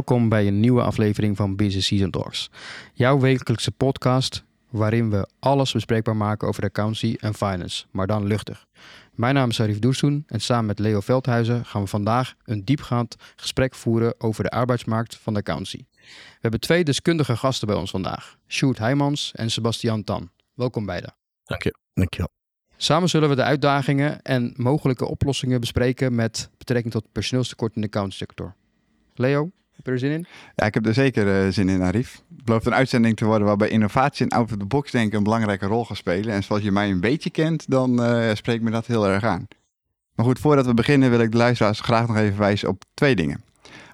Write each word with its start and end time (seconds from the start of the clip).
Welkom 0.00 0.28
bij 0.28 0.46
een 0.46 0.60
nieuwe 0.60 0.82
aflevering 0.82 1.36
van 1.36 1.56
Business 1.56 1.86
Season 1.86 2.10
Talks. 2.10 2.50
Jouw 2.92 3.18
wekelijkse 3.18 3.70
podcast 3.70 4.44
waarin 4.70 5.10
we 5.10 5.28
alles 5.38 5.72
bespreekbaar 5.72 6.16
maken 6.16 6.48
over 6.48 6.64
accountancy 6.64 7.16
en 7.18 7.34
finance, 7.34 7.86
maar 7.90 8.06
dan 8.06 8.26
luchtig. 8.26 8.66
Mijn 9.14 9.34
naam 9.34 9.48
is 9.48 9.60
Arif 9.60 9.78
Doersoen 9.78 10.24
en 10.26 10.40
samen 10.40 10.66
met 10.66 10.78
Leo 10.78 11.00
Veldhuizen 11.00 11.64
gaan 11.64 11.82
we 11.82 11.88
vandaag 11.88 12.34
een 12.44 12.64
diepgaand 12.64 13.16
gesprek 13.36 13.74
voeren 13.74 14.14
over 14.18 14.44
de 14.44 14.50
arbeidsmarkt 14.50 15.16
van 15.16 15.32
de 15.32 15.38
accountancy. 15.38 15.84
We 15.96 16.38
hebben 16.40 16.60
twee 16.60 16.84
deskundige 16.84 17.36
gasten 17.36 17.66
bij 17.66 17.76
ons 17.76 17.90
vandaag, 17.90 18.36
Sjoerd 18.48 18.78
Heijmans 18.78 19.32
en 19.34 19.50
Sebastian 19.50 20.04
Tan. 20.04 20.30
Welkom 20.54 20.86
beiden. 20.86 21.14
Dank 21.44 21.62
je. 21.62 21.74
Dank 21.94 22.14
je 22.14 22.18
wel. 22.18 22.30
Samen 22.76 23.08
zullen 23.08 23.28
we 23.28 23.34
de 23.34 23.42
uitdagingen 23.42 24.22
en 24.22 24.54
mogelijke 24.56 25.06
oplossingen 25.06 25.60
bespreken 25.60 26.14
met 26.14 26.50
betrekking 26.58 26.92
tot 26.92 27.12
personeelstekort 27.12 27.74
in 27.74 27.80
de 27.80 27.86
accountsector. 27.86 28.54
Leo, 29.14 29.50
heb 29.84 29.86
je 29.86 30.06
er 30.06 30.10
zin 30.10 30.18
in? 30.18 30.26
Ja, 30.54 30.66
ik 30.66 30.74
heb 30.74 30.86
er 30.86 30.94
zeker 30.94 31.44
uh, 31.46 31.52
zin 31.52 31.68
in, 31.68 31.82
Arif. 31.82 32.22
Het 32.36 32.44
belooft 32.44 32.66
een 32.66 32.74
uitzending 32.74 33.16
te 33.16 33.24
worden 33.24 33.46
waarbij 33.46 33.68
innovatie 33.68 34.26
en 34.26 34.36
out-of-the-box 34.36 34.90
denken 34.90 35.16
een 35.18 35.24
belangrijke 35.24 35.66
rol 35.66 35.84
gaan 35.84 35.96
spelen. 35.96 36.34
En 36.34 36.42
zoals 36.42 36.62
je 36.62 36.72
mij 36.72 36.90
een 36.90 37.00
beetje 37.00 37.30
kent, 37.30 37.70
dan 37.70 38.00
uh, 38.00 38.30
spreekt 38.34 38.62
me 38.62 38.70
dat 38.70 38.86
heel 38.86 39.08
erg 39.08 39.24
aan. 39.24 39.48
Maar 40.14 40.26
goed, 40.26 40.38
voordat 40.38 40.66
we 40.66 40.74
beginnen 40.74 41.10
wil 41.10 41.20
ik 41.20 41.30
de 41.30 41.36
luisteraars 41.36 41.80
graag 41.80 42.06
nog 42.06 42.16
even 42.16 42.38
wijzen 42.38 42.68
op 42.68 42.82
twee 42.94 43.16
dingen. 43.16 43.42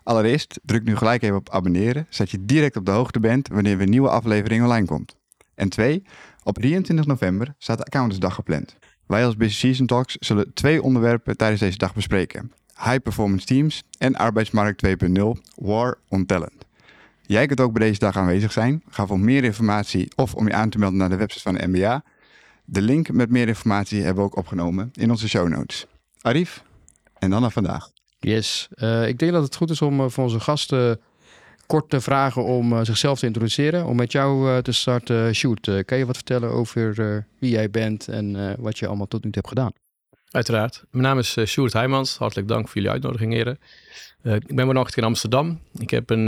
Allereerst, 0.03 0.61
druk 0.63 0.85
nu 0.85 0.97
gelijk 0.97 1.23
even 1.23 1.37
op 1.37 1.51
abonneren, 1.51 2.07
zodat 2.09 2.31
je 2.31 2.45
direct 2.45 2.77
op 2.77 2.85
de 2.85 2.91
hoogte 2.91 3.21
bent 3.21 3.49
wanneer 3.49 3.77
weer 3.77 3.87
een 3.87 3.91
nieuwe 3.91 4.09
aflevering 4.09 4.63
online 4.63 4.87
komt. 4.87 5.17
En 5.55 5.69
twee, 5.69 6.03
op 6.43 6.59
23 6.59 7.07
november 7.07 7.55
staat 7.59 7.79
de 7.79 7.85
Accountantsdag 7.85 8.35
gepland. 8.35 8.77
Wij 9.07 9.25
als 9.25 9.37
Business 9.37 9.61
Season 9.61 9.87
Talks 9.87 10.17
zullen 10.21 10.55
twee 10.55 10.83
onderwerpen 10.83 11.37
tijdens 11.37 11.61
deze 11.61 11.79
dag 11.79 11.95
bespreken. 11.95 12.53
High 12.79 12.99
Performance 13.03 13.47
Teams 13.47 13.83
en 13.99 14.17
Arbeidsmarkt 14.17 14.87
2.0 14.87 15.23
War 15.55 15.99
on 16.09 16.27
Talent. 16.27 16.65
Jij 17.23 17.47
kunt 17.47 17.61
ook 17.61 17.73
bij 17.73 17.87
deze 17.87 17.99
dag 17.99 18.17
aanwezig 18.17 18.53
zijn. 18.53 18.83
Ga 18.89 19.07
voor 19.07 19.21
meer 19.21 19.45
informatie 19.45 20.13
of 20.17 20.35
om 20.35 20.47
je 20.47 20.55
aan 20.55 20.71
te 20.71 20.79
melden 20.79 20.99
naar 20.99 21.09
de 21.09 21.17
website 21.17 21.43
van 21.43 21.55
de 21.55 21.67
MBA. 21.67 22.05
De 22.65 22.83
link 22.83 23.11
met 23.13 23.31
meer 23.31 23.49
informatie 23.49 24.03
hebben 24.03 24.25
we 24.25 24.31
ook 24.31 24.37
opgenomen 24.37 24.91
in 24.95 25.11
onze 25.11 25.29
show 25.29 25.49
notes. 25.49 25.87
Arif, 26.21 26.63
en 27.19 27.31
dan 27.31 27.41
naar 27.41 27.51
vandaag. 27.51 27.91
Yes, 28.19 28.69
uh, 28.75 29.09
ik 29.09 29.19
denk 29.19 29.33
dat 29.33 29.43
het 29.43 29.57
goed 29.57 29.71
is 29.71 29.83
om 29.83 30.01
uh, 30.01 30.09
voor 30.09 30.25
onze 30.25 30.41
gasten 30.41 31.01
kort 31.67 31.91
te 31.91 32.01
vragen 32.01 32.45
om 32.45 32.73
uh, 32.73 32.81
zichzelf 32.83 33.19
te 33.19 33.27
introduceren. 33.27 33.87
Om 33.87 33.97
met 33.97 34.13
jou 34.13 34.63
te 34.63 34.73
starten, 34.73 35.35
Shoot. 35.35 35.85
kan 35.85 35.99
je 35.99 36.07
wat 36.07 36.17
vertellen 36.17 36.51
over 36.51 37.27
wie 37.39 37.51
jij 37.51 37.71
bent 37.71 38.09
en 38.09 38.57
wat 38.59 38.79
je 38.79 38.87
allemaal 38.87 39.07
tot 39.07 39.25
nu 39.25 39.31
toe 39.31 39.43
hebt 39.43 39.49
gedaan? 39.49 39.86
Uiteraard. 40.31 40.85
Mijn 40.91 41.05
naam 41.05 41.19
is 41.19 41.37
uh, 41.37 41.47
Sjoerd 41.47 41.73
Heijmans. 41.73 42.17
Hartelijk 42.17 42.49
dank 42.49 42.65
voor 42.65 42.75
jullie 42.75 42.91
uitnodiging, 42.91 43.33
heren. 43.33 43.59
Uh, 44.23 44.35
ik 44.35 44.55
ben 44.55 44.67
woonachtig 44.67 44.97
in 44.97 45.05
Amsterdam. 45.05 45.61
Ik 45.79 45.91
heb 45.91 46.11
een 46.11 46.27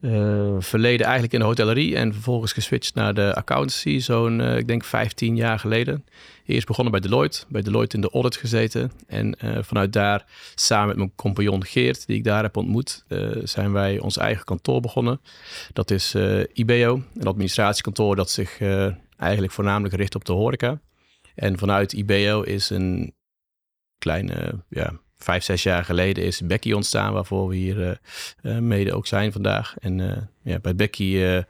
uh, 0.00 0.56
verleden 0.58 1.04
eigenlijk 1.04 1.32
in 1.32 1.38
de 1.38 1.44
hotellerie 1.44 1.96
en 1.96 2.12
vervolgens 2.12 2.52
geswitcht 2.52 2.94
naar 2.94 3.14
de 3.14 3.34
accountancy, 3.34 3.98
zo'n, 3.98 4.40
ik 4.40 4.66
denk, 4.66 4.84
15 4.84 5.36
jaar 5.36 5.58
geleden. 5.58 6.04
Eerst 6.46 6.66
begonnen 6.66 6.92
bij 6.92 7.00
Deloitte, 7.00 7.44
bij 7.48 7.62
Deloitte 7.62 7.96
in 7.96 8.02
de 8.02 8.10
audit 8.10 8.36
gezeten. 8.36 8.92
En 9.06 9.36
vanuit 9.64 9.92
daar, 9.92 10.24
samen 10.54 10.86
met 10.86 10.96
mijn 10.96 11.12
compagnon 11.14 11.64
Geert, 11.64 12.06
die 12.06 12.16
ik 12.16 12.24
daar 12.24 12.42
heb 12.42 12.56
ontmoet, 12.56 13.04
zijn 13.42 13.72
wij 13.72 13.98
ons 13.98 14.16
eigen 14.16 14.44
kantoor 14.44 14.80
begonnen. 14.80 15.20
Dat 15.72 15.90
is 15.90 16.14
IBEO, 16.52 17.02
een 17.14 17.26
administratiekantoor 17.26 18.16
dat 18.16 18.30
zich 18.30 18.58
eigenlijk 19.16 19.52
voornamelijk 19.52 19.94
richt 19.94 20.14
op 20.14 20.24
de 20.24 20.32
horeca. 20.32 20.80
En 21.38 21.58
vanuit 21.58 21.92
IBEO 21.92 22.42
is 22.42 22.70
een 22.70 23.14
kleine, 23.98 24.62
ja, 24.68 24.92
vijf, 25.16 25.44
zes 25.44 25.62
jaar 25.62 25.84
geleden 25.84 26.24
is 26.24 26.40
Becky 26.40 26.72
ontstaan, 26.72 27.12
waarvoor 27.12 27.48
we 27.48 27.56
hier 27.56 27.78
uh, 27.78 27.90
uh, 28.42 28.58
mede 28.58 28.94
ook 28.94 29.06
zijn 29.06 29.32
vandaag. 29.32 29.74
En 29.78 29.98
uh, 29.98 30.16
ja, 30.42 30.58
bij 30.58 30.74
Becky 30.74 31.42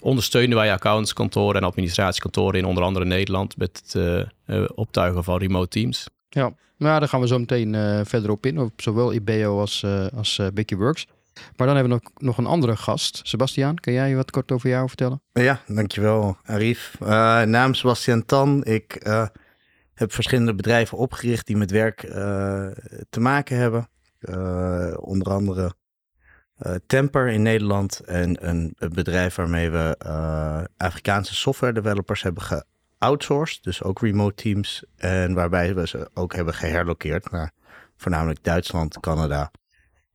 ondersteunen 0.00 0.56
wij 0.56 0.72
accountskantoren 0.72 1.60
en 1.60 1.66
administratiekantoren 1.66 2.58
in 2.58 2.64
onder 2.64 2.84
andere 2.84 3.04
Nederland 3.04 3.56
met 3.56 3.82
het 3.92 4.74
optuigen 4.74 5.24
van 5.24 5.38
remote 5.38 5.68
teams. 5.68 6.08
Ja, 6.28 6.52
nou, 6.76 6.98
daar 6.98 7.08
gaan 7.08 7.20
we 7.20 7.26
zo 7.26 7.38
meteen 7.38 7.74
verder 8.06 8.30
op 8.30 8.46
in, 8.46 8.58
op 8.58 8.82
zowel 8.82 9.12
IBEO 9.12 9.60
als, 9.60 9.84
als 10.14 10.40
Becky 10.54 10.76
Works. 10.76 11.06
Maar 11.56 11.66
dan 11.66 11.76
hebben 11.76 11.98
we 11.98 12.00
nog, 12.02 12.12
nog 12.14 12.38
een 12.38 12.46
andere 12.46 12.76
gast. 12.76 13.20
Sebastiaan, 13.22 13.78
kan 13.78 13.92
jij 13.92 14.16
wat 14.16 14.30
kort 14.30 14.52
over 14.52 14.68
jou 14.68 14.88
vertellen? 14.88 15.22
Ja, 15.32 15.60
dankjewel 15.66 16.36
Arif. 16.42 16.96
Uh, 17.02 17.42
naam 17.42 17.74
Sebastiaan 17.74 18.24
Tan. 18.24 18.64
Ik 18.64 19.06
uh, 19.06 19.26
heb 19.94 20.12
verschillende 20.12 20.54
bedrijven 20.54 20.98
opgericht 20.98 21.46
die 21.46 21.56
met 21.56 21.70
werk 21.70 22.02
uh, 22.02 22.12
te 23.10 23.20
maken 23.20 23.56
hebben. 23.56 23.88
onder 25.00 25.32
andere 25.32 25.74
Temper 26.86 27.28
in 27.28 27.42
Nederland 27.42 28.00
en 28.00 28.48
een, 28.48 28.74
een 28.76 28.92
bedrijf 28.92 29.34
waarmee 29.34 29.70
we 29.70 29.96
Afrikaanse 30.76 31.34
software 31.34 31.72
developers 31.72 32.22
hebben 32.22 32.42
geoutsourced. 32.98 33.62
Dus 33.62 33.82
ook 33.82 34.00
remote 34.00 34.42
teams. 34.42 34.84
En 34.96 35.34
waarbij 35.34 35.74
we 35.74 35.86
ze 35.86 36.10
ook 36.14 36.34
hebben 36.34 36.54
geherlokeerd 36.54 37.30
naar 37.30 37.50
voornamelijk 37.96 38.44
Duitsland, 38.44 39.00
Canada 39.00 39.50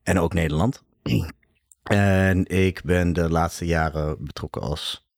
en 0.02 0.18
ook 0.18 0.32
Nederland. 0.32 0.82
En 1.82 2.46
ik 2.46 2.82
ben 2.84 3.12
de 3.12 3.30
laatste 3.30 3.66
jaren 3.66 4.16
betrokken 4.24 4.62
als 4.62 5.08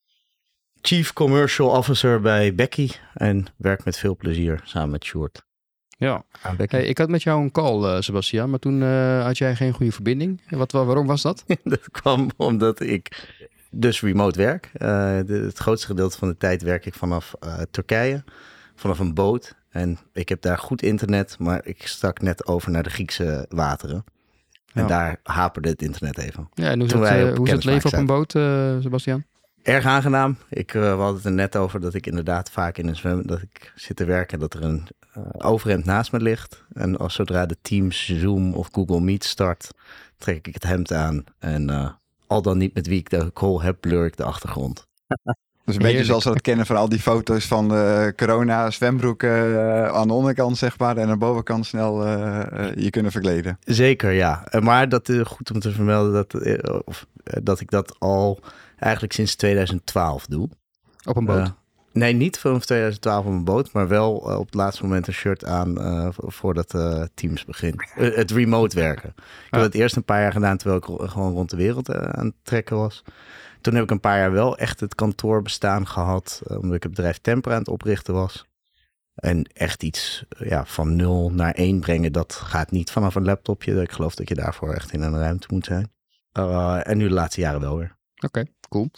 Chief 0.81 1.13
Commercial 1.13 1.69
Officer 1.69 2.21
bij 2.21 2.55
Becky. 2.55 2.89
En 3.13 3.45
werk 3.57 3.85
met 3.85 3.97
veel 3.97 4.15
plezier 4.15 4.61
samen 4.63 4.89
met 4.89 5.03
Short. 5.03 5.45
Ja, 5.97 6.23
hey, 6.67 6.85
ik 6.85 6.97
had 6.97 7.09
met 7.09 7.23
jou 7.23 7.41
een 7.41 7.51
call, 7.51 7.95
uh, 7.95 8.01
Sebastian, 8.01 8.49
maar 8.49 8.59
toen 8.59 8.81
uh, 8.81 9.25
had 9.25 9.37
jij 9.37 9.55
geen 9.55 9.73
goede 9.73 9.91
verbinding. 9.91 10.41
Wat, 10.49 10.71
waarom 10.71 11.07
was 11.07 11.21
dat? 11.21 11.43
dat 11.63 11.91
kwam 11.91 12.29
omdat 12.37 12.79
ik 12.79 13.29
dus 13.71 14.01
remote 14.01 14.37
werk. 14.39 14.69
Uh, 14.73 14.79
de, 15.25 15.41
het 15.45 15.57
grootste 15.57 15.87
gedeelte 15.87 16.17
van 16.17 16.27
de 16.27 16.37
tijd 16.37 16.61
werk 16.61 16.85
ik 16.85 16.93
vanaf 16.93 17.33
Turkije, 17.71 18.23
vanaf 18.75 18.99
een 18.99 19.13
boot. 19.13 19.55
En 19.69 19.97
ik 20.13 20.29
heb 20.29 20.41
daar 20.41 20.57
goed 20.57 20.81
internet, 20.81 21.35
maar 21.39 21.65
ik 21.65 21.87
stak 21.87 22.21
net 22.21 22.47
over 22.47 22.71
naar 22.71 22.83
de 22.83 22.89
Griekse 22.89 23.45
wateren. 23.49 24.03
En 24.73 24.87
daar 24.87 25.19
haperde 25.23 25.69
het 25.69 25.81
internet 25.81 26.17
even. 26.17 26.49
Ja, 26.53 26.69
en 26.69 26.79
hoe 26.79 26.87
is, 26.87 26.93
het, 26.93 27.01
uh, 27.01 27.35
hoe 27.35 27.45
is 27.45 27.51
het 27.51 27.63
leven 27.63 27.91
op 27.91 27.97
een 27.97 28.05
boot, 28.05 28.33
uh, 28.33 28.75
Sebastian? 28.79 29.23
Erg 29.61 29.85
aangenaam. 29.85 30.37
Ik, 30.49 30.73
uh, 30.73 30.81
we 30.81 30.87
hadden 30.87 31.15
het 31.15 31.25
er 31.25 31.31
net 31.31 31.55
over 31.55 31.79
dat 31.79 31.93
ik 31.93 32.07
inderdaad 32.07 32.51
vaak 32.51 32.77
in 32.77 32.87
een 32.87 32.95
zwem... 32.95 33.27
dat 33.27 33.41
ik 33.41 33.71
zit 33.75 33.95
te 33.95 34.05
werken 34.05 34.39
dat 34.39 34.53
er 34.53 34.63
een 34.63 34.87
overhemd 35.37 35.85
naast 35.85 36.11
me 36.11 36.19
ligt. 36.19 36.63
En 36.73 36.97
als 36.97 37.13
zodra 37.13 37.45
de 37.45 37.57
Teams, 37.61 38.05
Zoom 38.05 38.53
of 38.53 38.69
Google 38.71 39.01
Meet 39.01 39.23
start... 39.23 39.71
trek 40.17 40.47
ik 40.47 40.53
het 40.53 40.63
hemd 40.63 40.93
aan. 40.93 41.23
En 41.39 41.95
al 42.27 42.41
dan 42.41 42.57
niet 42.57 42.73
met 42.73 42.87
wie 42.87 42.99
ik 42.99 43.09
de 43.09 43.31
call 43.33 43.59
heb, 43.59 43.77
blur 43.79 44.05
ik 44.05 44.17
de 44.17 44.23
achtergrond. 44.23 44.87
Dus 45.65 45.75
een 45.75 45.81
beetje 45.81 46.03
zoals 46.03 46.23
we 46.23 46.29
dat 46.29 46.41
kennen 46.41 46.65
van 46.65 46.75
al 46.75 46.89
die 46.89 46.99
foto's 46.99 47.45
van 47.45 47.69
de 47.69 48.13
corona 48.15 48.71
zwembroeken 48.71 49.49
uh, 49.49 49.87
aan 49.87 50.07
de 50.07 50.13
onderkant, 50.13 50.57
zeg 50.57 50.79
maar. 50.79 50.97
En 50.97 51.03
aan 51.03 51.09
de 51.09 51.17
bovenkant 51.17 51.65
snel 51.65 52.07
uh, 52.07 52.39
uh, 52.53 52.75
je 52.75 52.89
kunnen 52.89 53.11
verkleden. 53.11 53.59
Zeker, 53.63 54.11
ja. 54.11 54.47
Maar 54.59 54.89
dat 54.89 55.09
is 55.09 55.21
goed 55.23 55.51
om 55.51 55.59
te 55.59 55.71
vermelden 55.71 56.13
dat, 56.13 56.33
of, 56.85 57.05
dat 57.23 57.59
ik 57.59 57.69
dat 57.69 57.95
al 57.99 58.39
eigenlijk 58.79 59.13
sinds 59.13 59.35
2012 59.35 60.25
doe. 60.25 60.49
Op 61.03 61.15
een 61.15 61.25
boot? 61.25 61.53
nee, 61.91 62.13
niet 62.13 62.39
vanaf 62.39 62.65
2012 62.65 63.25
op 63.25 63.31
een 63.31 63.43
boot, 63.43 63.71
maar 63.71 63.87
wel 63.87 64.13
op 64.13 64.45
het 64.45 64.53
laatste 64.53 64.83
moment 64.83 65.07
een 65.07 65.13
shirt 65.13 65.45
aan 65.45 65.77
voordat 66.15 66.75
Teams 67.13 67.45
begint. 67.45 67.91
het 67.93 68.31
remote 68.31 68.75
werken. 68.75 69.13
Ik 69.17 69.47
heb 69.49 69.61
het 69.61 69.75
eerst 69.75 69.95
een 69.95 70.03
paar 70.03 70.21
jaar 70.21 70.31
gedaan 70.31 70.57
terwijl 70.57 70.79
ik 70.79 71.09
gewoon 71.11 71.33
rond 71.33 71.49
de 71.49 71.57
wereld 71.57 71.93
aan 71.93 72.25
het 72.25 72.35
trekken 72.43 72.77
was. 72.77 73.03
Toen 73.63 73.73
heb 73.73 73.83
ik 73.83 73.91
een 73.91 73.99
paar 73.99 74.17
jaar 74.17 74.31
wel 74.31 74.57
echt 74.57 74.79
het 74.79 74.95
kantoor 74.95 75.41
bestaan 75.41 75.87
gehad, 75.87 76.41
eh, 76.47 76.57
omdat 76.57 76.75
ik 76.75 76.83
het 76.83 76.91
bedrijf 76.91 77.17
Temper 77.17 77.51
aan 77.51 77.59
het 77.59 77.67
oprichten 77.67 78.13
was. 78.13 78.45
En 79.15 79.43
echt 79.43 79.83
iets 79.83 80.25
ja, 80.37 80.65
van 80.65 80.95
nul 80.95 81.31
naar 81.31 81.53
één 81.53 81.79
brengen, 81.79 82.11
dat 82.11 82.33
gaat 82.33 82.71
niet 82.71 82.91
vanaf 82.91 83.15
een 83.15 83.23
laptopje. 83.23 83.81
Ik 83.81 83.91
geloof 83.91 84.15
dat 84.15 84.29
je 84.29 84.35
daarvoor 84.35 84.73
echt 84.73 84.93
in 84.93 85.01
een 85.01 85.17
ruimte 85.17 85.47
moet 85.49 85.65
zijn. 85.65 85.91
Uh, 86.33 86.87
en 86.87 86.97
nu 86.97 87.07
de 87.07 87.13
laatste 87.13 87.41
jaren 87.41 87.59
wel 87.59 87.77
weer. 87.77 87.97
Oké, 88.15 88.25
okay, 88.25 88.47
cool. 88.69 88.89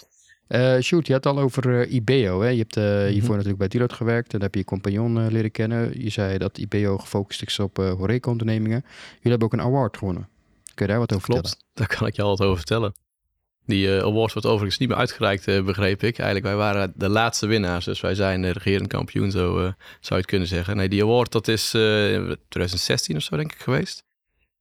Uh, 0.48 0.80
Shoot, 0.80 1.08
je 1.08 1.14
had 1.14 1.26
al 1.26 1.40
over 1.40 1.66
uh, 1.66 1.94
IBEO. 1.94 2.42
Hè? 2.42 2.50
Je 2.50 2.58
hebt 2.58 2.78
uh, 2.78 2.84
hiervoor 2.84 3.10
mm 3.10 3.20
-hmm. 3.20 3.30
natuurlijk 3.30 3.58
bij 3.58 3.68
Deloitte 3.68 3.96
gewerkt. 3.96 4.26
En 4.26 4.32
dan 4.32 4.42
heb 4.42 4.54
je 4.54 4.60
je 4.60 4.66
compagnon 4.66 5.28
leren 5.28 5.52
kennen. 5.52 6.04
Je 6.04 6.10
zei 6.10 6.38
dat 6.38 6.58
IBEO 6.58 6.98
gefocust 6.98 7.42
is 7.42 7.60
op 7.60 7.78
horeca-ondernemingen. 7.78 8.82
Jullie 8.86 9.30
hebben 9.30 9.48
ook 9.48 9.54
een 9.54 9.62
award 9.62 9.98
gewonnen. 9.98 10.30
Kun 10.74 10.86
je 10.86 10.92
daar 10.92 11.00
wat 11.00 11.14
over 11.14 11.28
Klopt, 11.28 11.48
vertellen? 11.48 11.70
daar 11.74 11.98
kan 11.98 12.08
ik 12.08 12.16
je 12.16 12.22
al 12.22 12.30
wat 12.30 12.42
over 12.42 12.58
vertellen. 12.58 12.94
Die 13.66 13.88
uh, 13.88 13.98
awards 14.02 14.34
wordt 14.34 14.48
overigens 14.48 14.78
niet 14.78 14.90
meer 14.90 14.98
uitgereikt, 14.98 15.48
uh, 15.48 15.64
begreep 15.64 16.04
ik. 16.04 16.18
Eigenlijk, 16.18 16.46
wij 16.46 16.56
waren 16.56 16.94
de 16.96 17.10
laatste 17.10 17.48
winnaars. 17.48 17.86
Dus 17.86 18.02
wij 18.02 18.16
zijn 18.16 18.42
de 18.42 18.52
regerend 18.52 18.88
kampioen, 18.88 19.32
zo 19.32 19.48
uh, 19.58 19.62
zou 19.64 19.74
je 20.08 20.16
het 20.16 20.26
kunnen 20.26 20.48
zeggen. 20.48 20.76
Nee, 20.78 20.90
die 20.90 21.04
award, 21.04 21.32
dat 21.32 21.48
is 21.48 21.70
2016 21.70 23.16
of 23.16 23.22
zo, 23.22 23.38
denk 23.38 23.52
ik, 23.52 23.60
geweest. 23.62 24.04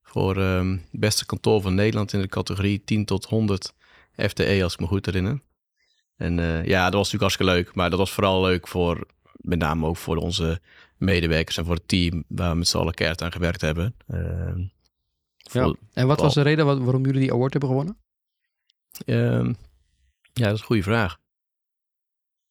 Voor 0.03 0.37
um, 0.37 0.85
beste 0.91 1.27
kantoor 1.27 1.61
van 1.63 1.75
Nederland 1.75 2.13
in 2.13 2.21
de 2.21 2.29
categorie 2.29 2.83
10 2.85 3.05
tot 3.05 3.25
100 3.25 3.73
FTE, 4.17 4.61
als 4.63 4.73
ik 4.73 4.81
me 4.81 4.87
goed 4.87 5.07
herinner. 5.07 5.41
En 6.17 6.35
ja, 6.65 6.85
dat 6.85 6.95
was 6.95 7.13
natuurlijk 7.13 7.21
hartstikke 7.21 7.53
leuk. 7.53 7.75
Maar 7.75 7.91
dat 7.91 7.99
was 7.99 8.11
vooral 8.13 8.43
leuk 8.43 8.69
voor, 8.69 9.07
met 9.37 9.59
name 9.59 9.87
ook 9.87 9.97
voor 9.97 10.17
onze 10.17 10.61
medewerkers 10.97 11.57
en 11.57 11.65
voor 11.65 11.75
het 11.75 11.89
team 11.89 12.25
waar 12.29 12.51
we 12.51 12.57
met 12.57 12.69
z'n 12.69 12.77
allen 12.77 12.95
keihard 12.95 13.23
aan 13.23 13.33
gewerkt 13.33 13.61
hebben. 13.61 13.95
Ehm, 14.09 14.63
Voor- 15.51 15.77
En 15.93 16.07
wat 16.07 16.21
was 16.21 16.35
de 16.35 16.43
reden 16.43 16.67
wa- 16.67 16.79
waarom 16.79 17.05
jullie 17.05 17.21
die 17.21 17.33
award 17.33 17.53
hebben 17.53 17.71
gewonnen? 17.71 17.97
Ehm, 19.05 19.47
ja, 20.33 20.45
dat 20.45 20.55
is 20.55 20.61
een 20.61 20.67
goede 20.67 20.83
vraag. 20.83 21.17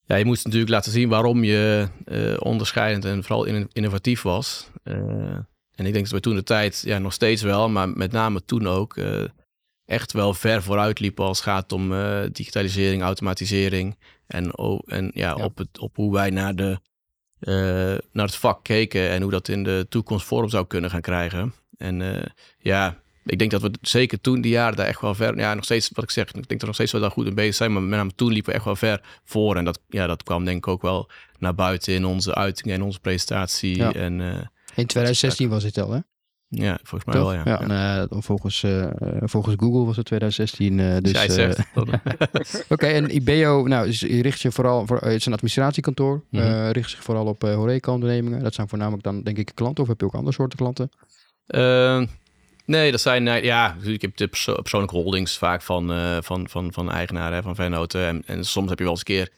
Ja, 0.06 0.16
je 0.16 0.26
moest 0.26 0.44
natuurlijk 0.46 0.72
laten 0.72 0.92
zien 0.92 1.10
waarom 1.10 1.44
je 1.44 1.88
eh, 2.06 2.36
onderscheidend 2.40 3.06
en 3.06 3.24
vooral 3.24 3.46
in- 3.46 3.70
innovatief 3.74 4.22
was. 4.22 4.70
Eh, 4.84 4.96
en 5.76 5.86
ik 5.86 5.94
denk 5.94 6.04
dat 6.04 6.14
we 6.14 6.20
toen 6.20 6.36
de 6.36 6.44
tijd, 6.44 6.82
ja, 6.86 6.98
nog 6.98 7.14
steeds 7.14 7.42
wel, 7.42 7.70
maar 7.70 7.90
met 7.90 8.12
name 8.12 8.46
toen 8.46 8.68
ook, 8.68 8.98
eh, 8.98 9.24
echt 9.86 10.12
wel 10.12 10.34
ver 10.34 10.64
vooruit 10.64 11.00
liepen 11.00 11.26
als 11.26 11.38
het 11.38 11.48
gaat 11.48 11.72
om 11.72 11.94
digitalisering, 12.32 13.02
automatisering. 13.02 13.98
En, 14.28 14.52
en 14.86 15.12
ja, 15.14 15.36
Ja. 15.38 15.44
Op, 15.44 15.58
het, 15.58 15.80
op 15.80 15.96
hoe 15.96 16.14
wij 16.14 16.30
naar, 16.30 16.56
de, 16.56 16.80
naar 18.12 18.26
het 18.26 18.36
vak 18.36 18.64
keken 18.64 19.10
en 19.10 19.22
hoe 19.22 19.32
dat 19.32 19.48
in 19.48 19.64
de 19.64 19.86
toekomst 19.90 20.26
vorm 20.26 20.50
zou 20.50 20.68
kunnen 20.68 20.90
gaan 20.90 21.02
krijgen. 21.02 21.54
En 21.78 22.26
ja, 22.58 23.03
ik 23.26 23.40
denk 23.40 23.52
dat 23.52 23.62
we 23.62 23.72
zeker 23.82 24.22
toen 24.22 24.42
die 24.42 24.52
jaren 24.52 24.76
daar 24.76 24.88
echt 24.88 25.02
wel 25.02 25.16
ver, 25.16 25.38
ja, 25.38 25.54
nog 25.54 25.64
steeds 25.64 25.90
wat 25.94 26.04
ik 26.04 26.12
zeg, 26.12 26.28
ik 26.28 26.34
denk 26.34 26.48
dat 26.48 26.60
we 26.60 26.66
nog 26.66 26.76
steeds 26.76 26.92
wel 26.92 27.02
daar 27.02 27.12
goed 27.12 27.28
in 27.28 27.36
bezig 27.36 27.56
zijn, 27.56 27.74
maar 27.74 27.82
met 27.82 27.98
name 27.98 28.12
toen 28.16 28.32
liepen 28.32 28.50
we 28.52 28.56
echt 28.56 28.66
wel 28.66 28.76
ver 28.76 29.02
voor. 29.26 29.56
En 29.56 29.66
dat, 29.66 29.80
ja, 29.90 30.08
dat 30.08 30.24
kwam 30.24 30.46
denk 30.46 30.58
ik 30.58 30.68
ook 30.68 30.82
wel 30.82 31.10
naar 31.40 31.56
buiten 31.56 31.94
in 31.94 32.06
onze 32.06 32.36
uitingen 32.36 32.76
en 32.76 32.84
onze 32.84 33.00
presentatie. 33.00 33.76
Ja. 33.78 33.94
En 33.94 34.22
eh, 34.22 34.28
In 34.76 34.86
2016 34.86 35.50
was 35.50 35.64
dit 35.64 35.78
al, 35.78 35.92
hè? 35.92 36.00
ja, 36.56 36.80
volgens 36.84 37.06
mij 37.06 37.22
Toch? 37.22 37.32
wel, 37.34 37.46
ja. 37.46 37.62
en, 37.62 37.72
eh, 38.10 38.20
volgens, 38.22 38.64
eh, 38.64 38.88
volgens 39.22 39.56
Google 39.60 39.86
was 39.86 39.96
het 39.96 40.06
2016. 40.06 40.80
eh, 40.80 40.98
dus, 41.02 41.12
jij 41.12 41.22
het 41.22 41.38
eh, 41.38 41.52
zegt, 42.46 42.66
Oké, 42.74 42.86
en 42.86 43.16
IBEO, 43.16 43.68
nou, 43.68 43.90
richt 44.00 44.42
je 44.42 44.52
vooral 44.52 44.86
voor, 44.88 44.98
het 44.98 45.14
is 45.14 45.26
een 45.26 45.32
administratiekantoor, 45.34 46.24
eh, 46.32 46.70
richt 46.70 46.90
zich 46.90 47.04
vooral 47.04 47.26
op 47.26 47.44
eh 47.44 47.56
horeca-ondernemingen. 47.56 48.44
Dat 48.44 48.54
zijn 48.54 48.70
voornamelijk 48.70 49.04
dan, 49.04 49.22
denk 49.24 49.38
ik, 49.38 49.52
klanten, 49.54 49.84
of 49.84 49.90
heb 49.90 50.00
je 50.00 50.06
ook 50.06 50.14
andere 50.14 50.36
soorten 50.36 50.58
klanten? 50.58 50.90
Nee, 52.66 52.92
dat 52.92 53.02
zijn, 53.02 53.26
ja, 53.44 53.76
ik 53.84 54.02
heb 54.02 54.18
de 54.18 54.28
perso- 54.28 54.62
persoonlijke 54.62 54.96
holdings 54.96 55.38
vaak 55.38 55.62
van, 55.62 55.92
eh, 55.94 56.18
van, 56.22 56.50
van, 56.50 56.74
van 56.74 56.92
eigenaren, 56.92 57.44
van 57.44 57.56
vennoten. 57.56 58.06
En, 58.06 58.24
en 58.26 58.46
soms 58.46 58.70
heb 58.70 58.78
je 58.78 58.84
wel 58.84 58.94
eens 58.94 59.04
een 59.08 59.16
keer 59.16 59.30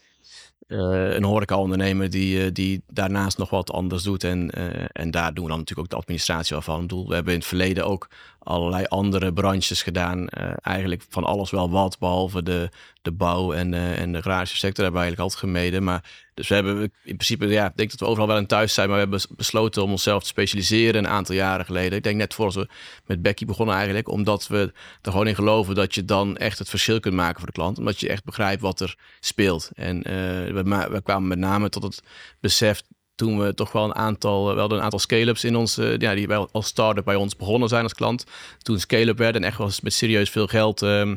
eh, 0.68 1.14
een 1.14 1.24
horeca-ondernemer 1.24 2.10
die, 2.10 2.44
eh, 2.44 2.50
die 2.54 2.84
daarnaast 2.88 3.38
nog 3.38 3.50
wat 3.50 3.72
anders 3.72 4.04
doet. 4.04 4.24
En, 4.24 4.50
en 4.92 5.12
daar 5.12 5.34
doen 5.34 5.44
we 5.44 5.50
dan 5.50 5.60
natuurlijk 5.60 5.88
ook 5.88 5.94
de 5.94 6.02
administratie 6.02 6.56
wel 6.56 6.62
van. 6.62 6.84
Ik 6.84 7.08
we 7.08 7.14
hebben 7.14 7.34
in 7.34 7.40
het 7.40 7.48
verleden 7.48 7.86
ook 7.86 8.08
allerlei 8.46 8.86
andere 8.86 9.34
branches 9.34 9.84
gedaan. 9.84 10.28
Eh, 10.28 10.52
eigenlijk 10.62 11.04
van 11.10 11.24
alles 11.24 11.52
wel 11.52 11.70
wat, 11.70 12.00
behalve 12.00 12.44
de, 12.44 12.70
de 13.02 13.12
bouw 13.12 13.54
en, 13.54 13.74
eh, 13.74 14.00
en 14.00 14.12
de 14.12 14.22
garage 14.22 14.58
sector 14.58 14.84
hebben 14.84 15.02
we 15.02 15.08
eigenlijk 15.08 15.20
altijd 15.20 15.40
gemeden. 15.40 15.84
Maar 15.84 16.04
dus 16.34 16.48
we 16.48 16.56
hebben 16.56 16.82
in 16.82 16.92
principe, 17.04 17.48
ja, 17.48 17.66
ik 17.66 17.78
denk 17.78 17.90
dat 17.90 18.00
we 18.00 18.06
overal 18.06 18.28
wel 18.28 18.38
in 18.38 18.48
thuis 18.48 18.74
zijn, 18.74 18.88
maar 18.88 18.96
we 18.96 19.02
hebben 19.02 19.20
bes- 19.20 19.38
besloten 19.38 19.84
om 19.84 19.92
onszelf 19.92 20.22
te 20.22 20.28
specialiseren 20.28 21.04
een 21.04 21.10
aantal 21.10 21.36
jaren 21.36 21.66
geleden. 21.66 21.98
Ik 21.98 22.04
denk 22.04 22.18
net 22.18 22.34
voor 22.34 22.52
we 22.52 22.68
met 23.06 23.22
Becky 23.22 23.46
begonnen 23.46 23.76
eigenlijk, 23.76 24.10
omdat 24.10 24.48
we 24.48 24.74
er 25.02 25.12
gewoon 25.12 25.28
in 25.28 25.36
geloven 25.36 25.76
dat 25.76 25.96
je 25.96 26.06
dan 26.06 26.38
echt 26.38 26.60
het 26.60 26.70
verschil 26.70 27.00
kunt 27.00 27.16
maken 27.16 27.38
voor 27.38 27.46
de 27.46 27.52
klant. 27.52 27.78
Omdat 27.78 28.00
je 28.00 28.10
echt 28.10 28.24
begrijpt 28.24 28.62
wat 28.62 28.80
er 28.80 28.98
speelt. 29.20 29.72
En 29.74 30.04
eh, 30.04 30.14
we, 30.54 30.88
we 30.92 31.02
kwamen 31.04 31.28
met 31.28 31.38
name 31.38 31.70
tot 31.70 31.84
het 31.84 32.04
besef 32.40 32.82
toen 33.16 33.40
we 33.40 33.54
toch 33.54 33.72
wel 33.72 33.84
een 33.84 33.96
aantal, 33.96 34.54
we 34.54 34.60
hadden 34.60 34.78
een 34.78 34.84
aantal 34.84 35.00
scale-ups 35.00 35.44
in 35.44 35.56
ons, 35.56 35.78
eh, 35.78 35.98
ja, 35.98 36.16
die 36.16 36.28
wel 36.28 36.50
als 36.52 36.68
start-up 36.68 37.06
bij 37.06 37.16
ons 37.16 37.36
begonnen 37.36 37.70
zijn 37.70 37.84
als 37.84 37.94
klant. 37.94 38.26
Toen 38.58 38.80
scale-up 38.80 39.18
werden 39.18 39.42
en 39.42 39.48
echt 39.48 39.58
wel 39.58 39.72
met 39.82 39.94
serieus 39.94 40.30
veel 40.30 40.48
geld 40.48 40.82
ehm, 40.82 41.16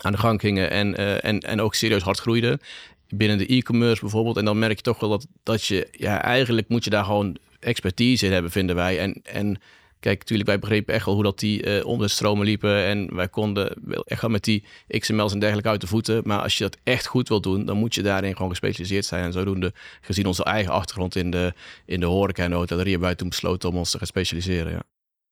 aan 0.00 0.12
de 0.12 0.18
gang 0.18 0.40
gingen 0.40 0.70
en, 0.70 0.96
eh, 0.96 1.24
en, 1.24 1.40
en 1.40 1.60
ook 1.60 1.74
serieus 1.74 2.02
hard 2.02 2.18
groeiden. 2.18 2.60
Binnen 3.08 3.38
de 3.38 3.46
e-commerce 3.46 4.00
bijvoorbeeld. 4.00 4.36
En 4.36 4.44
dan 4.44 4.58
merk 4.58 4.76
je 4.76 4.82
toch 4.82 5.00
wel 5.00 5.10
dat, 5.10 5.26
dat 5.42 5.64
je, 5.64 5.88
ja, 5.92 6.22
eigenlijk 6.22 6.68
moet 6.68 6.84
je 6.84 6.90
daar 6.90 7.04
gewoon 7.04 7.36
expertise 7.60 8.26
in 8.26 8.32
hebben, 8.32 8.50
vinden 8.50 8.76
wij. 8.76 8.98
En, 8.98 9.20
en 9.22 9.60
kijk, 10.00 10.18
natuurlijk, 10.18 10.48
wij 10.48 10.58
begrepen 10.58 10.94
echt 10.94 11.04
wel 11.04 11.14
hoe 11.14 11.22
dat 11.22 11.38
die 11.38 11.62
eh 11.62 11.86
omzetstromen 11.86 12.44
liepen. 12.44 12.84
En 12.84 13.14
wij 13.14 13.28
konden 13.28 13.74
echt 14.04 14.20
wel 14.20 14.30
met 14.30 14.44
die 14.44 14.64
XML's 14.88 15.32
en 15.32 15.38
dergelijke 15.38 15.68
uit 15.68 15.80
de 15.80 15.86
voeten. 15.86 16.20
Maar 16.24 16.40
als 16.42 16.58
je 16.58 16.64
dat 16.64 16.76
echt 16.82 17.06
goed 17.06 17.28
wilt 17.28 17.42
doen, 17.42 17.64
dan 17.64 17.76
moet 17.76 17.94
je 17.94 18.02
daarin 18.02 18.32
gewoon 18.32 18.50
gespecialiseerd 18.50 19.04
zijn. 19.04 19.24
En 19.24 19.32
zodoende, 19.32 19.72
gezien 20.00 20.26
onze 20.26 20.44
eigen 20.44 20.72
achtergrond 20.72 21.16
in 21.16 21.30
de, 21.30 21.52
in 21.84 22.00
de 22.00 22.06
horeca 22.06 22.42
en 22.44 22.50
de 22.50 22.56
hotellerie, 22.56 22.90
hebben 22.90 23.08
wij 23.08 23.16
toen 23.16 23.28
besloten 23.28 23.68
om 23.68 23.76
ons 23.76 23.90
te 23.90 23.98
gaan 23.98 24.06
specialiseren. 24.06 24.72
Ja. 24.72 24.82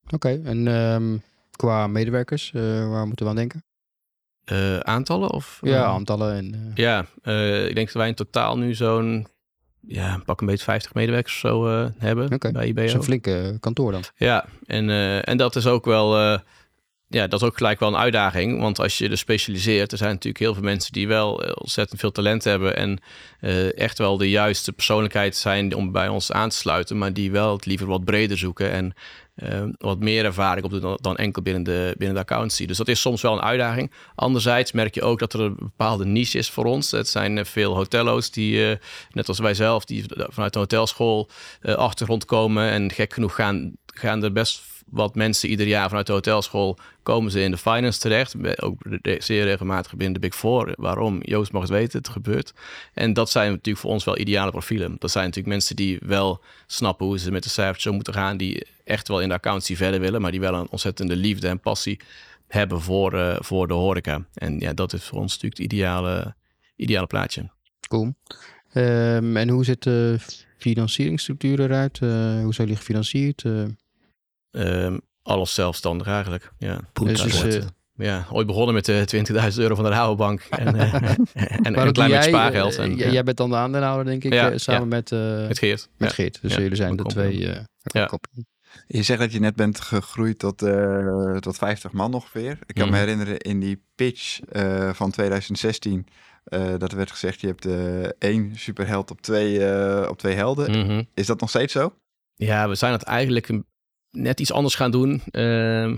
Oké, 0.09 0.41
en 0.43 0.67
ehm, 0.67 1.17
qua 1.51 1.87
medewerkers, 1.87 2.51
eh, 2.53 2.89
waar 2.89 3.07
moeten 3.07 3.25
we 3.25 3.31
aan 3.31 3.37
denken? 3.37 3.63
Eh, 4.45 4.79
aantallen? 4.79 5.31
Of, 5.31 5.59
Ja, 5.61 5.83
aantallen 5.83 6.35
en... 6.35 6.71
Ja, 6.75 6.99
ik 7.67 7.75
denk 7.75 7.87
dat 7.87 7.95
wij 7.95 8.07
in 8.07 8.15
totaal 8.15 8.57
nu 8.57 8.73
zo'n, 8.73 9.27
ja, 9.87 10.21
pak 10.25 10.41
een 10.41 10.47
beetje 10.47 10.63
50 10.63 10.93
medewerkers 10.93 11.33
of 11.33 11.39
zo 11.39 11.67
eh, 11.67 11.87
hebben 11.97 12.33
Oké, 12.33 12.51
bij 12.51 12.67
IBO. 12.67 12.81
een 12.81 13.03
flinke 13.03 13.57
kantoor 13.59 13.91
dan. 13.91 14.03
Ja, 14.15 14.45
en, 14.65 14.89
eh, 14.89 15.27
en 15.29 15.37
dat 15.37 15.55
is 15.55 15.67
ook 15.67 15.85
wel, 15.85 16.17
eh, 16.17 16.39
ja, 17.07 17.27
dat 17.27 17.41
is 17.41 17.47
ook 17.47 17.57
gelijk 17.57 17.79
wel 17.79 17.89
een 17.89 17.97
uitdaging. 17.97 18.59
Want 18.61 18.79
als 18.79 18.97
je 18.97 19.09
er 19.09 19.17
specialiseert, 19.17 19.91
er 19.91 19.97
zijn 19.97 20.11
natuurlijk 20.11 20.43
heel 20.43 20.53
veel 20.53 20.63
mensen 20.63 20.91
die 20.93 21.07
wel 21.07 21.43
eh, 21.43 21.51
ontzettend 21.55 21.99
veel 21.99 22.11
talent 22.11 22.43
hebben 22.43 22.75
en 22.75 22.99
eh, 23.39 23.77
echt 23.77 23.97
wel 23.97 24.17
de 24.17 24.29
juiste 24.29 24.71
persoonlijkheid 24.73 25.35
zijn 25.35 25.75
om 25.75 25.91
bij 25.91 26.07
ons 26.07 26.31
aan 26.31 26.49
te 26.49 26.55
sluiten, 26.55 26.97
maar 26.97 27.13
die 27.13 27.31
wel 27.31 27.53
het 27.53 27.65
liever 27.65 27.87
wat 27.87 28.03
breder 28.05 28.37
zoeken 28.37 28.71
en 28.71 28.85
eh, 28.85 28.93
wat 29.77 29.99
meer 29.99 30.25
ervaring 30.25 30.65
op 30.65 30.81
dan, 30.81 30.97
dan 31.01 31.15
enkel 31.15 31.41
binnen 31.41 31.63
de, 31.63 31.95
binnen 31.97 32.15
de 32.15 32.21
accountancy. 32.21 32.65
Dus 32.65 32.77
dat 32.77 32.87
is 32.87 33.01
soms 33.01 33.21
wel 33.21 33.33
een 33.33 33.41
uitdaging. 33.41 33.91
Anderzijds 34.15 34.71
merk 34.71 34.95
je 34.95 35.01
ook 35.01 35.19
dat 35.19 35.33
er 35.33 35.39
een 35.39 35.55
bepaalde 35.59 36.05
niche 36.05 36.37
is 36.37 36.49
voor 36.49 36.65
ons. 36.65 36.91
Het 36.91 37.07
zijn 37.07 37.37
eh, 37.37 37.45
veel 37.45 37.75
hotello's 37.75 38.31
die, 38.31 38.69
eh, 38.69 38.77
net 39.11 39.27
als 39.27 39.39
wij 39.39 39.53
zelf, 39.53 39.85
die 39.85 40.05
vanuit 40.07 40.53
de 40.53 40.59
hotelschool 40.59 41.29
eh, 41.61 41.75
achtergrond 41.75 42.25
komen. 42.25 42.69
En 42.69 42.91
gek 42.91 43.13
genoeg 43.13 43.35
gaan, 43.35 43.73
gaan 43.85 44.23
er 44.23 44.31
best 44.31 44.61
wat 44.85 45.15
mensen 45.15 45.49
ieder 45.49 45.67
jaar 45.67 45.87
vanuit 45.87 46.07
de 46.07 46.13
hotelschool 46.13 46.77
komen 47.03 47.31
ze 47.31 47.41
in 47.41 47.51
de 47.51 47.57
finance 47.57 47.99
terecht. 47.99 48.61
Ook 48.61 48.81
zeer 49.19 49.43
regelmatig 49.43 49.95
binnen 49.95 50.13
de 50.13 50.27
Big 50.27 50.35
Four. 50.35 50.73
Waarom? 50.75 51.19
Joost 51.21 51.51
mag 51.51 51.61
het 51.61 51.71
weten, 51.71 51.97
het 51.97 52.09
gebeurt. 52.09 52.53
En 52.93 53.13
dat 53.13 53.29
zijn 53.29 53.51
natuurlijk 53.51 53.77
voor 53.77 53.91
ons 53.91 54.03
wel 54.03 54.17
ideale 54.17 54.51
profielen. 54.51 54.95
Dat 54.99 55.11
zijn 55.11 55.25
natuurlijk 55.25 55.53
mensen 55.53 55.75
die 55.75 55.99
wel 56.01 56.43
snappen 56.67 57.05
hoe 57.05 57.19
ze 57.19 57.31
met 57.31 57.43
de 57.43 57.49
cijfers 57.49 57.83
zo 57.83 57.93
moeten 57.93 58.13
gaan. 58.13 58.37
Die 58.37 58.67
echt 58.83 59.07
wel 59.07 59.21
in 59.21 59.27
de 59.27 59.33
accountancy 59.33 59.75
verder 59.75 59.99
willen, 59.99 60.21
maar 60.21 60.31
die 60.31 60.39
wel 60.39 60.53
een 60.53 60.69
ontzettende 60.69 61.15
liefde 61.15 61.47
en 61.47 61.59
passie 61.59 61.99
hebben 62.47 62.81
voor, 62.81 63.13
eh, 63.13 63.35
voor 63.39 63.67
de 63.67 63.73
horeca. 63.73 64.25
En 64.33 64.59
ja, 64.59 64.73
dat 64.73 64.93
is 64.93 65.03
voor 65.03 65.19
ons 65.19 65.33
natuurlijk 65.33 65.61
het 65.61 65.71
ideale, 65.73 66.35
ideale 66.75 67.07
plaatje. 67.07 67.49
Cool. 67.87 68.13
Ehm, 68.73 69.37
en 69.37 69.49
hoe 69.49 69.65
ziet 69.65 69.83
de 69.83 70.17
financieringsstructuur 70.57 71.59
eruit? 71.59 71.99
Eh, 72.01 72.09
hoe 72.41 72.53
zijn 72.53 72.67
jullie 72.67 72.75
gefinancierd? 72.75 73.43
Eh, 73.43 73.63
Ehm, 74.55 74.97
alles 75.23 75.53
zelfstandig 75.53 76.07
eigenlijk. 76.07 76.51
Ja. 76.57 76.79
Dus 76.93 77.41
eh, 77.43 77.55
eh, 77.55 77.63
ja, 77.95 78.25
ooit 78.31 78.47
begonnen 78.47 78.73
met 78.73 78.85
de 78.85 79.05
20.000 79.51 79.57
euro 79.59 79.75
van 79.75 79.83
de 79.83 79.89
Rabobank. 79.89 80.41
En, 80.49 80.75
eh, 80.75 80.93
en, 80.93 81.65
een 81.65 81.73
klein 81.73 81.93
beetje 81.93 82.07
jij, 82.07 82.21
spaargeld. 82.23 82.75
eh, 82.77 82.83
En, 82.85 82.97
ja, 82.97 83.09
Jij 83.09 83.23
bent 83.23 83.37
dan 83.37 83.49
de 83.49 83.55
aandeelhouder, 83.55 84.05
denk 84.05 84.23
ik, 84.23 84.33
Ja, 84.33 84.51
eh, 84.51 84.57
samen 84.57 84.87
met, 84.87 85.11
eh, 85.11 85.47
met 85.47 85.57
Geert. 85.59 85.89
met 85.97 86.09
ja. 86.09 86.15
Geert. 86.15 86.39
Dus 86.41 86.53
Ja, 86.55 86.61
jullie 86.61 86.75
zijn 86.75 86.95
de 86.95 87.03
twee 87.03 87.51
eh 87.51 87.59
Ja. 87.81 88.05
koppelen. 88.05 88.47
Je 88.87 89.03
zegt 89.03 89.19
dat 89.19 89.31
je 89.31 89.39
net 89.39 89.55
bent 89.55 89.81
gegroeid 89.81 90.39
tot, 90.39 90.61
eh, 90.61 91.35
tot 91.37 91.57
50 91.57 91.91
man 91.91 92.13
ongeveer. 92.13 92.57
Ik 92.65 92.75
kan 92.75 92.85
me 92.85 92.91
Mhm. 92.91 92.99
herinneren 92.99 93.37
in 93.37 93.59
die 93.59 93.83
pitch 93.95 94.39
eh, 94.41 94.89
van 94.93 95.11
2016... 95.11 96.07
eh, 96.43 96.73
dat 96.77 96.91
er 96.91 96.97
werd 96.97 97.11
gezegd, 97.11 97.41
je 97.41 97.47
hebt 97.47 97.65
eh, 97.65 98.03
één 98.29 98.51
superheld 98.55 99.11
op 99.11 99.21
twee, 99.21 99.65
eh, 99.65 100.09
op 100.09 100.17
twee 100.17 100.35
helden. 100.35 100.71
Mhm. 100.85 101.03
Is 101.13 101.25
dat 101.25 101.39
nog 101.39 101.49
steeds 101.49 101.73
zo? 101.73 101.93
Ja, 102.35 102.69
we 102.69 102.75
zijn 102.75 102.91
het 102.91 103.03
eigenlijk 103.03 103.47
een- 103.49 103.65
net 104.15 104.39
iets 104.39 104.51
anders 104.51 104.75
gaan 104.75 104.91
doen. 104.91 105.21
Ehm, 105.31 105.95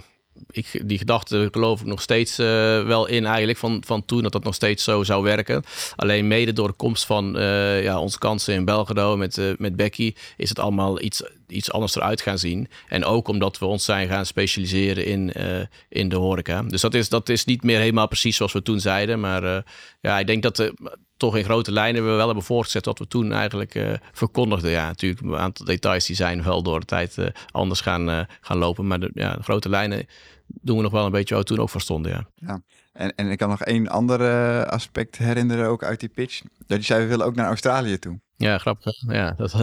ik, 0.51 0.81
die 0.85 0.97
gedachte 0.97 1.49
geloof 1.51 1.79
ik 1.81 1.85
nog 1.85 2.01
steeds 2.01 2.39
eh, 2.39 2.45
wel 2.85 3.07
in 3.07 3.25
eigenlijk 3.25 3.57
van, 3.57 3.83
van 3.85 4.05
toen 4.05 4.21
dat 4.21 4.31
dat 4.31 4.43
nog 4.43 4.53
steeds 4.53 4.83
zo 4.83 5.03
zou 5.03 5.23
werken. 5.23 5.63
Alleen 5.95 6.27
mede 6.27 6.53
door 6.53 6.67
de 6.67 6.73
komst 6.73 7.05
van 7.05 7.37
eh, 7.37 7.83
ja, 7.83 7.99
onze 7.99 8.17
kansen 8.17 8.53
in 8.53 8.65
Belgrado 8.65 9.17
met, 9.17 9.37
eh, 9.37 9.45
met 9.57 9.75
Becky 9.75 10.13
is 10.37 10.49
het 10.49 10.59
allemaal 10.59 11.01
iets, 11.01 11.23
iets 11.47 11.71
anders 11.71 11.95
eruit 11.95 12.21
gaan 12.21 12.39
zien. 12.39 12.67
En 12.87 13.05
ook 13.05 13.27
omdat 13.27 13.59
we 13.59 13.65
ons 13.65 13.85
zijn 13.85 14.07
gaan 14.07 14.25
specialiseren 14.25 15.05
in, 15.05 15.33
eh, 15.33 15.59
in 15.89 16.09
de 16.09 16.15
horeca. 16.15 16.61
Dus 16.61 16.81
dat 16.81 16.93
is, 16.93 17.09
dat 17.09 17.29
is 17.29 17.45
niet 17.45 17.63
meer 17.63 17.79
helemaal 17.79 18.07
precies 18.07 18.35
zoals 18.35 18.53
we 18.53 18.61
toen 18.61 18.79
zeiden. 18.79 19.19
Maar 19.19 19.43
eh, 19.43 19.61
ja, 20.01 20.19
ik 20.19 20.27
denk 20.27 20.43
dat 20.43 20.59
eh, 20.59 20.69
toch 21.17 21.37
in 21.37 21.43
grote 21.43 21.71
lijnen 21.71 22.05
we 22.05 22.11
wel 22.11 22.25
hebben 22.25 22.43
voortgezet 22.43 22.85
wat 22.85 22.99
we 22.99 23.07
toen 23.07 23.31
eigenlijk 23.31 23.99
verkondigden. 24.11 24.71
Ja, 24.71 24.87
natuurlijk 24.87 25.21
een 25.21 25.37
aantal 25.37 25.65
details 25.65 26.05
die 26.05 26.15
zijn 26.15 26.43
wel 26.43 26.63
door 26.63 26.79
de 26.79 26.85
tijd 26.85 27.17
anders 27.51 27.81
gaan, 27.81 28.27
gaan 28.41 28.57
lopen. 28.57 28.87
Maar 28.87 28.99
de, 28.99 29.11
ja, 29.13 29.35
de 29.35 29.43
grote 29.43 29.69
lijnen 29.69 30.07
doen 30.47 30.77
we 30.77 30.83
nog 30.83 30.91
wel 30.91 31.05
een 31.05 31.11
beetje 31.11 31.33
waar 31.33 31.43
we 31.43 31.49
toen 31.49 31.59
ook 31.59 31.69
voor 31.69 31.81
stonden. 31.81 32.27
Ja. 32.35 32.61
En, 32.93 33.15
en 33.15 33.29
ik 33.29 33.37
kan 33.37 33.49
nog 33.49 33.63
één 33.63 33.87
ander 33.87 34.21
eh, 34.21 34.63
aspect 34.63 35.17
herinneren 35.17 35.67
ook 35.67 35.83
uit 35.83 35.99
die 35.99 36.09
pitch. 36.09 36.41
Dat 36.67 36.77
je 36.77 36.83
zei, 36.83 37.01
we 37.01 37.07
willen 37.07 37.25
ook 37.25 37.35
naar 37.35 37.47
Australië 37.47 37.99
toe. 37.99 38.19
Ja, 38.35 38.57
grappig. 38.57 38.93
Ja, 39.07 39.31
dat, 39.31 39.51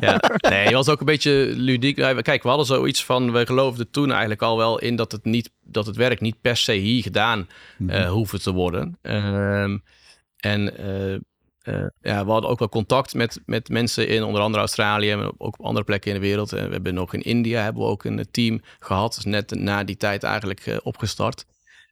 ja. 0.00 0.20
Nee, 0.38 0.64
het 0.64 0.72
was 0.72 0.88
ook 0.88 1.00
een 1.00 1.06
beetje 1.06 1.52
ludiek. 1.56 1.96
Ja, 1.96 2.20
Kijk, 2.20 2.42
we 2.42 2.48
hadden 2.48 2.66
zoiets 2.66 3.04
van, 3.04 3.32
we 3.32 3.46
geloofden 3.46 3.90
toen 3.90 4.10
eigenlijk 4.10 4.42
al 4.42 4.56
wel 4.56 4.78
in 4.78 4.96
dat 4.96 5.12
het, 5.12 5.24
niet, 5.24 5.50
dat 5.60 5.86
het 5.86 5.96
werk 5.96 6.20
niet 6.20 6.40
per 6.40 6.56
se 6.56 6.72
hier 6.72 7.02
gedaan 7.02 7.48
eh 7.86 8.10
hoefde 8.10 8.38
te 8.38 8.52
worden. 8.52 8.98
Ehm, 9.02 9.78
en 10.36 10.76
eh, 10.78 11.18
eh, 11.62 11.86
ja, 12.00 12.24
we 12.24 12.30
hadden 12.30 12.50
ook 12.50 12.58
wel 12.58 12.68
contact 12.68 13.14
met, 13.14 13.40
met 13.46 13.68
mensen 13.68 14.08
in 14.08 14.22
onder 14.22 14.40
andere 14.40 14.60
Australië, 14.60 15.16
maar 15.16 15.30
ook 15.38 15.58
op 15.58 15.64
andere 15.64 15.84
plekken 15.84 16.10
in 16.12 16.20
de 16.20 16.26
wereld. 16.26 16.52
En 16.52 16.66
we 16.66 16.72
hebben 16.72 16.94
nog 16.94 17.14
in 17.14 17.22
India 17.22 17.62
hebben 17.62 17.82
we 17.82 17.88
ook 17.88 18.04
een 18.04 18.26
team 18.30 18.60
gehad, 18.78 19.20
net 19.24 19.50
na 19.50 19.84
die 19.84 19.96
tijd 19.96 20.22
eigenlijk 20.22 20.80
opgestart. 20.82 21.46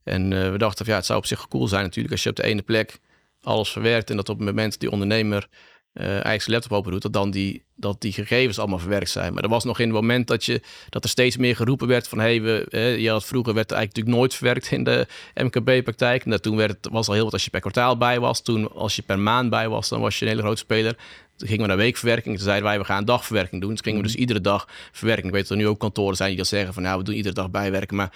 En 0.04 0.28
we 0.52 0.58
dachten 0.58 0.84
van 0.84 0.94
ja, 0.94 0.98
het 0.98 1.08
zou 1.08 1.18
op 1.18 1.26
zich 1.26 1.48
cool 1.48 1.68
zijn 1.68 1.82
natuurlijk 1.82 2.12
als 2.12 2.22
je 2.22 2.30
op 2.30 2.36
de 2.36 2.42
ene 2.42 2.62
plek 2.62 3.00
alles 3.42 3.70
verwerkt 3.70 4.10
en 4.10 4.16
dat 4.16 4.28
op 4.28 4.36
het 4.36 4.46
moment 4.46 4.80
die 4.80 4.90
ondernemer 4.90 5.48
uh, 5.94 6.06
eigenlijk 6.06 6.42
zijn 6.42 6.56
laptop 6.56 6.72
open 6.72 6.92
doet, 6.92 7.02
dat 7.02 7.12
dan 7.12 7.30
die, 7.30 7.64
dat 7.76 8.00
die 8.00 8.12
gegevens 8.12 8.58
allemaal 8.58 8.78
verwerkt 8.78 9.10
zijn. 9.10 9.34
Maar 9.34 9.42
er 9.42 9.48
was 9.48 9.64
nog 9.64 9.78
in 9.78 9.84
het 9.84 9.94
moment 9.94 10.26
dat, 10.26 10.44
je, 10.44 10.60
dat 10.88 11.04
er 11.04 11.10
steeds 11.10 11.36
meer 11.36 11.56
geroepen 11.56 11.88
werd 11.88 12.08
van 12.08 12.18
hey, 12.18 12.42
we, 12.42 12.66
eh, 12.70 12.98
je 12.98 13.10
had 13.10 13.24
vroeger 13.24 13.54
werd 13.54 13.72
eigenlijk 13.72 13.96
natuurlijk 13.96 14.16
nooit 14.16 14.34
verwerkt 14.34 14.70
in 14.70 14.84
de 14.84 15.06
MKB-praktijk. 15.34 16.24
En 16.24 16.42
toen 16.42 16.56
werd 16.56 16.70
het, 16.70 16.88
was 16.92 17.08
al 17.08 17.14
heel 17.14 17.24
wat 17.24 17.32
als 17.32 17.44
je 17.44 17.50
per 17.50 17.60
kwartaal 17.60 17.96
bij 17.96 18.20
was. 18.20 18.42
Toen 18.42 18.72
als 18.72 18.96
je 18.96 19.02
per 19.02 19.18
maand 19.18 19.50
bij 19.50 19.68
was, 19.68 19.88
dan 19.88 20.00
was 20.00 20.18
je 20.18 20.24
een 20.24 20.30
hele 20.30 20.42
grote 20.42 20.60
speler. 20.60 20.96
Toen 21.36 21.48
gingen 21.48 21.62
we 21.62 21.68
naar 21.68 21.76
weekverwerking. 21.76 22.34
Toen 22.34 22.44
zeiden 22.44 22.64
wij, 22.68 22.78
we 22.78 22.84
gaan 22.84 23.04
dagverwerking 23.04 23.60
doen. 23.60 23.74
Toen 23.74 23.84
gingen 23.84 24.00
we 24.00 24.06
dus 24.06 24.16
iedere 24.16 24.40
dag 24.40 24.68
verwerking. 24.92 25.26
Ik 25.26 25.32
weet 25.32 25.48
dat 25.48 25.50
er 25.50 25.64
nu 25.64 25.68
ook 25.68 25.78
kantoren 25.78 26.16
zijn 26.16 26.28
die 26.28 26.38
dat 26.38 26.46
zeggen 26.46 26.74
van 26.74 26.82
nou, 26.82 26.98
we 26.98 27.04
doen 27.04 27.14
iedere 27.14 27.34
dag 27.34 27.50
bijwerken. 27.50 27.96
Maar 27.96 28.12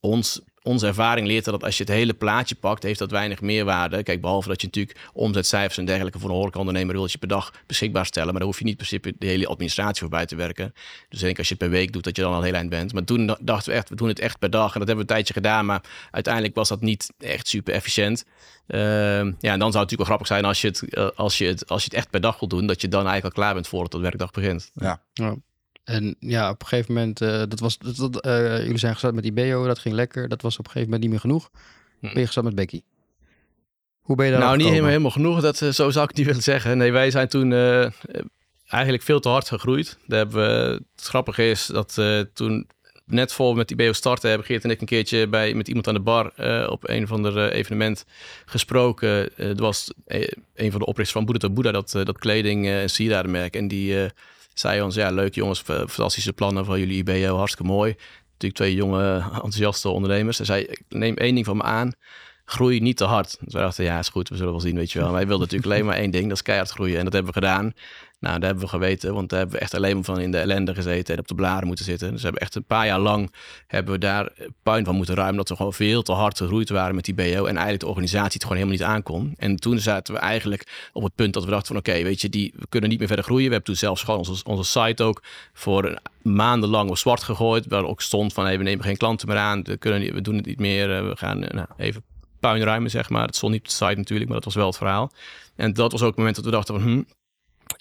ons 0.00 0.40
onze 0.66 0.86
ervaring 0.86 1.26
leert 1.26 1.44
dat 1.44 1.64
als 1.64 1.76
je 1.76 1.84
het 1.84 1.92
hele 1.92 2.14
plaatje 2.14 2.54
pakt, 2.54 2.82
heeft 2.82 2.98
dat 2.98 3.10
weinig 3.10 3.40
meerwaarde. 3.40 4.02
Kijk, 4.02 4.20
behalve 4.20 4.48
dat 4.48 4.60
je 4.60 4.66
natuurlijk 4.66 4.98
omzetcijfers 5.12 5.78
en 5.78 5.84
dergelijke 5.84 6.18
voor 6.18 6.30
een 6.30 6.36
horecaondernemer 6.36 6.94
wil 6.94 7.06
je 7.10 7.18
per 7.18 7.28
dag 7.28 7.52
beschikbaar 7.66 8.06
stellen. 8.06 8.30
Maar 8.30 8.38
dan 8.38 8.48
hoef 8.48 8.58
je 8.58 8.64
niet 8.64 8.80
in 8.80 8.86
principe 8.86 9.14
de 9.18 9.26
hele 9.26 9.46
administratie 9.46 10.00
voorbij 10.00 10.26
te 10.26 10.36
werken. 10.36 10.74
Dus 11.08 11.18
ik 11.18 11.24
denk 11.24 11.38
als 11.38 11.48
je 11.48 11.54
het 11.54 11.62
per 11.62 11.72
week 11.72 11.92
doet, 11.92 12.04
dat 12.04 12.16
je 12.16 12.22
dan 12.22 12.32
al 12.32 12.42
heel 12.42 12.54
eind 12.54 12.70
bent. 12.70 12.92
Maar 12.92 13.04
toen 13.04 13.36
dachten 13.40 13.72
we 13.72 13.78
echt, 13.78 13.88
we 13.88 13.94
doen 13.94 14.08
het 14.08 14.18
echt 14.18 14.38
per 14.38 14.50
dag. 14.50 14.72
En 14.72 14.78
dat 14.78 14.88
hebben 14.88 14.94
we 15.06 15.12
een 15.12 15.16
tijdje 15.16 15.32
gedaan, 15.32 15.66
maar 15.66 15.82
uiteindelijk 16.10 16.54
was 16.54 16.68
dat 16.68 16.80
niet 16.80 17.12
echt 17.18 17.48
super 17.48 17.74
efficiënt. 17.74 18.24
Uh, 18.68 18.80
ja, 18.80 19.52
en 19.52 19.58
dan 19.58 19.58
zou 19.58 19.64
het 19.64 19.72
natuurlijk 19.72 19.96
wel 19.96 20.06
grappig 20.06 20.26
zijn 20.26 20.44
als 20.44 20.60
je, 20.60 20.68
het, 20.68 20.82
uh, 20.88 21.08
als, 21.14 21.38
je 21.38 21.46
het, 21.46 21.68
als 21.68 21.82
je 21.82 21.88
het 21.88 21.98
echt 21.98 22.10
per 22.10 22.20
dag 22.20 22.38
wil 22.38 22.48
doen, 22.48 22.66
dat 22.66 22.80
je 22.80 22.88
dan 22.88 23.06
eigenlijk 23.06 23.36
al 23.36 23.42
klaar 23.42 23.54
bent 23.54 23.68
voordat 23.68 23.92
de 23.92 23.98
werkdag 23.98 24.30
begint. 24.30 24.70
Ja. 24.74 25.02
ja. 25.12 25.36
En 25.86 26.16
ja, 26.20 26.50
op 26.50 26.60
een 26.60 26.66
gegeven 26.66 26.94
moment, 26.94 27.20
uh, 27.20 27.42
dat 27.48 27.60
was, 27.60 27.78
dat, 27.78 27.96
dat, 27.96 28.26
uh, 28.26 28.58
jullie 28.62 28.78
zijn 28.78 28.92
gestart 28.92 29.14
met 29.14 29.24
IBEO, 29.24 29.66
dat 29.66 29.78
ging 29.78 29.94
lekker. 29.94 30.28
Dat 30.28 30.42
was 30.42 30.58
op 30.58 30.64
een 30.64 30.70
gegeven 30.70 30.84
moment 30.84 31.02
niet 31.02 31.10
meer 31.10 31.20
genoeg. 31.20 31.50
Hm. 32.00 32.06
Ben 32.06 32.18
je 32.18 32.24
gestart 32.24 32.46
met 32.46 32.54
Becky? 32.54 32.82
Hoe 34.00 34.16
ben 34.16 34.26
je 34.26 34.32
daar 34.32 34.40
Nou, 34.40 34.56
niet 34.56 34.66
helemaal, 34.66 34.88
helemaal 34.88 35.10
genoeg. 35.10 35.40
Dat, 35.40 35.60
uh, 35.60 35.70
zo 35.70 35.90
zou 35.90 36.08
ik 36.10 36.16
niet 36.16 36.26
willen 36.30 36.42
zeggen. 36.42 36.78
Nee, 36.78 36.92
wij 36.92 37.10
zijn 37.10 37.28
toen 37.28 37.52
eigenlijk 38.68 39.02
veel 39.02 39.20
te 39.20 39.28
hard 39.28 39.48
gegroeid. 39.48 39.98
Daar 40.06 40.18
hebben 40.18 40.36
we, 40.36 40.82
het 40.96 41.04
grappige 41.04 41.48
is 41.48 41.66
dat 41.66 42.00
toen 42.34 42.66
net 43.04 43.32
voor 43.32 43.56
met 43.56 43.70
IBEO 43.70 43.92
starten 43.92 44.28
hebben 44.28 44.46
Geert 44.46 44.64
en 44.64 44.70
ik 44.70 44.80
een 44.80 44.86
keertje 44.86 45.28
bij, 45.28 45.54
met 45.54 45.68
iemand 45.68 45.88
aan 45.88 45.94
de 45.94 46.00
bar 46.00 46.32
op 46.68 46.88
een 46.88 47.06
van 47.06 47.22
de 47.22 47.50
evenement 47.52 48.04
gesproken. 48.44 49.30
Het 49.34 49.58
was 49.58 49.92
een 50.54 50.70
van 50.70 50.80
de 50.80 50.86
oprichters 50.86 51.12
van 51.12 51.24
Boeddha 51.24 51.48
Boeddha, 51.48 51.72
dat, 51.72 51.90
dat 51.90 52.18
kleding 52.18 52.66
en 52.66 52.90
sieradenmerk. 52.90 53.56
En 53.56 53.68
die 53.68 54.10
zei 54.58 54.82
ons, 54.82 54.94
ja 54.94 55.10
leuk 55.10 55.34
jongens, 55.34 55.60
fantastische 55.60 56.32
plannen 56.32 56.64
van 56.64 56.78
jullie 56.78 57.04
IBO, 57.04 57.36
hartstikke 57.36 57.72
mooi. 57.72 57.96
Natuurlijk 58.32 58.54
twee 58.54 58.74
jonge 58.74 59.14
enthousiaste 59.18 59.88
ondernemers. 59.88 60.36
Hij 60.36 60.46
zei, 60.46 60.66
neem 60.88 61.16
één 61.16 61.34
ding 61.34 61.46
van 61.46 61.56
me 61.56 61.62
aan, 61.62 61.92
groei 62.44 62.80
niet 62.80 62.96
te 62.96 63.04
hard. 63.04 63.36
Dus 63.40 63.52
wij 63.52 63.62
dachten, 63.62 63.84
ja 63.84 63.98
is 63.98 64.08
goed, 64.08 64.28
we 64.28 64.36
zullen 64.36 64.52
wel 64.52 64.60
zien, 64.60 64.76
weet 64.76 64.92
je 64.92 64.98
wel. 64.98 65.12
Wij 65.12 65.26
wilden 65.26 65.46
natuurlijk 65.46 65.72
alleen 65.72 65.84
maar 65.84 65.96
één 65.96 66.10
ding, 66.10 66.28
dat 66.28 66.36
is 66.36 66.42
keihard 66.42 66.70
groeien. 66.70 66.98
En 66.98 67.04
dat 67.04 67.12
hebben 67.12 67.32
we 67.32 67.40
gedaan. 67.40 67.72
Nou, 68.18 68.38
daar 68.38 68.48
hebben 68.48 68.64
we 68.64 68.70
geweten, 68.70 69.14
want 69.14 69.28
daar 69.28 69.38
hebben 69.38 69.56
we 69.56 69.62
echt 69.62 69.74
alleen 69.74 69.94
maar 69.94 70.04
van 70.04 70.20
in 70.20 70.30
de 70.30 70.38
ellende 70.38 70.74
gezeten 70.74 71.14
en 71.14 71.20
op 71.20 71.28
de 71.28 71.34
blaren 71.34 71.66
moeten 71.66 71.84
zitten. 71.84 72.10
Dus 72.10 72.16
we 72.16 72.24
hebben 72.24 72.42
echt 72.42 72.54
een 72.54 72.64
paar 72.64 72.86
jaar 72.86 72.98
lang 72.98 73.32
hebben 73.66 73.92
we 73.92 73.98
daar 73.98 74.32
puin 74.62 74.84
van 74.84 74.94
moeten 74.94 75.14
ruimen, 75.14 75.36
dat 75.36 75.48
we 75.48 75.56
gewoon 75.56 75.72
veel 75.72 76.02
te 76.02 76.12
hard 76.12 76.36
gegroeid 76.38 76.68
waren 76.68 76.94
met 76.94 77.04
die 77.04 77.14
BO 77.14 77.22
en 77.22 77.44
eigenlijk 77.44 77.80
de 77.80 77.86
organisatie 77.86 78.32
het 78.32 78.42
gewoon 78.42 78.56
helemaal 78.56 78.78
niet 78.78 78.88
aankon. 78.88 79.34
En 79.36 79.56
toen 79.56 79.78
zaten 79.78 80.14
we 80.14 80.20
eigenlijk 80.20 80.90
op 80.92 81.02
het 81.02 81.14
punt 81.14 81.34
dat 81.34 81.44
we 81.44 81.50
dachten 81.50 81.66
van 81.66 81.76
oké, 81.76 82.02
weet 82.02 82.20
je, 82.20 82.28
die, 82.28 82.52
we 82.56 82.66
kunnen 82.68 82.90
niet 82.90 82.98
meer 82.98 83.08
verder 83.08 83.24
groeien. 83.24 83.46
We 83.46 83.52
hebben 83.52 83.68
toen 83.68 83.76
zelfs 83.76 84.02
gewoon 84.02 84.18
onze, 84.18 84.44
onze 84.44 84.80
site 84.80 85.02
ook 85.02 85.22
voor 85.52 85.98
maandenlang 86.22 86.90
op 86.90 86.98
zwart 86.98 87.22
gegooid, 87.22 87.66
waar 87.66 87.84
ook 87.84 88.02
stond 88.02 88.32
van 88.32 88.44
we 88.44 88.62
nemen 88.62 88.84
geen 88.84 88.96
klanten 88.96 89.28
meer 89.28 89.36
aan, 89.36 89.62
we, 89.62 89.76
kunnen, 89.76 90.14
we 90.14 90.20
doen 90.20 90.36
het 90.36 90.46
niet 90.46 90.60
meer, 90.60 91.08
we 91.08 91.16
gaan 91.16 91.38
nou, 91.38 91.66
even 91.76 92.02
puin 92.40 92.62
ruimen, 92.62 92.90
zeg 92.90 93.10
maar. 93.10 93.26
Het 93.26 93.36
stond 93.36 93.52
niet 93.52 93.60
op 93.60 93.68
de 93.68 93.74
site 93.74 93.96
natuurlijk, 93.96 94.30
maar 94.30 94.40
dat 94.40 94.44
was 94.44 94.54
wel 94.54 94.66
het 94.66 94.76
verhaal. 94.76 95.12
En 95.56 95.72
dat 95.72 95.92
was 95.92 96.00
ook 96.00 96.08
het 96.08 96.16
moment 96.16 96.36
dat 96.36 96.44
we 96.44 96.50
dachten 96.50 96.80
van, 96.80 96.82
hm, 96.82 97.02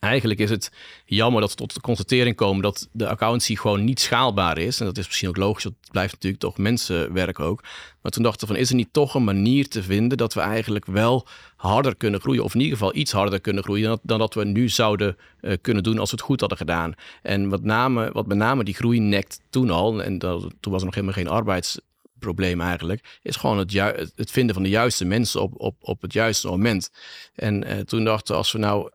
Eigenlijk 0.05 0.39
is 0.39 0.49
het 0.49 0.71
jammer 1.05 1.41
dat 1.41 1.49
we 1.49 1.55
tot 1.55 1.73
de 1.73 1.81
constatering 1.81 2.35
komen 2.35 2.61
dat 2.61 2.89
de 2.91 3.07
accountancy 3.07 3.55
gewoon 3.55 3.83
niet 3.83 3.99
schaalbaar 3.99 4.57
is. 4.57 4.79
En 4.79 4.85
dat 4.85 4.97
is 4.97 5.05
misschien 5.05 5.29
ook 5.29 5.37
logisch, 5.37 5.63
het 5.63 5.73
blijft 5.91 6.13
natuurlijk 6.13 6.41
toch 6.41 6.57
mensenwerk 6.57 7.39
ook. 7.39 7.63
Maar 8.01 8.11
toen 8.11 8.23
dachten 8.23 8.47
we 8.47 8.53
van, 8.53 8.61
is 8.61 8.69
er 8.69 8.75
niet 8.75 8.93
toch 8.93 9.13
een 9.13 9.23
manier 9.23 9.67
te 9.67 9.83
vinden 9.83 10.17
dat 10.17 10.33
we 10.33 10.39
eigenlijk 10.39 10.85
wel 10.85 11.27
harder 11.55 11.95
kunnen 11.95 12.19
groeien. 12.19 12.43
Of 12.43 12.53
in 12.53 12.59
ieder 12.59 12.77
geval 12.77 12.95
iets 12.95 13.11
harder 13.11 13.41
kunnen 13.41 13.63
groeien 13.63 13.87
dan, 13.87 13.99
dan 14.03 14.19
dat 14.19 14.33
we 14.33 14.45
nu 14.45 14.69
zouden 14.69 15.17
uh, 15.41 15.53
kunnen 15.61 15.83
doen 15.83 15.99
als 15.99 16.09
we 16.09 16.15
het 16.15 16.25
goed 16.25 16.39
hadden 16.39 16.57
gedaan. 16.57 16.93
En 17.21 17.49
wat, 17.49 17.63
name, 17.63 18.09
wat 18.11 18.27
met 18.27 18.37
name 18.37 18.63
die 18.63 18.73
groei 18.73 18.99
nekt 18.99 19.41
toen 19.49 19.69
al, 19.69 20.03
en 20.03 20.17
dat, 20.19 20.41
toen 20.59 20.71
was 20.71 20.79
er 20.79 20.85
nog 20.85 20.95
helemaal 20.95 21.15
geen 21.15 21.27
arbeidsprobleem 21.27 22.61
eigenlijk, 22.61 23.19
is 23.21 23.35
gewoon 23.35 23.57
het, 23.57 23.73
het, 24.15 24.31
vinden 24.31 24.55
van 24.55 24.63
de 24.63 24.69
juiste 24.69 25.05
mensen 25.05 25.41
op, 25.41 25.53
op, 25.57 25.75
op 25.81 26.01
het 26.01 26.13
juiste 26.13 26.47
moment. 26.47 26.91
En 27.35 27.67
uh, 27.67 27.79
toen 27.79 28.03
dachten 28.03 28.33
we, 28.33 28.37
als 28.37 28.51
we 28.51 28.57
nou 28.57 28.89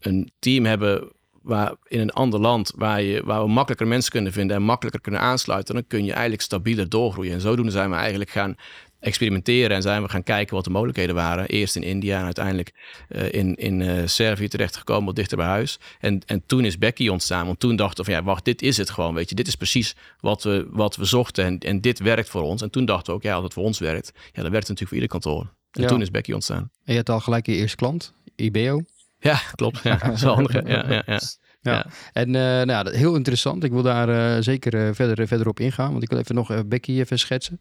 een 0.00 0.30
team 0.38 0.64
hebben 0.64 1.12
waar, 1.42 1.74
in 1.86 2.00
een 2.00 2.10
ander 2.10 2.40
land 2.40 2.72
waar, 2.76 3.02
je, 3.02 3.22
waar 3.24 3.42
we 3.42 3.48
makkelijker 3.48 3.86
mensen 3.86 4.10
kunnen 4.10 4.32
vinden 4.32 4.56
en 4.56 4.62
makkelijker 4.62 5.00
kunnen 5.00 5.20
aansluiten, 5.20 5.74
dan 5.74 5.86
kun 5.86 6.04
je 6.04 6.12
eigenlijk 6.12 6.42
stabieler 6.42 6.88
doorgroeien. 6.88 7.32
En 7.32 7.40
zodoende 7.40 7.72
zijn 7.72 7.90
we 7.90 7.96
eigenlijk 7.96 8.30
gaan 8.30 8.56
experimenteren 9.00 9.76
en 9.76 9.82
zijn 9.82 10.02
we 10.02 10.08
gaan 10.08 10.22
kijken 10.22 10.54
wat 10.54 10.64
de 10.64 10.70
mogelijkheden 10.70 11.14
waren. 11.14 11.46
Eerst 11.46 11.76
in 11.76 11.82
India 11.82 12.18
en 12.18 12.24
uiteindelijk 12.24 12.72
uh, 13.08 13.32
in, 13.32 13.54
in 13.54 13.80
uh, 13.80 14.06
Servië 14.06 14.48
terechtgekomen, 14.48 15.04
wat 15.04 15.16
dichter 15.16 15.36
bij 15.36 15.46
huis. 15.46 15.78
En, 16.00 16.20
en 16.26 16.42
toen 16.46 16.64
is 16.64 16.78
Becky 16.78 17.08
ontstaan, 17.08 17.46
want 17.46 17.60
toen 17.60 17.76
dachten 17.76 18.04
we 18.04 18.10
van 18.10 18.20
ja, 18.20 18.26
wacht, 18.26 18.44
dit 18.44 18.62
is 18.62 18.76
het 18.76 18.90
gewoon, 18.90 19.14
weet 19.14 19.28
je. 19.28 19.34
Dit 19.34 19.46
is 19.46 19.54
precies 19.54 19.96
wat 20.20 20.42
we, 20.42 20.66
wat 20.70 20.96
we 20.96 21.04
zochten 21.04 21.44
en, 21.44 21.58
en 21.58 21.80
dit 21.80 21.98
werkt 21.98 22.28
voor 22.28 22.42
ons. 22.42 22.62
En 22.62 22.70
toen 22.70 22.84
dachten 22.84 23.06
we 23.06 23.18
ook, 23.18 23.24
ja, 23.24 23.34
als 23.34 23.44
het 23.44 23.52
voor 23.52 23.64
ons 23.64 23.78
werkt, 23.78 24.12
ja, 24.14 24.42
dan 24.42 24.50
werkt 24.50 24.68
het 24.68 24.78
natuurlijk 24.78 24.88
voor 24.88 25.02
ieder 25.02 25.08
kantoor. 25.08 25.56
En 25.70 25.82
ja. 25.82 25.88
toen 25.88 26.00
is 26.00 26.10
Becky 26.10 26.32
ontstaan. 26.32 26.70
En 26.84 26.92
je 26.92 26.96
had 26.96 27.08
al 27.08 27.20
gelijk 27.20 27.46
je 27.46 27.54
eerste 27.54 27.76
klant, 27.76 28.12
IBO. 28.36 28.82
Ja, 29.18 29.40
klopt. 29.54 29.80
Ja, 29.82 29.96
dat 29.96 30.12
is 30.12 30.22
wel 30.22 30.34
handig. 30.34 30.52
Ja, 30.66 30.84
ja, 30.88 31.02
ja. 31.06 31.20
Ja. 31.60 31.86
En 32.12 32.28
uh, 32.28 32.34
nou 32.34 32.68
ja, 32.68 32.90
heel 32.90 33.14
interessant. 33.14 33.64
Ik 33.64 33.72
wil 33.72 33.82
daar 33.82 34.08
uh, 34.08 34.42
zeker 34.42 34.74
uh, 34.74 34.94
verder, 34.94 35.26
verder 35.26 35.48
op 35.48 35.60
ingaan. 35.60 35.90
Want 35.90 36.02
ik 36.02 36.08
wil 36.08 36.18
even 36.18 36.34
nog 36.34 36.66
Becky 36.66 36.92
even 36.92 37.18
schetsen. 37.18 37.60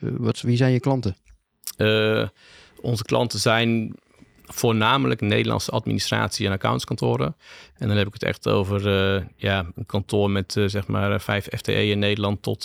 wat, 0.00 0.40
wie 0.40 0.56
zijn 0.56 0.72
je 0.72 0.80
klanten? 0.80 1.16
onze 2.80 3.04
klanten 3.04 3.38
zijn 3.38 3.94
voornamelijk 4.44 5.20
Nederlandse 5.20 5.70
administratie- 5.70 6.46
en 6.46 6.52
accountskantoren. 6.52 7.36
En 7.74 7.88
dan 7.88 7.96
heb 7.96 8.06
ik 8.06 8.12
het 8.12 8.22
echt 8.22 8.48
over 8.48 8.82
ja, 9.36 9.66
een 9.74 9.86
kantoor 9.86 10.30
met 10.30 10.52
zeg 10.66 10.86
maar 10.86 11.20
vijf 11.20 11.48
FTE 11.56 11.86
in 11.86 11.98
Nederland 11.98 12.42
tot 12.42 12.64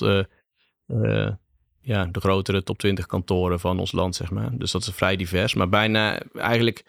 ja, 1.82 2.06
de 2.06 2.20
grotere 2.20 2.64
top 2.64 2.78
20 2.78 3.06
kantoren 3.06 3.60
van 3.60 3.80
ons 3.80 3.92
land, 3.92 4.16
zeg 4.16 4.32
maar. 4.32 4.58
Dus 4.58 4.72
dat 4.72 4.82
is 4.82 4.90
vrij 4.94 5.16
divers. 5.16 5.54
Maar 5.54 5.70
bijna 5.70 6.22
eigenlijk 6.34 6.86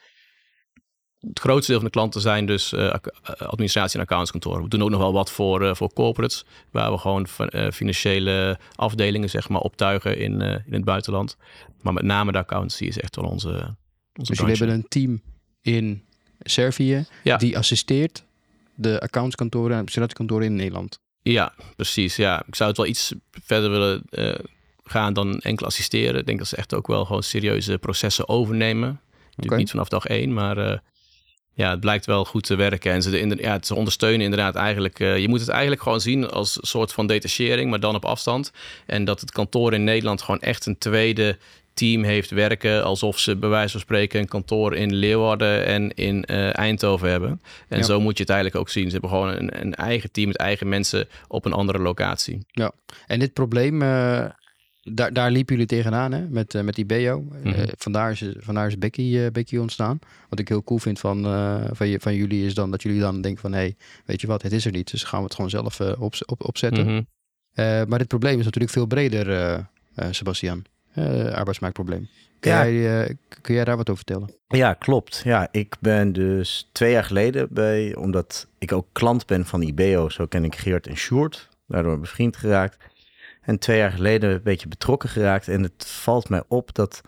het 1.20 1.40
grootste 1.40 1.70
deel 1.70 1.80
van 1.80 1.90
de 1.90 1.94
klanten 1.94 2.20
zijn 2.20 2.46
dus 2.46 2.72
uh, 2.72 2.94
administratie- 3.38 3.98
en 3.98 4.04
accountskantoren. 4.04 4.62
We 4.62 4.68
doen 4.68 4.82
ook 4.82 4.90
nog 4.90 5.00
wel 5.00 5.12
wat 5.12 5.30
voor, 5.30 5.62
uh, 5.62 5.74
voor 5.74 5.92
corporates, 5.92 6.44
waar 6.70 6.92
we 6.92 6.98
gewoon 6.98 7.26
uh, 7.38 7.70
financiële 7.70 8.58
afdelingen 8.74 9.30
zeg 9.30 9.48
maar, 9.48 9.60
optuigen 9.60 10.18
in, 10.18 10.40
in 10.40 10.72
het 10.72 10.84
buitenland. 10.84 11.36
Maar 11.80 11.92
met 11.92 12.04
name 12.04 12.32
de 12.32 12.38
accountancy 12.38 12.84
is 12.84 12.98
echt 12.98 13.16
wel 13.16 13.24
onze, 13.24 13.48
onze 13.48 13.76
Dus 14.12 14.38
jullie 14.38 14.56
hebben 14.56 14.76
een 14.76 14.88
team 14.88 15.22
in 15.60 16.02
Servië 16.38 17.06
ja. 17.24 17.36
die 17.36 17.58
assisteert 17.58 18.24
de 18.74 19.00
accountskantoren 19.00 19.70
en 19.70 19.78
administratiekantoren 19.78 20.46
in 20.46 20.54
Nederland. 20.54 20.98
Ja, 21.22 21.54
precies. 21.76 22.16
Ja. 22.16 22.42
Ik 22.46 22.54
zou 22.54 22.68
het 22.68 22.78
wel 22.78 22.86
iets 22.86 23.14
verder 23.30 23.70
willen 23.70 24.02
gaan 24.84 25.12
dan 25.12 25.38
enkel 25.38 25.66
assisteren. 25.66 26.20
Ik 26.20 26.26
denk 26.26 26.38
dat 26.38 26.48
ze 26.48 26.56
echt 26.56 26.74
ook 26.74 26.86
wel 26.86 27.04
gewoon 27.04 27.22
serieuze 27.22 27.78
processen 27.78 28.28
overnemen. 28.28 28.88
Natuurlijk 28.88 29.44
okay. 29.44 29.58
niet 29.58 29.70
vanaf 29.70 29.88
dag 29.88 30.06
één, 30.06 30.32
maar 30.32 30.82
ja, 31.58 31.70
het 31.70 31.80
blijkt 31.80 32.06
wel 32.06 32.24
goed 32.24 32.46
te 32.46 32.54
werken. 32.54 32.92
En 32.92 33.02
ze, 33.02 33.36
ja, 33.40 33.58
ze 33.62 33.74
ondersteunen 33.74 34.20
inderdaad 34.20 34.54
eigenlijk. 34.54 35.00
Uh, 35.00 35.18
je 35.18 35.28
moet 35.28 35.40
het 35.40 35.48
eigenlijk 35.48 35.82
gewoon 35.82 36.00
zien 36.00 36.28
als 36.28 36.56
een 36.56 36.66
soort 36.66 36.92
van 36.92 37.06
detachering, 37.06 37.70
maar 37.70 37.80
dan 37.80 37.94
op 37.94 38.04
afstand. 38.04 38.52
En 38.86 39.04
dat 39.04 39.20
het 39.20 39.30
kantoor 39.30 39.74
in 39.74 39.84
Nederland 39.84 40.22
gewoon 40.22 40.40
echt 40.40 40.66
een 40.66 40.78
tweede 40.78 41.36
team 41.74 42.02
heeft 42.02 42.30
werken. 42.30 42.84
Alsof 42.84 43.18
ze 43.18 43.36
bij 43.36 43.48
wijze 43.48 43.70
van 43.70 43.80
spreken 43.80 44.20
een 44.20 44.28
kantoor 44.28 44.74
in 44.74 44.94
Leeuwarden 44.94 45.64
en 45.66 45.94
in 45.94 46.24
uh, 46.30 46.58
Eindhoven 46.58 47.10
hebben. 47.10 47.40
En 47.68 47.78
ja. 47.78 47.84
zo 47.84 48.00
moet 48.00 48.16
je 48.16 48.22
het 48.22 48.32
eigenlijk 48.32 48.60
ook 48.60 48.70
zien. 48.70 48.84
Ze 48.84 48.92
hebben 48.92 49.10
gewoon 49.10 49.28
een, 49.28 49.60
een, 49.60 49.74
eigen 49.74 50.10
team 50.10 50.28
met 50.28 50.36
eigen 50.36 50.68
mensen 50.68 51.08
op 51.28 51.44
een 51.44 51.52
andere 51.52 51.78
locatie. 51.78 52.38
Ja, 52.50 52.72
en 53.06 53.18
dit 53.18 53.32
probleem. 53.32 53.82
Uh 53.82 54.24
daar, 54.92 55.12
daar 55.12 55.30
liepen 55.30 55.54
jullie 55.54 55.68
tegenaan 55.68 56.12
hè? 56.12 56.28
Met, 56.28 56.54
uh, 56.54 56.62
met 56.62 56.74
die 56.74 56.86
BO. 56.86 57.20
Mm 57.20 57.28
-hmm. 57.42 57.52
uh, 57.52 57.62
vandaar, 57.76 58.10
is, 58.10 58.24
vandaar 58.38 58.66
is 58.66 58.78
Becky, 58.78 59.02
uh, 59.02 59.26
Becky 59.32 59.56
ontstaan. 59.56 59.98
Wat 60.28 60.38
ik 60.38 60.48
heel 60.48 60.64
cool 60.64 60.78
vind 60.78 60.98
van, 60.98 61.22
van, 61.72 61.88
je, 61.88 62.00
van 62.00 62.14
jullie 62.14 62.46
is 62.46 62.54
dan 62.54 62.70
dat 62.70 62.82
jullie 62.82 63.00
dan 63.00 63.20
denken 63.20 63.40
van... 63.40 63.52
hé, 63.52 63.58
hey, 63.58 63.76
weet 64.04 64.20
je 64.20 64.26
wat, 64.26 64.42
het 64.42 64.52
is 64.52 64.64
er 64.64 64.72
niet. 64.72 64.90
Dus 64.90 65.02
gaan 65.04 65.18
we 65.18 65.24
het 65.24 65.34
gewoon 65.34 65.50
zelf 65.50 65.80
op, 65.80 66.14
op, 66.26 66.44
opzetten. 66.44 66.86
Mm 66.86 66.88
-hmm. 67.54 67.88
maar 67.88 67.98
dit 67.98 68.08
probleem 68.08 68.38
is 68.38 68.44
natuurlijk 68.44 68.72
veel 68.72 68.86
breder, 68.86 69.66
Sebastian. 70.10 70.64
eh 70.94 71.32
arbeidsmarktprobleem. 71.32 72.08
Kun, 72.40 72.50
Ja. 72.50 72.68
jij, 72.68 73.02
eh, 73.06 73.14
kun 73.42 73.54
jij 73.54 73.64
daar 73.64 73.76
wat 73.76 73.90
over 73.90 74.04
vertellen? 74.04 74.34
Ja, 74.48 74.74
klopt. 74.74 75.20
Ja, 75.24 75.48
ik 75.50 75.76
ben 75.80 76.12
dus 76.12 76.68
twee 76.72 76.92
jaar 76.92 77.04
geleden 77.04 77.48
bij, 77.50 77.94
omdat 77.94 78.46
ik 78.58 78.72
ook 78.72 78.86
klant 78.92 79.26
ben 79.26 79.46
van 79.46 79.62
IBEO, 79.62 80.08
zo 80.08 80.26
ken 80.26 80.44
ik 80.44 80.56
Geert 80.56 80.86
en 80.86 80.96
Sjoerd, 80.96 81.48
daardoor 81.66 82.00
bevriend 82.00 82.36
geraakt. 82.36 82.76
En 83.48 83.58
twee 83.58 83.78
jaar 83.78 83.90
geleden 83.90 84.30
een 84.30 84.42
beetje 84.42 84.68
betrokken 84.68 85.08
geraakt. 85.08 85.48
En 85.48 85.62
het 85.62 85.86
valt 85.86 86.28
mij 86.28 86.42
op 86.48 86.74
dat 86.74 87.00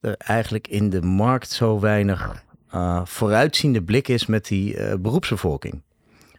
er 0.00 0.14
eigenlijk 0.16 0.68
in 0.68 0.90
de 0.90 1.02
markt 1.02 1.50
zo 1.50 1.80
weinig 1.80 2.44
eh, 2.70 3.04
vooruitziende 3.04 3.82
blik 3.82 4.08
is 4.08 4.26
met 4.26 4.46
die 4.46 4.76
eh, 4.76 4.98
beroepsbevolking. 4.98 5.82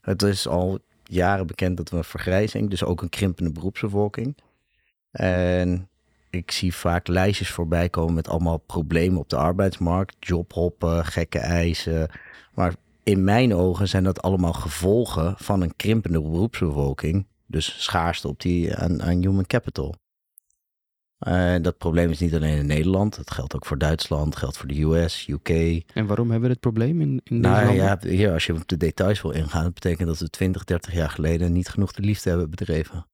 Het 0.02 0.22
is 0.22 0.48
al 0.48 0.80
jaren 1.04 1.48
bekend 1.48 1.78
dat 1.78 1.90
we 1.90 1.98
een 1.98 2.04
vergrijzing, 2.04 2.70
dus 2.70 2.84
ook 2.84 3.02
een 3.02 3.10
krimpende 3.10 3.52
beroepsbevolking. 3.52 4.38
En 5.12 5.90
ik 6.30 6.52
zie 6.52 6.76
vaak 6.76 7.08
lijstjes 7.08 7.52
voorbij 7.52 7.90
komen 7.90 8.14
met 8.14 8.28
allemaal 8.28 8.58
problemen 8.58 9.20
op 9.20 9.30
de 9.30 9.38
arbeidsmarkt. 9.38 10.16
Jobhoppen, 10.20 11.06
gekke 11.06 11.40
eisen. 11.40 12.10
Maar 12.54 12.76
in 13.04 13.24
mijn 13.24 13.56
ogen 13.56 13.88
zijn 13.88 14.04
dat 14.04 14.22
allemaal 14.22 14.54
gevolgen 14.54 15.34
van 15.38 15.62
een 15.62 15.76
krimpende 15.76 16.22
beroepsbevolking. 16.22 17.26
Dus 17.50 17.84
schaarste 17.84 18.28
op 18.28 18.42
die, 18.42 18.76
aan, 18.76 19.02
aan 19.04 19.22
human 19.22 19.46
capital. 19.46 19.96
En 21.20 21.62
dat 21.62 21.78
probleem 21.78 22.10
is 22.10 22.20
niet 22.20 22.36
alleen 22.36 22.58
in 22.58 22.66
Nederland. 22.66 23.16
Het 23.16 23.32
geldt 23.32 23.56
ook 23.56 23.66
voor 23.66 23.78
Duitsland, 23.78 24.36
geldt 24.36 24.58
voor 24.58 24.68
de 24.68 24.82
US, 24.82 25.28
UK. 25.28 25.50
En 25.94 26.06
waarom 26.06 26.32
hebben 26.32 26.48
we 26.48 26.54
dit 26.54 26.60
probleem 26.60 27.02
in, 27.02 27.22
in 27.24 27.40
Nou 27.40 27.74
ja, 27.74 27.98
hier, 28.02 28.32
als 28.32 28.46
je 28.46 28.54
op 28.54 28.68
de 28.68 28.78
details 28.78 29.22
wil 29.22 29.32
ingaan, 29.32 29.64
dat 29.64 29.74
betekent 29.74 30.08
dat 30.08 30.20
we 30.20 30.30
20, 30.30 30.64
30 30.64 30.94
jaar 30.94 31.10
geleden 31.10 31.52
niet 31.52 31.70
genoeg 31.70 31.92
de 31.92 32.02
liefde 32.02 32.30
hebben 32.30 32.50
bedreven. 32.50 33.08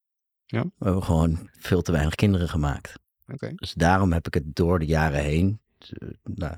Ja. 0.46 0.62
We 0.62 0.86
hebben 0.86 1.04
gewoon 1.04 1.50
veel 1.60 1.82
te 1.82 1.92
weinig 1.92 2.15
kinderen 2.15 2.50
gemaakt. 2.50 3.00
Oké. 3.27 3.51
Dus 3.56 3.74
daarom 3.74 4.13
heb 4.13 4.27
ik 4.27 4.34
het 4.34 4.56
door 4.56 4.80
de 4.80 4.86
jaren 4.86 5.24
heen, 5.24 5.60
eh, 5.77 6.08
nou, 6.24 6.56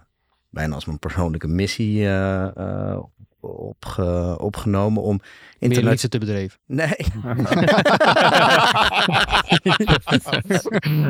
bijna 0.49 0.75
als 0.75 0.85
mijn 0.85 0.99
persoonlijke 0.99 1.47
missie 1.47 2.07
eh, 2.07 2.99
opge- 3.47 4.35
opgenomen 4.39 5.01
om 5.03 5.21
internet... 5.59 6.09
te 6.09 6.17
bedreven. 6.17 6.59
Nee. 6.65 6.95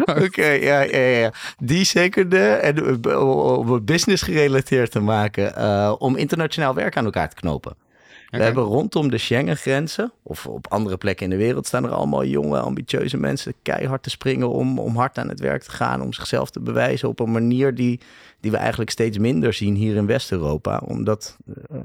Oké, 0.25 0.45
ja, 0.47 0.81
ja, 0.81 0.97
ja. 0.97 1.31
Die 1.63 1.83
zeker 1.83 2.29
de. 2.29 2.39
En 2.43 3.01
eh, 3.03 3.57
om 3.59 3.71
het 3.71 3.85
business 3.85 4.23
gerelateerd 4.23 4.91
te 4.91 4.99
maken. 4.99 5.55
eh, 5.55 5.93
om 5.97 6.15
internationaal 6.15 6.73
werk 6.73 6.97
aan 6.97 7.05
elkaar 7.05 7.29
te 7.29 7.35
knopen. 7.35 7.75
We 8.27 8.43
hebben 8.43 8.63
rondom 8.63 9.09
de 9.09 9.17
Schengen-grenzen, 9.17 10.11
of 10.23 10.45
op 10.47 10.67
andere 10.67 10.97
plekken 10.97 11.25
in 11.25 11.29
de 11.31 11.37
wereld, 11.37 11.67
staan 11.67 11.83
er 11.83 11.91
allemaal 11.91 12.25
jonge, 12.25 12.59
ambitieuze 12.59 13.17
mensen 13.17 13.53
keihard 13.61 14.03
te 14.03 14.09
springen 14.09 14.49
om, 14.49 14.79
om 14.79 14.95
hard 14.95 15.17
aan 15.17 15.29
het 15.29 15.39
werk 15.39 15.63
te 15.63 15.71
gaan, 15.71 16.01
om 16.01 16.13
zichzelf 16.13 16.49
te 16.49 16.59
bewijzen 16.59 17.09
op 17.09 17.19
een 17.19 17.31
manier 17.31 17.75
die, 17.75 17.99
die 18.39 18.51
we 18.51 18.57
eigenlijk 18.57 18.89
steeds 18.89 19.17
minder 19.17 19.53
zien 19.53 19.75
hier 19.75 19.95
in 19.95 20.05
West-Europa, 20.05 20.81
omdat 20.85 21.37
eh, 21.71 21.77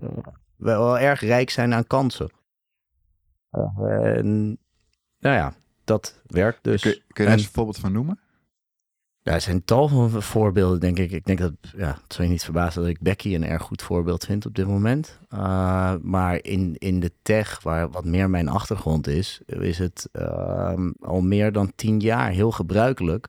wel 0.63 0.99
erg 0.99 1.21
rijk 1.21 1.51
zijn 1.51 1.75
aan 1.75 1.87
kansen. 1.87 2.31
Eh, 3.51 4.17
en, 4.17 4.59
nou 5.19 5.37
ja, 5.37 5.55
dat 5.85 6.21
werkt 6.27 6.65
dus. 6.65 6.83
Kun, 6.83 6.93
kun 6.93 7.25
je 7.25 7.25
daar 7.25 7.33
eens 7.33 7.47
een 7.47 7.53
voorbeeld 7.53 7.79
van 7.79 7.93
noemen? 7.93 8.19
Ja, 9.25 9.33
er 9.33 9.41
zijn 9.41 9.65
tal 9.65 9.89
van 9.89 10.23
voorbeelden, 10.23 10.81
denk 10.81 10.99
ik. 10.99 11.11
Ik 11.11 11.25
denk 11.25 11.39
dat, 11.39 11.53
ja, 11.77 11.99
het 12.03 12.13
zou 12.13 12.27
je 12.27 12.33
niet 12.33 12.45
verbazen 12.45 12.81
dat 12.83 12.91
ik 12.91 13.01
Becky 13.01 13.35
een 13.35 13.47
erg 13.47 13.63
goed 13.63 13.83
voorbeeld 13.83 14.25
vind 14.25 14.47
op 14.47 14.55
dit 14.55 14.67
moment. 14.67 15.19
Uh, 15.35 15.95
maar 16.01 16.45
in, 16.45 16.77
in 16.79 17.01
de 17.01 17.13
tech, 17.23 17.63
waar 17.63 17.91
wat 17.91 18.05
meer 18.05 18.31
mijn 18.31 18.49
achtergrond 18.49 19.07
is, 19.07 19.41
is 19.47 19.79
het 19.79 20.09
uh, 20.13 20.75
al 21.01 21.21
meer 21.21 21.53
dan 21.53 21.73
tien 21.75 22.01
jaar 22.01 22.31
heel 22.31 22.51
gebruikelijk. 22.51 23.29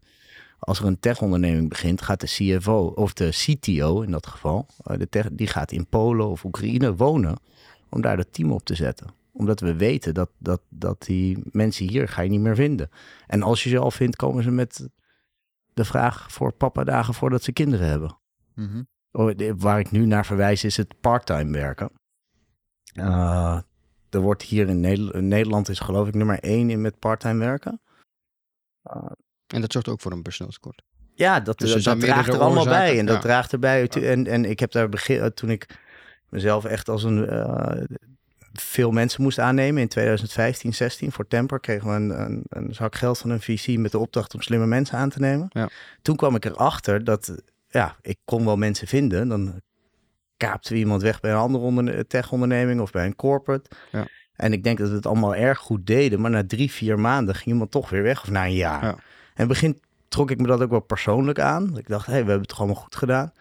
Als 0.64 0.80
er 0.80 0.86
een 0.86 1.00
tech-onderneming 1.00 1.70
begint, 1.70 2.02
gaat 2.02 2.20
de 2.20 2.28
CFO, 2.28 2.86
of 2.96 3.14
de 3.14 3.30
CTO 3.30 4.02
in 4.02 4.12
dat 4.12 4.28
geval, 4.28 4.68
uh, 4.88 4.98
de 4.98 5.10
tech, 5.10 5.30
die 5.32 5.48
gaat 5.48 5.72
in 5.72 5.88
Polen 5.88 6.28
of 6.28 6.44
Oekraïne 6.44 6.96
wonen 6.96 7.38
om 7.90 8.02
daar 8.02 8.18
dat 8.18 8.34
team 8.34 8.52
op 8.52 8.64
te 8.64 8.76
zetten 8.76 9.22
omdat 9.34 9.60
we 9.60 9.76
weten 9.76 10.14
dat, 10.14 10.30
dat, 10.38 10.62
dat 10.70 11.02
die 11.02 11.44
mensen 11.52 11.90
hier 11.90 12.08
ga 12.08 12.22
je 12.22 12.30
niet 12.30 12.40
meer 12.40 12.56
vinden. 12.56 12.90
En 13.28 13.44
als 13.44 13.64
je 13.64 13.70
ze 13.70 13.78
al 13.78 13.92
vindt, 13.92 14.16
komen 14.16 14.44
ze 14.44 14.52
met 14.52 14.90
de 15.74 15.86
vraag 15.86 16.32
voor 16.32 16.54
papa-dagen 16.54 17.14
voordat 17.14 17.44
ze 17.44 17.52
kinderen 17.52 17.88
hebben. 17.88 18.18
Mm 18.56 18.68
-hmm. 18.68 19.58
Waar 19.58 19.80
ik 19.80 19.92
nu 19.92 20.06
naar 20.06 20.26
verwijs 20.26 20.64
is 20.64 20.78
het 20.78 21.00
parttime 21.02 21.52
werken. 21.52 21.92
Uh, 22.94 23.62
er 24.10 24.20
wordt 24.20 24.42
hier 24.42 24.68
in 24.68 24.80
Nederland, 24.80 25.26
Nederland 25.26 25.70
is 25.70 25.80
geloof 25.80 26.08
ik 26.08 26.14
nummer 26.14 26.40
één 26.40 26.70
in 26.70 26.82
met 26.82 27.00
parttime 27.00 27.40
werken. 27.40 27.82
Uh, 28.84 29.12
en 29.54 29.62
dat 29.62 29.72
zorgt 29.72 29.88
ook 29.88 30.02
voor 30.02 30.12
een 30.12 30.22
personeelskort. 30.22 30.82
Ja, 31.16 31.40
dat, 31.40 31.60
dus 31.60 31.74
dat, 31.74 31.84
dat 31.84 32.00
draagt 32.00 32.28
er 32.28 32.40
allemaal 32.40 32.64
oorzaken. 32.64 32.86
bij. 32.86 33.00
En 33.00 33.06
dat 33.06 33.16
ja. 33.16 33.22
draagt 33.22 33.52
erbij. 33.52 33.90
En, 33.90 34.28
en 34.28 34.46
ik 34.46 34.60
heb 34.60 34.72
daar 34.72 34.90
begin, 34.90 35.34
toen 35.34 35.50
ik 35.50 35.66
mezelf 36.30 36.66
echt 36.66 36.90
als 36.90 37.04
een 37.04 37.18
uh, 37.18 37.84
veel 38.54 38.92
mensen 38.92 39.22
moest 39.22 39.40
aannemen 39.40 39.82
in 39.82 39.88
2015, 39.88 40.74
16 40.74 41.12
voor 41.12 41.28
Temper 41.28 41.60
kregen 41.60 41.88
we 41.88 41.96
een, 41.96 42.22
een, 42.22 42.44
een, 42.50 42.74
zak 42.74 42.96
geld 42.96 43.18
van 43.18 43.30
een 43.30 43.42
VC 43.42 43.78
met 43.78 43.92
de 43.92 43.98
opdracht 43.98 44.34
om 44.34 44.42
slimme 44.42 44.66
mensen 44.66 44.98
aan 44.98 45.10
te 45.10 45.20
nemen. 45.20 45.48
Ja. 45.50 45.70
Toen 46.02 46.16
kwam 46.16 46.36
ik 46.36 46.46
erachter 46.46 47.04
dat 47.04 47.36
ja, 47.68 47.96
ik 48.02 48.18
kon 48.26 48.46
wel 48.46 48.58
mensen 48.58 48.88
vinden. 48.88 49.28
Dan 49.28 49.62
kaapten 50.38 50.74
we 50.74 50.80
iemand 50.80 51.02
weg 51.02 51.20
bij 51.20 51.32
een 51.32 51.38
andere 51.38 52.08
tech-onderneming 52.08 52.82
of 52.82 52.92
bij 52.92 53.06
een 53.06 53.16
corporate. 53.16 53.70
Ja. 53.92 54.08
En 54.36 54.54
ik 54.54 54.64
denk 54.64 54.78
dat 54.78 54.90
we 54.90 54.96
het 54.96 55.06
allemaal 55.06 55.36
erg 55.36 55.58
goed 55.58 55.88
deden. 55.88 56.22
Maar 56.22 56.32
na 56.32 56.44
drie, 56.48 56.72
vier 56.72 57.00
maanden 57.00 57.36
ging 57.36 57.48
iemand 57.48 57.72
toch 57.72 57.90
weer 57.90 58.04
weg. 58.04 58.22
Of 58.22 58.30
na 58.30 58.46
een 58.46 58.54
jaar. 58.54 58.84
Ja. 58.84 58.98
Het 59.34 59.48
begin 59.48 59.82
trok 60.08 60.32
ik 60.32 60.40
me 60.40 60.48
dat 60.48 60.62
ook 60.62 60.70
wel 60.70 60.80
persoonlijk 60.80 61.40
aan. 61.40 61.78
Ik 61.78 61.88
dacht, 61.88 62.06
hé, 62.06 62.12
hey, 62.12 62.22
we 62.22 62.28
hebben 62.28 62.40
het 62.40 62.50
toch 62.50 62.60
allemaal 62.60 62.82
goed 62.82 62.96
gedaan. 62.96 63.32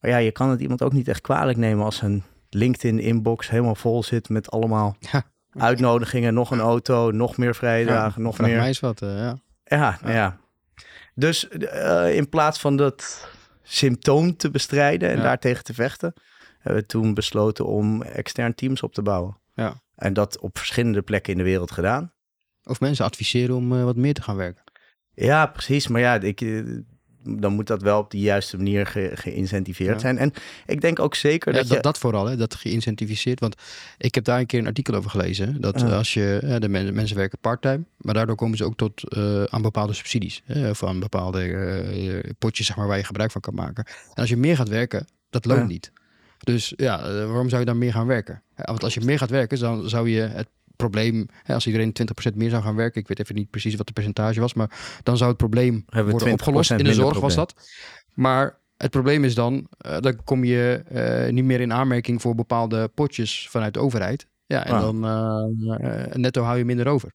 Maar 0.00 0.10
ja, 0.10 0.16
je 0.16 0.32
kan 0.32 0.50
het 0.50 0.60
iemand 0.60 0.82
ook 0.82 0.92
niet 0.92 1.08
echt 1.08 1.20
kwalijk 1.20 1.58
nemen 1.58 1.84
als 1.84 2.02
een 2.02 2.22
LinkedIn-inbox 2.50 3.50
helemaal 3.50 3.74
vol 3.74 4.02
zit 4.02 4.28
met 4.28 4.50
allemaal 4.50 4.96
ja. 5.12 5.24
uitnodigingen. 5.52 6.34
Nog 6.34 6.50
een 6.50 6.60
auto, 6.60 7.10
nog 7.10 7.36
meer 7.36 7.54
vrijdagen, 7.54 8.22
ja, 8.22 8.28
nog 8.28 8.38
meer. 8.38 8.56
mij 8.56 8.66
eens 8.66 8.80
wat, 8.80 9.02
uh, 9.02 9.18
ja. 9.18 9.38
Ja, 9.64 9.98
ja. 10.02 10.10
ja. 10.10 10.38
Dus 11.14 11.48
uh, 11.50 12.16
in 12.16 12.28
plaats 12.28 12.60
van 12.60 12.76
dat 12.76 13.28
symptoom 13.62 14.36
te 14.36 14.50
bestrijden 14.50 15.10
en 15.10 15.16
daartegen 15.16 15.64
te 15.64 15.74
vechten, 15.74 16.14
hebben 16.58 16.82
we 16.82 16.88
toen 16.88 17.14
besloten 17.14 17.66
om 17.66 18.02
extern 18.02 18.54
teams 18.54 18.82
op 18.82 18.94
te 18.94 19.02
bouwen. 19.02 19.38
Ja. 19.54 19.80
En 19.94 20.12
dat 20.12 20.38
op 20.38 20.58
verschillende 20.58 21.02
plekken 21.02 21.32
in 21.32 21.38
de 21.38 21.44
wereld 21.44 21.70
gedaan. 21.70 22.12
Of 22.64 22.80
mensen 22.80 23.04
adviseren 23.04 23.56
om 23.56 23.72
uh, 23.72 23.84
wat 23.84 23.96
meer 23.96 24.14
te 24.14 24.22
gaan 24.22 24.36
werken. 24.36 24.61
Ja, 25.14 25.46
precies. 25.46 25.88
Maar 25.88 26.00
ja, 26.00 26.20
ik, 26.20 26.64
dan 27.24 27.52
moet 27.52 27.66
dat 27.66 27.82
wel 27.82 27.98
op 27.98 28.10
de 28.10 28.18
juiste 28.18 28.56
manier 28.56 28.86
ge, 28.86 29.10
geïncentiveerd 29.14 29.94
ja. 29.94 29.98
zijn. 29.98 30.18
En 30.18 30.32
ik 30.66 30.80
denk 30.80 30.98
ook 30.98 31.14
zeker 31.14 31.52
ja, 31.52 31.58
dat, 31.58 31.68
dat 31.68 31.76
je... 31.76 31.82
dat 31.82 31.98
vooral, 31.98 32.26
hè, 32.26 32.36
dat 32.36 32.54
geïncentiviseerd. 32.54 33.40
Want 33.40 33.56
ik 33.98 34.14
heb 34.14 34.24
daar 34.24 34.38
een 34.38 34.46
keer 34.46 34.58
een 34.58 34.66
artikel 34.66 34.94
over 34.94 35.10
gelezen. 35.10 35.60
Dat 35.60 35.80
ja. 35.80 35.96
als 35.96 36.14
je, 36.14 36.56
de 36.60 36.68
men, 36.68 36.94
mensen 36.94 37.16
werken 37.16 37.38
parttime, 37.38 37.84
maar 37.96 38.14
daardoor 38.14 38.36
komen 38.36 38.56
ze 38.56 38.64
ook 38.64 38.76
tot 38.76 39.16
uh, 39.16 39.44
aan 39.44 39.62
bepaalde 39.62 39.92
subsidies. 39.92 40.42
Hè, 40.44 40.70
of 40.70 40.84
aan 40.84 41.00
bepaalde 41.00 41.46
uh, 41.46 42.30
potjes 42.38 42.66
zeg 42.66 42.76
maar, 42.76 42.86
waar 42.86 42.98
je 42.98 43.04
gebruik 43.04 43.30
van 43.30 43.40
kan 43.40 43.54
maken. 43.54 43.84
En 43.84 44.14
als 44.14 44.28
je 44.28 44.36
meer 44.36 44.56
gaat 44.56 44.68
werken, 44.68 45.06
dat 45.30 45.44
loont 45.44 45.60
ja. 45.60 45.66
niet. 45.66 45.92
Dus 46.38 46.72
ja, 46.76 47.02
waarom 47.26 47.48
zou 47.48 47.60
je 47.60 47.66
dan 47.66 47.78
meer 47.78 47.92
gaan 47.92 48.06
werken? 48.06 48.42
Want 48.56 48.84
als 48.84 48.94
je 48.94 49.00
meer 49.00 49.18
gaat 49.18 49.30
werken, 49.30 49.58
dan 49.58 49.88
zou 49.88 50.08
je 50.08 50.20
het 50.20 50.48
probleem, 50.82 51.28
hè, 51.42 51.54
als 51.54 51.66
iedereen 51.66 51.92
20% 51.92 52.34
meer 52.34 52.50
zou 52.50 52.62
gaan 52.62 52.76
werken, 52.76 53.00
ik 53.00 53.08
weet 53.08 53.20
even 53.20 53.34
niet 53.34 53.50
precies 53.50 53.74
wat 53.74 53.86
de 53.86 53.92
percentage 53.92 54.40
was, 54.40 54.54
maar 54.54 55.00
dan 55.02 55.16
zou 55.16 55.28
het 55.28 55.38
probleem 55.38 55.84
worden 55.86 56.32
opgelost. 56.32 56.70
In 56.70 56.84
de 56.84 56.94
zorg 56.94 57.20
was 57.20 57.34
dat. 57.34 57.54
Maar 58.14 58.58
het 58.76 58.90
probleem 58.90 59.24
is 59.24 59.34
dan, 59.34 59.66
uh, 59.86 59.98
dan 60.00 60.24
kom 60.24 60.44
je 60.44 60.82
uh, 61.26 61.32
niet 61.32 61.44
meer 61.44 61.60
in 61.60 61.72
aanmerking 61.72 62.20
voor 62.22 62.34
bepaalde 62.34 62.88
potjes 62.88 63.48
vanuit 63.50 63.74
de 63.74 63.80
overheid. 63.80 64.26
Ja, 64.46 64.64
en 64.64 64.74
ah. 64.74 64.80
dan 64.80 65.04
uh, 65.04 66.14
netto 66.14 66.42
hou 66.42 66.58
je 66.58 66.64
minder 66.64 66.86
over. 66.86 67.12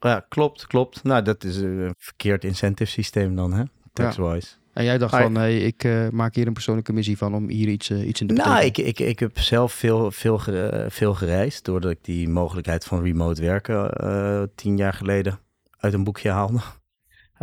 Ja, 0.00 0.26
klopt, 0.28 0.66
klopt. 0.66 1.02
Nou, 1.02 1.22
dat 1.22 1.44
is 1.44 1.56
een 1.56 1.94
verkeerd 1.98 2.44
incentive 2.44 2.90
systeem 2.90 3.36
dan, 3.36 3.52
hè? 3.52 3.64
Tax-wise. 3.92 4.48
Ja. 4.48 4.63
En 4.74 4.84
jij 4.84 4.98
dacht 4.98 5.12
maar, 5.12 5.22
van, 5.22 5.34
hey, 5.34 5.58
ik 5.58 5.84
uh, 5.84 6.08
maak 6.08 6.34
hier 6.34 6.46
een 6.46 6.52
persoonlijke 6.52 6.92
missie 6.92 7.18
van 7.18 7.34
om 7.34 7.48
hier 7.48 7.68
iets, 7.68 7.90
uh, 7.90 8.06
iets 8.06 8.20
in 8.20 8.26
te 8.26 8.34
Nou, 8.34 8.64
ik, 8.64 8.78
ik, 8.78 9.00
ik 9.00 9.18
heb 9.18 9.38
zelf 9.38 9.72
veel, 9.72 10.10
veel, 10.10 10.40
veel 10.88 11.14
gereisd, 11.14 11.64
doordat 11.64 11.90
ik 11.90 11.98
die 12.04 12.28
mogelijkheid 12.28 12.84
van 12.84 13.02
remote 13.02 13.42
werken 13.42 13.90
uh, 14.04 14.42
tien 14.54 14.76
jaar 14.76 14.92
geleden 14.92 15.38
uit 15.78 15.92
een 15.92 16.04
boekje 16.04 16.30
haalde. 16.30 16.60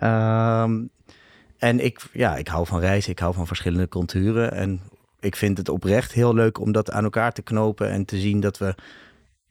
um, 0.03 0.89
en 1.69 1.79
ik, 1.79 2.01
ja, 2.13 2.35
ik 2.35 2.47
hou 2.47 2.65
van 2.65 2.79
reizen, 2.79 3.11
ik 3.11 3.19
hou 3.19 3.33
van 3.33 3.47
verschillende 3.47 3.87
culturen. 3.87 4.51
En 4.51 4.81
ik 5.19 5.35
vind 5.35 5.57
het 5.57 5.69
oprecht 5.69 6.11
heel 6.11 6.33
leuk 6.33 6.59
om 6.59 6.71
dat 6.71 6.91
aan 6.91 7.03
elkaar 7.03 7.31
te 7.31 7.41
knopen 7.41 7.89
en 7.89 8.05
te 8.05 8.19
zien 8.19 8.39
dat 8.39 8.57
we 8.57 8.75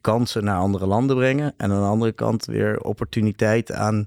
kansen 0.00 0.44
naar 0.44 0.58
andere 0.58 0.86
landen 0.86 1.16
brengen. 1.16 1.54
En 1.56 1.70
aan 1.70 1.80
de 1.80 1.88
andere 1.88 2.12
kant 2.12 2.44
weer 2.44 2.80
opportuniteit 2.80 3.72
aan 3.72 4.06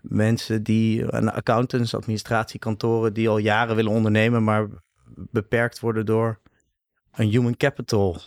mensen 0.00 0.62
die, 0.62 1.06
accountants, 1.06 1.94
administratiekantoren, 1.94 3.14
die 3.14 3.28
al 3.28 3.38
jaren 3.38 3.76
willen 3.76 3.92
ondernemen, 3.92 4.44
maar 4.44 4.66
beperkt 5.14 5.80
worden 5.80 6.06
door 6.06 6.40
een 7.12 7.28
human 7.28 7.56
capital 7.56 8.20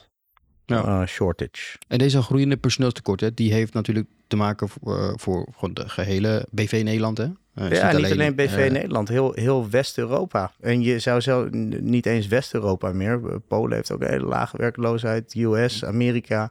ja. 0.66 1.02
uh, 1.02 1.08
shortage. 1.08 1.78
En 1.88 1.98
deze 1.98 2.22
groeiende 2.22 2.58
personeelstekort, 2.58 3.20
hè, 3.20 3.34
die 3.34 3.54
heeft 3.54 3.74
natuurlijk 3.74 4.08
te 4.28 4.36
maken 4.36 4.70
voor, 4.70 4.98
uh, 4.98 5.14
voor 5.16 5.48
gewoon 5.56 5.74
de 5.74 5.90
gehele 5.90 6.48
BV 6.52 6.82
Nederland. 6.84 7.18
Hè? 7.18 7.24
Uh, 7.24 7.70
dus 7.70 7.78
ja, 7.78 7.92
niet 7.92 8.12
alleen, 8.12 8.36
BV 8.36 8.70
Nederland, 8.72 9.08
heel, 9.08 9.32
heel 9.34 9.70
West-Europa. 9.70 10.52
En 10.60 10.82
je 10.82 11.00
zou 11.00 11.20
zo 11.20 11.48
niet 11.80 12.06
eens 12.06 12.28
West-Europa 12.28 12.92
meer. 12.92 13.40
Polen 13.40 13.76
heeft 13.76 13.92
ook 13.92 14.02
een 14.02 14.10
hele 14.10 14.26
lage 14.26 14.58
werkloosheid. 14.58 15.36
US, 15.36 15.86
Amerika. 15.86 16.50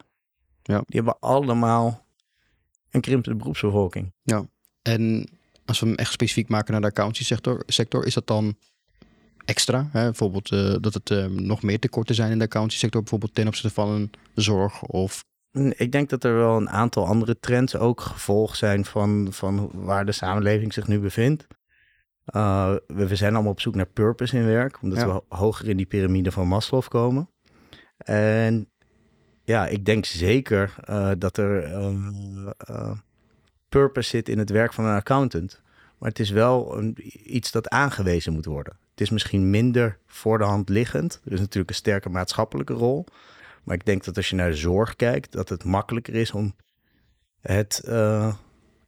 Ja. 0.63 0.83
Die 0.87 1.01
hebben 1.01 1.17
allemaal 1.21 2.07
een 2.91 3.01
krimpende 3.01 3.39
beroepsbevolking. 3.39 4.13
Ja, 4.23 4.45
en 4.83 5.29
als 5.65 5.81
we 5.81 5.87
hem 5.87 5.95
echt 5.95 6.13
specifiek 6.13 6.49
maken 6.49 6.73
naar 6.73 6.81
de 6.81 6.87
accountancy 6.87 7.25
sector, 7.25 7.63
sector 7.67 8.07
is 8.07 8.15
dat 8.15 8.27
dan 8.27 8.57
extra? 9.45 9.89
Hè? 9.93 10.05
Bijvoorbeeld 10.05 10.51
uh, 10.51 10.75
dat 10.81 10.95
het 10.95 11.11
uh, 11.11 11.27
nog 11.27 11.63
meer 11.63 11.79
tekorten 11.79 12.15
zijn 12.15 12.31
in 12.31 12.39
de 12.39 12.45
accountancy 12.45 12.79
sector, 12.79 13.01
bijvoorbeeld 13.01 13.35
ten 13.35 13.47
opzichte 13.47 13.75
van 13.75 13.89
een 13.89 14.11
zorg 14.35 14.83
of... 14.83 15.25
Ik 15.77 15.93
denk 15.93 16.11
dat 16.11 16.25
er 16.25 16.35
wel 16.35 16.57
een 16.57 16.71
aantal 16.71 17.07
andere 17.07 17.39
trends 17.41 17.77
ook 17.77 18.01
gevolg 18.01 18.57
zijn 18.57 18.85
van, 18.85 19.29
van 19.31 19.71
waar 19.75 20.07
de 20.07 20.13
samenleving 20.13 20.73
zich 20.73 20.87
nu 20.87 20.99
bevindt. 20.99 21.47
Uh, 22.27 22.75
we, 22.87 23.07
we, 23.07 23.17
zijn 23.17 23.35
allemaal 23.35 23.53
op 23.53 23.61
zoek 23.61 23.75
naar 23.75 23.87
purpose 23.87 24.37
in 24.37 24.45
werk, 24.45 24.83
omdat 24.83 24.99
ja. 24.99 25.07
we 25.07 25.23
hoger 25.29 25.69
in 25.69 25.77
die 25.77 25.87
piramide 25.87 26.33
van 26.33 26.49
Maslow 26.49 26.89
komen. 26.89 27.31
En 28.05 28.71
ja, 29.45 29.67
ik 29.67 29.85
denk 29.85 30.05
zeker 30.05 30.75
dat 31.19 31.37
er 31.37 31.73
purpose 33.71 34.09
zit 34.09 34.29
in 34.29 34.39
het 34.39 34.51
werk 34.51 34.73
van 34.73 34.85
een 34.85 34.97
accountant. 34.97 35.61
Maar 35.99 36.09
het 36.09 36.19
is 36.19 36.31
wel 36.31 36.79
een, 36.79 36.97
iets 37.35 37.51
dat 37.51 37.69
aangewezen 37.69 38.33
moet 38.33 38.45
worden. 38.45 38.77
Het 38.91 39.01
is 39.01 39.11
misschien 39.11 39.51
minder 39.51 39.99
voor 40.07 40.39
de 40.39 40.45
hand 40.45 40.69
liggend. 40.69 41.21
Er 41.25 41.33
is 41.33 41.39
natuurlijk 41.39 41.71
een 41.71 41.77
sterke 41.77 42.09
maatschappelijke 42.09 42.73
rol. 42.73 43.07
Maar 43.65 43.75
ik 43.75 43.85
denk 43.85 44.05
dat 44.05 44.17
als 44.17 44.31
je 44.31 44.37
naar 44.37 44.51
de 44.51 44.57
zorg 44.57 44.97
kijkt, 44.97 45.33
dat 45.33 45.49
het 45.49 45.65
makkelijker 45.65 46.15
is 46.15 46.31
om 46.31 46.55
het, 47.41 47.83
uh, 47.89 48.35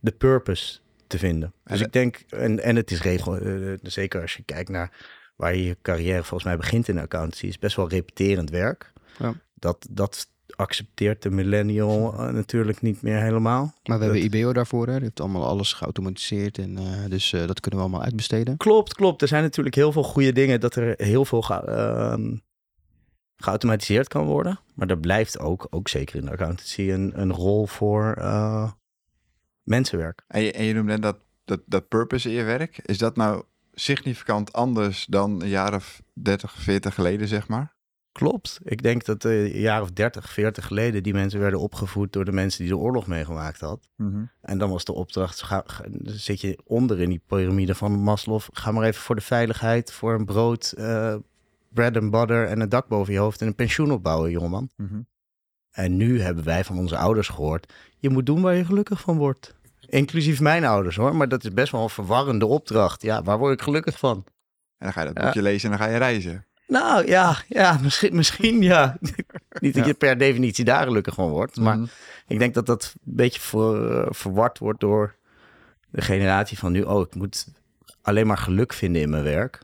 de 0.00 0.12
purpose 0.12 0.78
te 1.06 1.18
vinden. 1.18 1.52
Dus 1.64 1.80
ik 1.80 1.92
denk, 1.92 2.24
en, 2.28 2.60
en 2.60 2.76
het 2.76 2.90
is 2.90 3.02
regel, 3.02 3.42
uh, 3.42 3.78
zeker 3.82 4.20
als 4.20 4.34
je 4.34 4.42
kijkt 4.42 4.68
naar 4.68 4.90
waar 5.36 5.54
je 5.54 5.64
je 5.64 5.76
carrière 5.82 6.22
volgens 6.22 6.44
mij 6.44 6.56
begint 6.56 6.88
in 6.88 6.94
de 6.94 7.00
accountancy, 7.00 7.46
is 7.46 7.58
best 7.58 7.76
wel 7.76 7.88
repeterend 7.88 8.50
werk. 8.50 8.92
Ja. 9.18 9.34
Dat, 9.54 9.86
dat 9.90 10.28
accepteert 10.56 11.22
de 11.22 11.30
millennial 11.30 12.14
uh, 12.14 12.28
natuurlijk 12.28 12.82
niet 12.82 13.02
meer 13.02 13.20
helemaal. 13.20 13.74
Maar 13.84 13.98
we 13.98 14.04
hebben 14.04 14.22
IBO 14.22 14.52
daarvoor, 14.52 14.86
hè? 14.86 14.92
Die 14.92 15.02
heeft 15.02 15.20
allemaal 15.20 15.46
alles 15.46 15.72
geautomatiseerd 15.72 16.58
en 16.58 16.78
uh, 16.78 17.04
dus 17.08 17.32
uh, 17.32 17.46
dat 17.46 17.60
kunnen 17.60 17.80
we 17.80 17.86
allemaal 17.86 18.04
uitbesteden. 18.04 18.56
Klopt, 18.56 18.94
klopt. 18.94 19.22
Er 19.22 19.28
zijn 19.28 19.42
natuurlijk 19.42 19.74
heel 19.74 19.92
veel 19.92 20.02
goede 20.02 20.32
dingen 20.32 20.60
dat 20.60 20.74
er 20.74 20.94
heel 20.96 21.24
veel 21.24 21.42
ga, 21.42 21.62
ehm, 21.64 22.36
geautomatiseerd 23.36 24.08
kan 24.08 24.26
worden. 24.26 24.60
Maar 24.74 24.88
er 24.88 24.98
blijft 24.98 25.38
ook, 25.38 25.66
ook 25.70 25.88
zeker 25.88 26.16
in 26.16 26.24
de 26.24 26.30
accountancy, 26.30 26.90
een, 26.90 27.12
een 27.14 27.32
rol 27.32 27.66
voor 27.66 28.14
mensenwerk. 29.62 30.22
En 30.26 30.42
je, 30.42 30.52
en 30.52 30.64
je 30.64 30.74
noemde 30.74 30.98
dat, 30.98 31.16
dat, 31.44 31.60
dat 31.66 31.88
purpose 31.88 32.28
in 32.28 32.34
je 32.34 32.42
werk. 32.42 32.78
Is 32.78 32.98
dat 32.98 33.16
nou 33.16 33.42
significant 33.72 34.52
anders 34.52 35.06
dan 35.06 35.42
een 35.42 35.48
jaar 35.48 35.74
of 35.74 36.02
30, 36.12 36.52
40 36.52 36.94
geleden, 36.94 37.28
zeg 37.28 37.48
maar? 37.48 37.74
Klopt. 38.12 38.60
Ik 38.62 38.82
denk 38.82 39.04
dat 39.04 39.24
een 39.24 39.58
jaar 39.58 39.82
of 39.82 39.90
30, 39.90 40.30
40 40.32 40.66
geleden 40.66 41.02
die 41.02 41.12
mensen 41.12 41.40
werden 41.40 41.60
opgevoed 41.60 42.12
door 42.12 42.24
de 42.24 42.32
mensen 42.32 42.60
die 42.60 42.72
de 42.72 42.78
oorlog 42.78 43.06
meegemaakt 43.06 43.60
had. 43.60 43.88
Mhm. 43.96 44.24
En 44.40 44.58
dan 44.58 44.70
was 44.70 44.84
de 44.84 44.92
opdracht, 44.92 45.42
ga, 45.42 45.64
zit 46.02 46.40
je 46.40 46.58
onder 46.64 47.00
in 47.00 47.08
die 47.08 47.22
piramide 47.26 47.74
van 47.74 47.92
Maslow. 47.92 48.40
Ga 48.52 48.70
maar 48.70 48.84
even 48.84 49.02
voor 49.02 49.14
de 49.14 49.20
veiligheid, 49.20 49.92
voor 49.92 50.14
een 50.14 50.24
brood, 50.24 50.74
uh, 50.78 51.14
bread 51.68 51.96
and 51.96 52.10
butter 52.10 52.46
en 52.46 52.60
een 52.60 52.68
dak 52.68 52.88
boven 52.88 53.12
je 53.12 53.18
hoofd 53.18 53.40
en 53.40 53.46
een 53.46 53.54
pensioen 53.54 53.92
opbouwen, 53.92 54.30
jongeman. 54.30 54.70
Mm 54.76 55.06
En 55.70 55.96
nu 55.96 56.20
hebben 56.20 56.44
wij 56.44 56.64
van 56.64 56.78
onze 56.78 56.96
ouders 56.96 57.28
gehoord, 57.28 57.72
je 57.98 58.10
moet 58.10 58.26
doen 58.26 58.42
waar 58.42 58.54
je 58.54 58.64
gelukkig 58.64 59.00
van 59.00 59.16
wordt. 59.16 59.54
Inclusief 59.86 60.40
mijn 60.40 60.64
ouders 60.64 60.96
hoor, 60.96 61.16
maar 61.16 61.28
dat 61.28 61.44
is 61.44 61.52
best 61.52 61.72
wel 61.72 61.82
een 61.82 61.90
verwarrende 61.90 62.46
opdracht. 62.46 63.02
Ja, 63.02 63.22
waar 63.22 63.38
word 63.38 63.52
ik 63.52 63.62
gelukkig 63.62 63.98
van? 63.98 64.16
En 64.16 64.88
dan 64.88 64.92
ga 64.92 65.02
je 65.02 65.12
dat 65.12 65.24
boekje 65.24 65.42
lezen 65.42 65.70
en 65.70 65.78
dan 65.78 65.86
ga 65.86 65.92
je 65.92 65.98
reizen. 65.98 66.46
Nou 66.72 67.06
ja, 67.06 67.36
ja 67.48 67.78
misschien, 67.82 68.16
misschien 68.16 68.62
ja. 68.62 68.98
Niet 69.60 69.74
dat 69.74 69.86
je 69.86 69.94
per 69.94 70.18
definitie 70.18 70.64
daar 70.64 70.86
gelukkig 70.86 71.14
van 71.14 71.30
wordt. 71.30 71.56
Maar 71.56 71.76
Mhm. 71.78 71.86
ik 72.26 72.38
denk 72.38 72.54
dat 72.54 72.66
dat 72.66 72.92
een 72.94 73.14
beetje 73.14 73.40
eh, 73.60 74.06
verward 74.10 74.58
wordt 74.58 74.80
door 74.80 75.14
de 75.90 76.00
generatie 76.00 76.58
van 76.58 76.72
nu. 76.72 76.82
Oh, 76.82 77.00
ik 77.00 77.14
moet 77.14 77.46
alleen 78.02 78.26
maar 78.26 78.38
geluk 78.38 78.72
vinden 78.72 79.02
in 79.02 79.10
mijn 79.10 79.22
werk. 79.22 79.60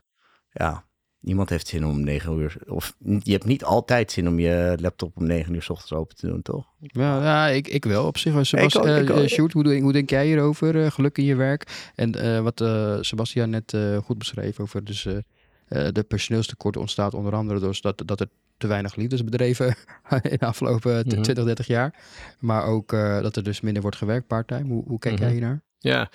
Ja, 0.51 0.83
niemand 1.19 1.49
heeft 1.49 1.67
zin 1.67 1.85
om 1.85 2.03
negen 2.03 2.37
uur. 2.39 2.57
Of 2.67 2.95
je 3.23 3.31
hebt 3.31 3.45
niet 3.45 3.63
altijd 3.63 4.11
zin 4.11 4.27
om 4.27 4.39
je 4.39 4.77
laptop 4.81 5.17
om 5.17 5.25
negen 5.27 5.53
uur 5.53 5.61
s 5.61 5.69
ochtends 5.69 5.93
open 5.93 6.15
te 6.15 6.27
doen, 6.27 6.41
toch? 6.41 6.65
Ja, 6.79 7.23
ja 7.23 7.47
ik, 7.47 7.67
ik 7.67 7.85
wel 7.85 8.05
op 8.05 8.17
zich. 8.17 8.45
Sebast 8.45 8.77
ook, 8.77 8.85
ik 8.85 9.09
eh. 9.09 9.25
Sjoerd, 9.27 9.53
hoe, 9.53 9.63
denk- 9.63 9.81
hoe 9.83 9.91
denk 9.93 10.09
jij 10.09 10.25
hierover? 10.25 10.83
eh, 10.83 10.91
geluk 10.91 11.17
in 11.17 11.23
je 11.25 11.35
werk. 11.35 11.91
En 11.95 12.15
eh, 12.15 12.39
wat 12.41 12.61
eh 12.61 12.97
Sebastian 13.01 13.49
net 13.49 13.73
eh, 13.73 13.97
goed 13.97 14.17
beschreef 14.17 14.59
over 14.59 14.83
dus, 14.83 15.05
eh, 15.05 15.15
eh, 15.15 15.21
de 15.69 16.05
personeelstekort 16.07 16.77
ontstaat 16.77 17.13
onder 17.13 17.33
andere 17.33 17.59
door 17.59 17.77
dat, 17.81 18.01
dat 18.05 18.19
er 18.19 18.29
te 18.57 18.67
weinig 18.67 18.95
liefdesbedreven 18.95 19.67
in 20.31 20.37
de 20.39 20.45
afgelopen 20.45 21.03
t- 21.07 21.11
Mhm. 21.13 21.21
20, 21.21 21.45
30 21.45 21.67
jaar. 21.67 21.95
Maar 22.39 22.63
ook 22.65 22.93
eh, 22.93 23.21
dat 23.21 23.35
er 23.35 23.43
dus 23.43 23.61
minder 23.61 23.81
wordt 23.81 23.97
gewerkt 23.97 24.27
part-time. 24.27 24.67
Hoe, 24.69 24.83
hoe 24.87 24.99
kijk 24.99 25.17
jij 25.19 25.27
Mhm. 25.27 25.37
hiernaar? 25.37 25.61
Ja, 25.79 26.09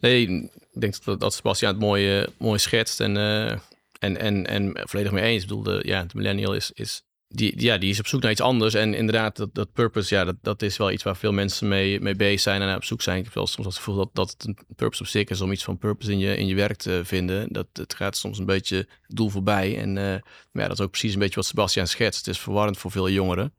nee, 0.00 0.26
ik 0.26 0.50
denk 0.80 1.04
dat, 1.04 1.20
dat 1.20 1.34
Sebastian 1.34 1.70
het 1.72 1.80
mooi, 1.80 2.20
eh, 2.20 2.26
mooi 2.38 2.58
schetst 2.58 3.00
en, 3.00 3.16
eh, 3.16 3.50
en, 3.98 4.16
en, 4.20 4.46
en 4.46 4.72
volledig 4.74 5.12
mee 5.12 5.24
eens. 5.24 5.42
Ik 5.42 5.48
bedoel, 5.48 5.62
de, 5.62 5.80
ja, 5.86 6.02
de 6.02 6.16
millennial 6.16 6.54
is, 6.54 6.70
is, 6.74 7.02
die, 7.34 7.62
ja, 7.62 7.78
die 7.78 7.90
is 7.90 7.98
op 7.98 8.06
zoek 8.06 8.22
naar 8.22 8.30
iets 8.30 8.40
anders. 8.40 8.74
En 8.74 8.94
inderdaad, 8.94 9.36
dat, 9.36 9.54
dat 9.54 9.72
purpose, 9.72 10.14
ja, 10.14 10.24
dat, 10.24 10.36
dat 10.42 10.62
is 10.62 10.76
wel 10.76 10.90
iets 10.90 11.02
waar 11.02 11.16
veel 11.16 11.32
mensen 11.32 11.68
mee, 11.68 12.00
mee 12.00 12.14
bezig 12.14 12.40
zijn 12.40 12.60
en 12.60 12.66
naar 12.66 12.76
op 12.76 12.84
zoek 12.84 13.02
zijn. 13.02 13.18
Ik 13.18 13.24
heb 13.24 13.34
wel 13.34 13.46
soms 13.46 13.66
het 13.66 13.76
gevoel 13.76 13.96
dat, 13.96 14.10
dat 14.12 14.30
het 14.30 14.44
een 14.44 14.58
purpose 14.76 15.02
op 15.02 15.08
zich 15.08 15.28
is 15.28 15.40
om 15.40 15.52
iets 15.52 15.64
van 15.64 15.78
purpose 15.78 16.12
in 16.12 16.18
je, 16.18 16.36
in 16.36 16.46
je 16.46 16.54
werk 16.54 16.76
te 16.76 17.00
vinden. 17.04 17.52
Dat 17.52 17.66
het 17.72 17.94
gaat 17.94 18.16
soms 18.16 18.38
een 18.38 18.46
beetje 18.46 18.88
doel 19.06 19.28
voorbij. 19.28 19.78
En 19.78 19.98
eh, 19.98 20.04
maar 20.52 20.62
ja, 20.62 20.68
dat 20.68 20.78
is 20.78 20.84
ook 20.84 20.90
precies 20.90 21.12
een 21.12 21.18
beetje 21.18 21.34
wat 21.34 21.46
Sebastian 21.46 21.86
schetst. 21.86 22.26
Het 22.26 22.34
is 22.34 22.40
verwarrend 22.40 22.78
voor 22.78 22.90
veel 22.90 23.10
jongeren. 23.10 23.54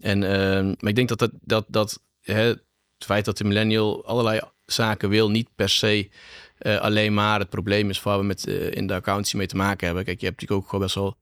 En, 0.00 0.22
eh, 0.22 0.62
maar 0.62 0.90
ik 0.90 0.94
denk 0.94 1.08
dat, 1.08 1.18
dat, 1.18 1.32
dat, 1.40 1.64
dat 1.68 2.02
hè, 2.20 2.42
het 2.42 2.64
feit 2.98 3.24
dat 3.24 3.38
de 3.38 3.44
millennial 3.44 4.06
allerlei 4.06 4.40
zaken 4.66 5.08
wil, 5.08 5.30
niet 5.30 5.48
per 5.54 5.68
se 5.68 6.10
eh, 6.58 6.76
alleen 6.78 7.14
maar 7.14 7.38
het 7.38 7.50
probleem 7.50 7.90
is 7.90 8.02
waar 8.02 8.18
we 8.18 8.24
met 8.24 8.46
in 8.46 8.86
de 8.86 8.94
accountancy 8.94 9.36
mee 9.36 9.46
te 9.46 9.56
maken 9.56 9.86
hebben. 9.86 10.04
Kijk, 10.04 10.20
je 10.20 10.26
hebt 10.26 10.40
natuurlijk 10.40 10.64
ook 10.64 10.70
gewoon 10.70 10.84
best 10.84 10.94
wel 10.94 11.16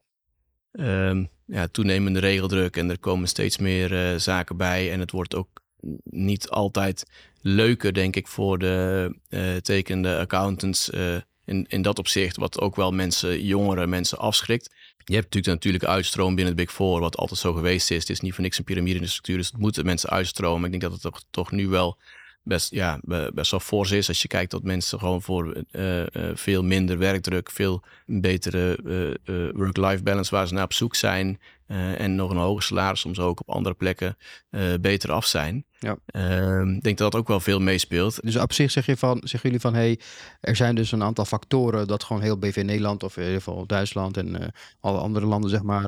ehm, 0.72 1.24
ja, 1.46 1.68
toenemende 1.68 2.18
regeldruk 2.18 2.76
en 2.76 2.90
er 2.90 2.98
komen 2.98 3.28
steeds 3.28 3.58
meer 3.58 4.12
eh, 4.12 4.18
zaken 4.18 4.56
bij. 4.56 4.92
En 4.92 5.00
het 5.00 5.10
wordt 5.10 5.34
ook 5.34 5.62
niet 6.04 6.48
altijd 6.48 7.04
leuker, 7.40 7.92
denk 7.92 8.16
ik, 8.16 8.26
voor 8.26 8.58
de 8.58 9.16
eh 9.28 9.56
tekende 9.56 10.18
accountants 10.18 10.90
eh, 10.90 11.16
in, 11.44 11.66
in 11.68 11.82
dat 11.82 11.98
opzicht, 11.98 12.36
wat 12.36 12.60
ook 12.60 12.76
wel 12.76 12.92
mensen, 12.92 13.44
jongere 13.44 13.86
mensen 13.86 14.18
afschrikt. 14.18 14.74
Je 15.04 15.14
hebt 15.14 15.24
natuurlijk 15.24 15.44
de 15.44 15.50
natuurlijke 15.50 15.86
uitstroom 15.86 16.34
binnen 16.34 16.54
het 16.54 16.64
Big 16.64 16.72
Four, 16.72 17.00
wat 17.00 17.16
altijd 17.16 17.40
zo 17.40 17.52
geweest 17.52 17.90
is. 17.90 18.00
Het 18.00 18.10
is 18.10 18.20
niet 18.20 18.34
voor 18.34 18.42
niks 18.42 18.58
een 18.58 18.64
piramide 18.64 18.96
in 18.96 19.02
de 19.02 19.08
structuur, 19.08 19.36
dus 19.36 19.46
het 19.46 19.60
moeten 19.60 19.84
mensen 19.84 20.10
uitstromen. 20.10 20.64
Ik 20.64 20.70
denk 20.70 20.82
dat 20.82 20.92
het 20.92 21.00
toch, 21.00 21.22
toch 21.30 21.50
nu 21.50 21.68
wel 21.68 21.98
best, 22.44 22.70
ja, 22.70 22.98
be- 23.02 23.30
best 23.34 23.50
wel 23.50 23.60
fors 23.60 23.90
is. 23.90 24.08
Als 24.08 24.22
je 24.22 24.28
kijkt 24.28 24.50
dat 24.50 24.62
mensen 24.62 24.98
gewoon 24.98 25.22
voor 25.22 25.64
eh, 25.70 26.00
eh, 26.00 26.36
veel 26.36 26.62
minder 26.62 26.98
werkdruk, 26.98 27.50
veel 27.50 27.82
betere 28.06 28.78
eh, 29.24 29.48
work-life 29.52 30.02
balance 30.02 30.34
waar 30.34 30.46
ze 30.46 30.54
naar 30.54 30.64
op 30.64 30.72
zoek 30.72 30.94
zijn. 30.94 31.40
en 31.98 32.14
nog 32.14 32.30
een 32.30 32.36
hoger 32.36 32.62
salaris, 32.62 33.00
soms 33.00 33.18
ook 33.18 33.40
op 33.40 33.50
andere 33.50 33.74
plekken 33.74 34.16
beter 34.80 35.12
af 35.12 35.26
zijn. 35.26 35.64
Ja. 35.78 35.96
Ehm, 36.06 36.68
ik 36.74 36.82
denk 36.82 36.98
dat 36.98 37.12
dat 37.12 37.20
ook 37.20 37.28
wel 37.28 37.40
veel 37.40 37.60
meespeelt. 37.60 38.22
Dus 38.22 38.36
op 38.36 38.52
zich 38.52 38.70
zeg 38.70 38.86
je 38.86 38.96
van, 38.96 39.16
zeggen 39.20 39.40
jullie 39.42 39.60
van, 39.60 39.74
hey, 39.74 40.00
er 40.40 40.56
zijn 40.56 40.74
dus 40.74 40.92
een 40.92 41.02
aantal 41.02 41.24
factoren 41.24 41.86
dat 41.86 42.04
gewoon 42.04 42.22
heel 42.22 42.38
BV 42.38 42.62
Nederland 42.64 43.02
of 43.02 43.16
in 43.16 43.22
ieder 43.22 43.38
geval 43.38 43.66
Duitsland 43.66 44.16
en 44.16 44.52
alle 44.80 44.98
andere 44.98 45.26
landen 45.26 45.50
zeg 45.50 45.62
maar 45.62 45.86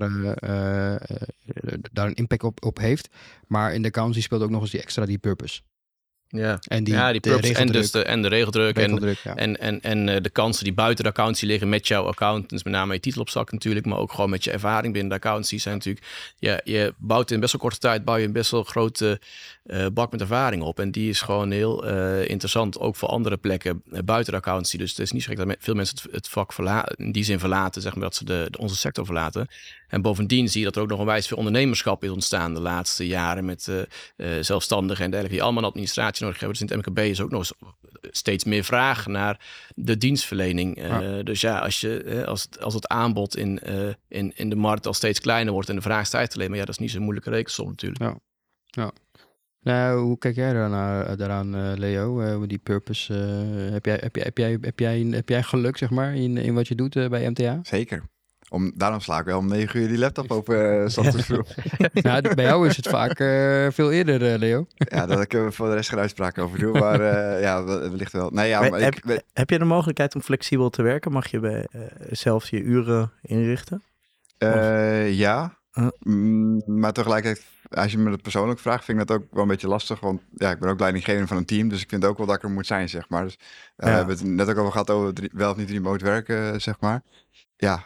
daar 1.93 2.07
een 2.07 2.15
impact 2.15 2.45
op, 2.45 2.65
op 2.65 2.79
heeft. 2.79 3.09
Maar 3.47 3.75
in 3.75 3.83
de 3.83 3.89
accountancy 3.89 4.23
speelt 4.23 4.43
ook 4.43 4.51
nog 4.51 4.61
eens 4.61 4.71
die 4.71 4.83
extra 4.83 5.05
die 5.05 5.19
purpose. 5.19 5.61
Ja, 6.37 6.59
En 6.69 6.85
die, 6.85 6.95
ja 6.95 7.13
die 7.13 7.21
de 7.21 7.31
en, 7.31 7.41
regeldruk, 7.41 7.73
dus 7.73 7.91
de, 7.91 8.03
en 8.03 8.23
de 8.23 8.29
regeldruk. 8.29 8.77
En, 8.77 9.17
ja. 9.25 9.35
En, 9.37 9.61
en, 9.61 9.81
en 9.81 10.09
eh, 10.09 10.23
de 10.23 10.31
kansen 10.31 10.65
die 10.65 10.73
buiten 10.73 11.05
de 11.05 11.11
accountancy 11.11 11.47
liggen 11.47 11.69
met 11.69 11.89
jouw 11.89 12.05
accountants, 12.07 12.65
met 12.65 12.73
name 12.73 12.93
je 12.95 13.01
titel 13.01 13.21
op 13.21 13.31
zak 13.31 13.53
natuurlijk, 13.53 13.87
maar 13.87 13.99
ook 13.99 14.13
gewoon 14.13 14.31
met 14.31 14.45
je 14.45 14.51
ervaring 14.51 14.93
binnen 14.93 15.11
de 15.11 15.17
accountancy 15.17 15.59
zijn 15.59 15.75
natuurlijk, 15.75 16.07
je, 16.39 16.61
je 16.65 16.95
bouwt 16.97 17.31
in 17.31 17.41
best 17.41 17.53
wel 17.53 17.61
korte 17.61 17.79
tijd, 17.79 18.05
bouw 18.05 18.17
je 18.17 18.27
een 18.27 18.33
best 18.33 18.51
wel 18.51 18.63
grote 18.63 19.21
eh, 19.67 19.87
bak 19.93 20.11
met 20.11 20.21
ervaring 20.21 20.63
op. 20.63 20.81
En 20.81 20.91
die 20.91 21.09
is 21.09 21.21
gewoon 21.21 21.51
heel 21.51 21.87
eh, 21.87 22.29
interessant, 22.29 22.79
ook 22.79 22.97
voor 22.97 23.09
andere 23.09 23.37
plekken 23.37 23.83
buiten 24.05 24.33
de 24.33 24.39
accountancy. 24.39 24.77
Dus 24.77 24.91
het 24.91 24.99
is 24.99 25.13
niet 25.13 25.23
zo 25.23 25.29
gek 25.29 25.37
dat 25.39 25.47
me- 25.47 25.57
veel 25.59 25.75
mensen 25.75 25.97
het, 26.03 26.13
het 26.13 26.29
vak 26.29 26.53
verlaten, 26.53 26.97
in 26.97 27.13
die 27.13 27.25
zin 27.25 27.39
verlaten, 27.39 27.83
zeg 27.83 27.95
maar, 27.95 28.03
dat 28.05 28.15
ze 28.15 28.25
de, 28.25 28.47
de- 28.51 28.59
onze 28.59 28.77
sector 28.77 29.05
verlaten. 29.05 29.49
En 29.89 30.03
bovendien 30.03 30.49
zie 30.49 30.59
je 30.59 30.67
dat 30.67 30.77
er 30.77 30.83
ook 30.83 30.89
nog 30.89 30.99
onwijs 30.99 31.27
veel 31.27 31.37
ondernemerschap 31.37 32.05
is 32.05 32.11
ontstaan 32.11 32.55
de 32.55 32.61
laatste 32.61 33.07
jaren 33.07 33.45
met 33.45 33.69
eh, 33.69 33.81
eh, 34.37 34.43
zelfstandigen 34.43 35.05
en 35.05 35.11
dergelijke, 35.11 35.37
die 35.37 35.43
allemaal 35.45 35.63
een 35.63 35.69
administratie 35.69 36.25
nodig 36.25 36.41
hebben. 36.41 36.59
Dus 36.59 36.69
in 36.71 36.77
het 36.77 36.87
MKB 36.87 36.99
is 36.99 37.21
ook 37.21 37.31
nog 37.31 37.51
steeds 38.11 38.45
meer 38.45 38.65
vraag 38.65 39.07
naar 39.07 39.41
de 39.75 39.97
dienstverlening. 39.99 40.77
Eh, 40.77 41.25
Dus 41.25 41.41
ja, 41.41 41.59
als, 41.59 41.81
je, 41.81 42.25
als, 42.27 42.43
het, 42.43 42.61
als 42.61 42.75
het 42.75 42.89
aanbod 42.89 43.37
in, 43.37 43.59
eh, 43.59 43.89
in, 44.09 44.33
in 44.37 44.49
de 44.51 44.57
markt 44.57 44.87
al 44.87 44.95
steeds 44.95 45.21
kleiner 45.21 45.53
wordt 45.53 45.69
en 45.69 45.75
de 45.77 45.83
vraag 45.83 46.07
stijgt 46.07 46.35
alleen 46.35 46.49
maar, 46.49 46.59
ja, 46.59 46.65
dat 46.65 46.75
is 46.75 46.81
niet 46.81 46.91
zo'n 46.91 47.03
moeilijke 47.03 47.31
rekensom 47.31 47.69
natuurlijk. 47.69 48.01
Nou, 49.61 50.01
hoe 50.01 50.19
kijk 50.19 50.35
jij 50.35 50.53
daaraan, 50.53 51.17
daaraan 51.17 51.79
Leo? 51.79 52.47
Die 52.47 52.59
purpose. 52.59 53.15
eh, 53.15 53.73
heb, 53.73 53.85
jij, 53.85 53.99
heb, 54.03 54.17
jij, 54.17 54.25
heb, 54.25 54.39
jij, 54.39 54.59
heb, 54.61 54.79
jij, 54.79 54.99
heb 55.11 55.29
jij 55.29 55.43
geluk, 55.43 55.77
zeg 55.77 55.91
maar, 55.91 56.15
in, 56.15 56.37
in 56.37 56.55
wat 56.55 56.69
je 56.69 56.75
doet 56.75 57.09
bij 57.09 57.31
MTA? 57.31 57.59
Zeker. 57.63 58.03
Om, 58.49 58.73
daarom 58.75 59.01
sla 59.01 59.19
ik 59.19 59.25
wel 59.25 59.39
om 59.39 59.49
negen 59.49 59.81
uur 59.81 59.89
die 59.89 59.99
laptop 59.99 60.31
open, 60.31 60.83
uh, 60.83 60.89
vroeg. 61.13 61.49
nou, 61.93 62.35
bij 62.35 62.45
jou 62.45 62.69
is 62.69 62.77
het 62.77 62.89
vaak 62.89 63.19
eh, 63.21 63.67
veel 63.71 63.93
eerder, 63.93 64.33
eh, 64.33 64.39
Leo. 64.39 64.67
Ja, 64.95 65.07
daar 65.07 65.27
kunnen 65.27 65.49
we 65.49 65.55
voor 65.55 65.69
de 65.69 65.75
rest 65.75 65.89
geen 65.89 65.99
uitspraak 65.99 66.39
over 66.39 66.59
doen. 66.59 66.73
Maar 66.73 67.01
eh, 67.01 67.41
ja, 67.43 67.65
wel- 67.65 67.81
wellicht 67.81 68.13
wel. 68.13 68.31
Nee, 68.31 68.49
ja, 68.49 68.61
Maar 68.61 68.71
maar 68.71 68.81
heb- 68.81 68.95
ik, 68.95 69.23
Heb 69.33 69.51
je 69.51 69.59
de 69.59 69.65
mogelijkheid 69.65 70.15
om 70.15 70.21
flexibel 70.21 70.71
te 70.71 70.83
werken? 70.83 71.13
Mag 71.13 71.27
je 71.31 71.41
bij, 71.41 71.67
eh, 71.71 71.81
zelf 72.11 72.49
je 72.51 72.61
uren 72.63 73.13
inrichten? 73.23 73.83
Eh, 74.39 75.13
ja, 75.13 75.55
Huh? 75.73 75.89
Mm, 76.01 76.63
maar 76.67 76.93
tegelijkertijd, 76.93 77.47
als 77.71 77.93
je 77.93 77.99
me 77.99 78.11
dat 78.11 78.23
persoonlijk 78.23 78.61
vraagt, 78.61 78.85
vind 78.85 79.01
ik 79.01 79.07
dat 79.07 79.17
ook 79.17 79.25
wel 79.31 79.43
een 79.43 79.49
beetje 79.49 79.69
lastig. 79.69 80.01
Want 80.01 80.21
ja, 80.35 80.51
ik 80.51 80.59
ben 80.59 80.69
ook 80.71 80.81
leidinggever 80.81 81.27
van 81.27 81.37
een 81.37 81.45
team, 81.45 81.69
dus 81.69 81.83
ik 81.83 81.89
vind 81.89 82.05
ook 82.05 82.19
wel 82.19 82.27
dat 82.27 82.37
ik 82.37 82.43
er 82.43 82.51
moet 82.51 82.67
zijn, 82.67 82.89
zeg 82.89 83.09
maar. 83.09 83.23
Dus, 83.25 83.39
eh, 83.77 83.87
Ja. 83.89 83.93
We 83.93 83.97
hebben 83.97 84.17
het 84.17 84.25
net 84.25 84.49
ook 84.51 84.57
over 84.59 84.73
gehad 84.73 84.91
over 84.91 85.15
drie- 85.15 85.31
wel 85.33 85.51
of 85.51 85.57
niet 85.57 85.71
remote 85.71 86.05
werken, 86.05 86.61
zeg 86.61 86.81
maar. 86.81 87.03
Ja, 87.57 87.85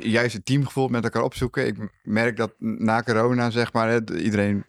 juist 0.00 0.34
het 0.34 0.44
teamgevoel 0.44 0.88
met 0.88 1.04
elkaar 1.04 1.22
opzoeken. 1.22 1.66
Ik 1.66 1.76
merk 2.02 2.36
dat 2.36 2.54
na 2.58 3.02
corona, 3.02 3.50
zeg 3.50 3.72
maar, 3.72 3.88
hè, 3.88 4.16
iedereen 4.16 4.64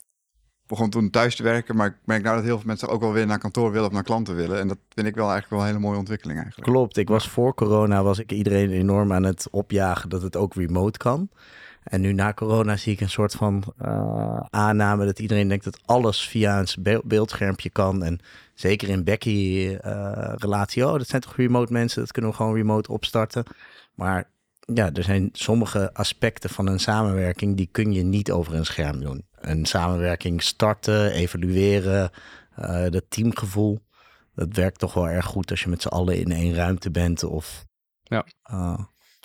begon 0.68 0.90
toen 0.90 1.10
thuis 1.10 1.36
te 1.36 1.44
werken. 1.44 1.76
Maar 1.76 1.88
ik 1.88 1.96
merk 2.06 2.24
nou 2.24 2.36
dat 2.36 2.46
heel 2.46 2.58
veel 2.58 2.68
mensen 2.68 2.88
ook 2.88 3.02
wel 3.02 3.14
weer 3.14 3.26
naar 3.26 3.40
kantoor 3.40 3.72
willen 3.72 3.88
of 3.88 3.94
naar 3.94 4.04
klanten 4.04 4.36
willen. 4.36 4.60
En 4.60 4.68
dat 4.68 4.78
vind 4.90 5.08
ik 5.08 5.16
wel 5.16 5.32
eigenlijk 5.32 5.54
wel 5.54 5.60
een 5.60 5.66
hele 5.68 5.88
mooie 5.88 5.98
ontwikkeling 5.98 6.40
eigenlijk. 6.40 6.72
Klopt, 6.72 6.98
ik 6.98 7.08
was 7.08 7.30
voor 7.30 7.54
corona 7.54 8.04
was 8.04 8.20
ik 8.20 8.32
iedereen 8.32 8.72
enorm 8.72 9.14
aan 9.14 9.24
het 9.24 9.48
opjagen 9.52 10.10
dat 10.10 10.22
het 10.22 10.36
ook 10.36 10.54
remote 10.54 10.98
kan. 10.98 11.30
En 11.84 12.02
nu 12.02 12.14
na 12.14 12.34
corona 12.34 12.78
zie 12.78 12.94
ik 12.94 13.02
een 13.02 13.10
soort 13.10 13.34
van 13.34 13.64
eh, 13.78 14.40
aanname 14.50 15.06
dat 15.06 15.20
iedereen 15.20 15.48
denkt 15.48 15.64
dat 15.64 15.80
alles 15.86 16.28
via 16.28 16.60
een 16.60 16.68
be- 16.80 17.02
beeldschermpje 17.06 17.70
kan. 17.70 18.04
En 18.04 18.20
zeker 18.54 18.90
in 18.90 19.04
Becky-relatie, 19.04 20.86
oh, 20.86 20.92
dat 20.92 21.08
zijn 21.08 21.22
toch 21.22 21.36
remote 21.36 21.74
mensen, 21.74 22.02
dat 22.02 22.12
kunnen 22.12 22.32
we 22.32 22.38
gewoon 22.38 22.56
remote 22.56 22.92
opstarten. 22.92 23.44
Maar 24.00 24.32
ja, 24.74 24.92
er 24.94 25.04
zijn 25.04 25.30
sommige 25.32 25.94
aspecten 25.94 26.50
van 26.50 26.68
een 26.68 26.80
samenwerking 26.80 27.58
die 27.58 27.70
kun 27.72 27.94
je 27.94 28.04
niet 28.04 28.32
over 28.32 28.54
een 28.54 28.66
scherm 28.66 29.00
doen. 29.02 29.26
Een 29.40 29.66
samenwerking 29.66 30.44
starten, 30.44 31.12
evalueren, 31.12 32.12
eh 32.56 32.90
dat 32.90 33.04
teamgevoel. 33.10 33.80
Dat 34.36 34.56
werkt 34.56 34.80
toch 34.80 34.94
wel 34.94 35.08
erg 35.10 35.26
goed 35.26 35.52
als 35.52 35.62
je 35.64 35.70
met 35.70 35.82
z'n 35.82 35.88
allen 35.88 36.18
in 36.18 36.32
één 36.32 36.54
ruimte 36.54 36.92
bent. 36.92 37.24
Of, 37.24 37.66
Ja. 38.04 38.26
eh, 38.44 38.80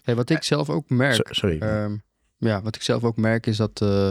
Hey, 0.04 0.14
wat 0.14 0.30
ik 0.30 0.42
zelf 0.42 0.70
ook 0.70 0.88
merk. 0.90 1.14
so- 1.14 1.22
sorry. 1.34 1.58
Ehm, 1.60 1.96
ja, 2.36 2.62
wat 2.62 2.76
ik 2.76 2.82
zelf 2.82 3.04
ook 3.04 3.16
merk 3.16 3.46
is 3.46 3.56
dat 3.56 3.80
eh, 3.80 4.10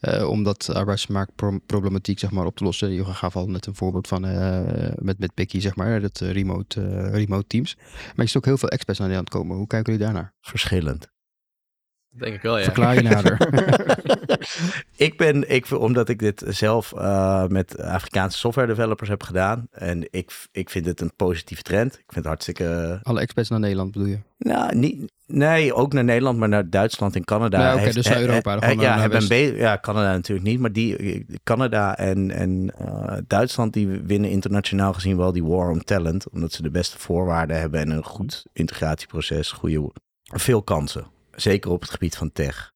eh, 0.00 0.28
om 0.28 0.42
dat 0.42 0.74
arbeidsmarktproblematiek 0.74 2.18
zeg 2.18 2.30
maar, 2.30 2.46
op 2.46 2.56
te 2.56 2.64
lossen. 2.64 2.92
Je 2.92 3.04
gaf 3.04 3.36
al 3.36 3.48
net 3.48 3.66
een 3.66 3.74
voorbeeld 3.74 4.08
van 4.08 4.24
eh, 4.24 4.92
met, 4.98 5.18
met 5.18 5.34
Becky, 5.34 5.60
zeg 5.60 5.76
maar, 5.76 6.00
dat 6.00 6.20
eh, 6.20 6.30
remote, 6.30 7.08
remote 7.10 7.46
teams. 7.46 7.76
Maar 7.76 8.14
je 8.16 8.26
ziet 8.26 8.36
ook 8.36 8.44
heel 8.44 8.58
veel 8.58 8.68
experts 8.68 8.98
naar 8.98 9.08
Nederland 9.08 9.34
komen. 9.34 9.56
Hoe 9.56 9.66
kijken 9.66 9.92
jullie 9.92 10.06
daarnaar? 10.06 10.34
verschillend. 10.40 11.15
Denk 12.18 12.34
ik 12.34 12.42
wel, 12.42 12.58
ja. 12.58 12.64
Verklaar 12.64 12.94
je 12.94 13.02
nader. 13.02 13.38
ik 15.06 15.16
ben, 15.16 15.50
ik, 15.50 15.70
omdat 15.70 16.08
ik 16.08 16.18
dit 16.18 16.44
zelf 16.48 16.92
eh, 16.92 17.46
met 17.46 17.80
Afrikaanse 17.80 18.38
software 18.38 18.66
developers 18.66 19.08
heb 19.08 19.22
gedaan. 19.22 19.66
En 19.70 20.08
ik, 20.10 20.32
ik 20.52 20.70
vind 20.70 20.86
het 20.86 21.00
een 21.00 21.12
positieve 21.16 21.62
trend. 21.62 21.92
Ik 21.92 21.98
vind 22.06 22.14
het 22.14 22.24
hartstikke. 22.24 22.98
Alle 23.02 23.20
experts 23.20 23.48
naar 23.48 23.60
Nederland 23.60 23.92
bedoel 23.92 24.08
je? 24.08 24.18
Nou, 24.38 24.76
niet, 24.76 25.12
nee, 25.26 25.74
ook 25.74 25.92
naar 25.92 26.04
Nederland, 26.04 26.38
maar 26.38 26.48
naar 26.48 26.70
Duitsland 26.70 27.14
en 27.16 27.24
Canada. 27.24 27.60
Ja, 27.60 27.74
oké, 27.74 27.92
dus 27.92 28.06
naar 28.06 28.16
eh, 28.16 28.20
Europa, 28.26 28.56
eh, 28.56 28.68
gewoon 28.68 28.84
ja, 28.84 29.00
hebben 29.00 29.28
be- 29.28 29.54
ja, 29.56 29.78
Canada 29.80 30.12
natuurlijk 30.12 30.46
niet. 30.46 30.60
Maar 30.60 30.72
die, 30.72 30.96
eh, 30.96 31.24
Canada 31.44 31.96
en, 31.96 32.30
en 32.30 32.72
eh, 32.78 33.16
Duitsland 33.26 33.72
die 33.72 33.88
winnen 33.88 34.30
internationaal 34.30 34.92
gezien 34.92 35.16
wel 35.16 35.32
die 35.32 35.44
war 35.44 35.70
on 35.70 35.80
talent. 35.84 36.28
Omdat 36.30 36.52
ze 36.52 36.62
de 36.62 36.70
beste 36.70 36.98
voorwaarden 36.98 37.60
hebben 37.60 37.80
en 37.80 37.90
een 37.90 38.04
goed 38.04 38.44
integratieproces. 38.52 39.52
Goede, 39.52 39.90
veel 40.22 40.62
kansen. 40.62 41.06
Zeker 41.36 41.70
op 41.70 41.80
het 41.80 41.90
gebied 41.90 42.16
van 42.16 42.32
tech. 42.32 42.72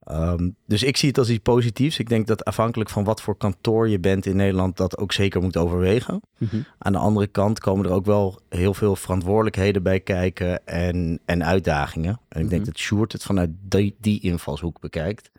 Ehm, 0.00 0.50
dus 0.66 0.82
ik 0.82 0.96
zie 0.96 1.08
het 1.08 1.18
als 1.18 1.28
iets 1.28 1.42
positiefs. 1.42 1.98
Ik 1.98 2.08
denk 2.08 2.26
dat 2.26 2.44
afhankelijk 2.44 2.90
van 2.90 3.04
wat 3.04 3.22
voor 3.22 3.36
kantoor 3.36 3.88
je 3.88 3.98
bent 3.98 4.26
in 4.26 4.36
Nederland, 4.36 4.76
dat 4.76 4.98
ook 4.98 5.12
zeker 5.12 5.40
moet 5.42 5.56
overwegen. 5.56 6.20
Mhm. 6.38 6.60
Aan 6.78 6.92
de 6.92 6.98
andere 6.98 7.26
kant 7.26 7.58
komen 7.60 7.86
er 7.86 7.92
ook 7.92 8.04
wel 8.04 8.40
heel 8.48 8.74
veel 8.74 8.96
verantwoordelijkheden 8.96 9.82
bij 9.82 10.00
kijken 10.00 10.66
en, 10.66 11.20
en 11.24 11.44
uitdagingen. 11.44 12.20
En 12.28 12.40
ik 12.42 12.48
denk 12.48 12.62
Mhm. 12.62 12.70
dat 12.70 12.78
Sjoerd 12.80 13.12
het 13.12 13.22
vanuit 13.22 13.50
die, 13.60 13.96
die 14.00 14.20
invalshoek 14.20 14.80
bekijkt. 14.80 15.30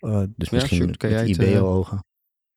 Uh, 0.00 0.10
dus 0.36 0.48
Ja, 0.50 0.56
misschien 0.56 0.76
Sjoerd, 0.76 0.90
met, 0.90 0.96
kan 0.96 1.10
jij 1.10 1.28
het, 1.28 1.38
eh, 1.38 1.50
IBO-ogen. 1.52 2.04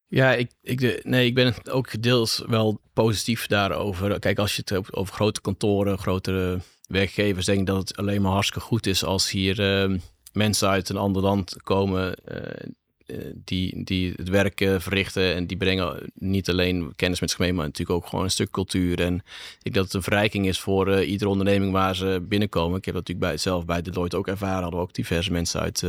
Ja, 0.08 0.34
ik, 0.34 0.52
ik, 0.62 1.04
nee, 1.04 1.26
ik 1.26 1.36
ben 1.36 1.54
ook 1.70 2.02
deels 2.02 2.44
wel 2.48 2.82
positief 2.94 3.48
daarover. 3.48 4.20
Kijk, 4.20 4.40
als 4.40 4.56
je 4.56 4.60
het 4.62 4.70
hebt 4.70 4.94
over 4.94 5.14
grote 5.14 5.42
kantoren, 5.42 5.98
grotere 5.98 6.60
werkgevers, 6.88 7.46
denk 7.46 7.60
ik 7.60 7.66
dat 7.66 7.78
het 7.78 7.98
alleen 7.98 8.22
maar 8.22 8.32
hartstikke 8.32 8.68
goed 8.68 8.86
is 8.86 9.04
als 9.04 9.32
hier 9.32 9.84
eh, 9.84 9.96
mensen 10.34 10.70
uit 10.70 10.90
een 10.90 10.98
ander 10.98 11.22
land 11.22 11.56
komen 11.64 12.16
eh, 12.16 12.68
eh, 13.06 13.18
die, 13.36 13.84
die 13.84 14.14
het 14.16 14.30
werk 14.30 14.62
eh, 14.62 14.80
verrichten. 14.80 15.34
En 15.34 15.48
die 15.48 15.58
brengen 15.58 16.12
niet 16.14 16.50
alleen 16.50 16.94
kennis 16.96 17.20
met 17.20 17.30
zich 17.30 17.40
mee, 17.40 17.54
maar 17.54 17.66
natuurlijk 17.66 18.00
ook 18.00 18.08
gewoon 18.08 18.24
een 18.24 18.32
stuk 18.32 18.52
cultuur. 18.52 19.00
En 19.00 19.16
ik 19.16 19.64
denk 19.64 19.76
dat 19.76 19.86
het 19.86 19.94
een 19.94 20.04
verrijking 20.04 20.48
is 20.48 20.60
voor 20.60 21.04
iedere 21.04 21.30
onderneming 21.30 21.72
waar 21.72 21.96
ze 21.96 22.26
binnenkomen. 22.28 22.78
Ik 22.78 22.86
heb 22.86 22.94
dat 22.94 23.08
natuurlijk 23.08 23.34
bij, 23.34 23.42
zelf 23.42 23.66
bij 23.66 23.82
Deloitte 23.82 24.18
ook 24.18 24.28
ervaren. 24.28 24.62
Hadden 24.62 24.80
we 24.80 24.86
ook 24.86 24.94
diverse 24.94 25.32
mensen 25.32 25.60
uit, 25.60 25.84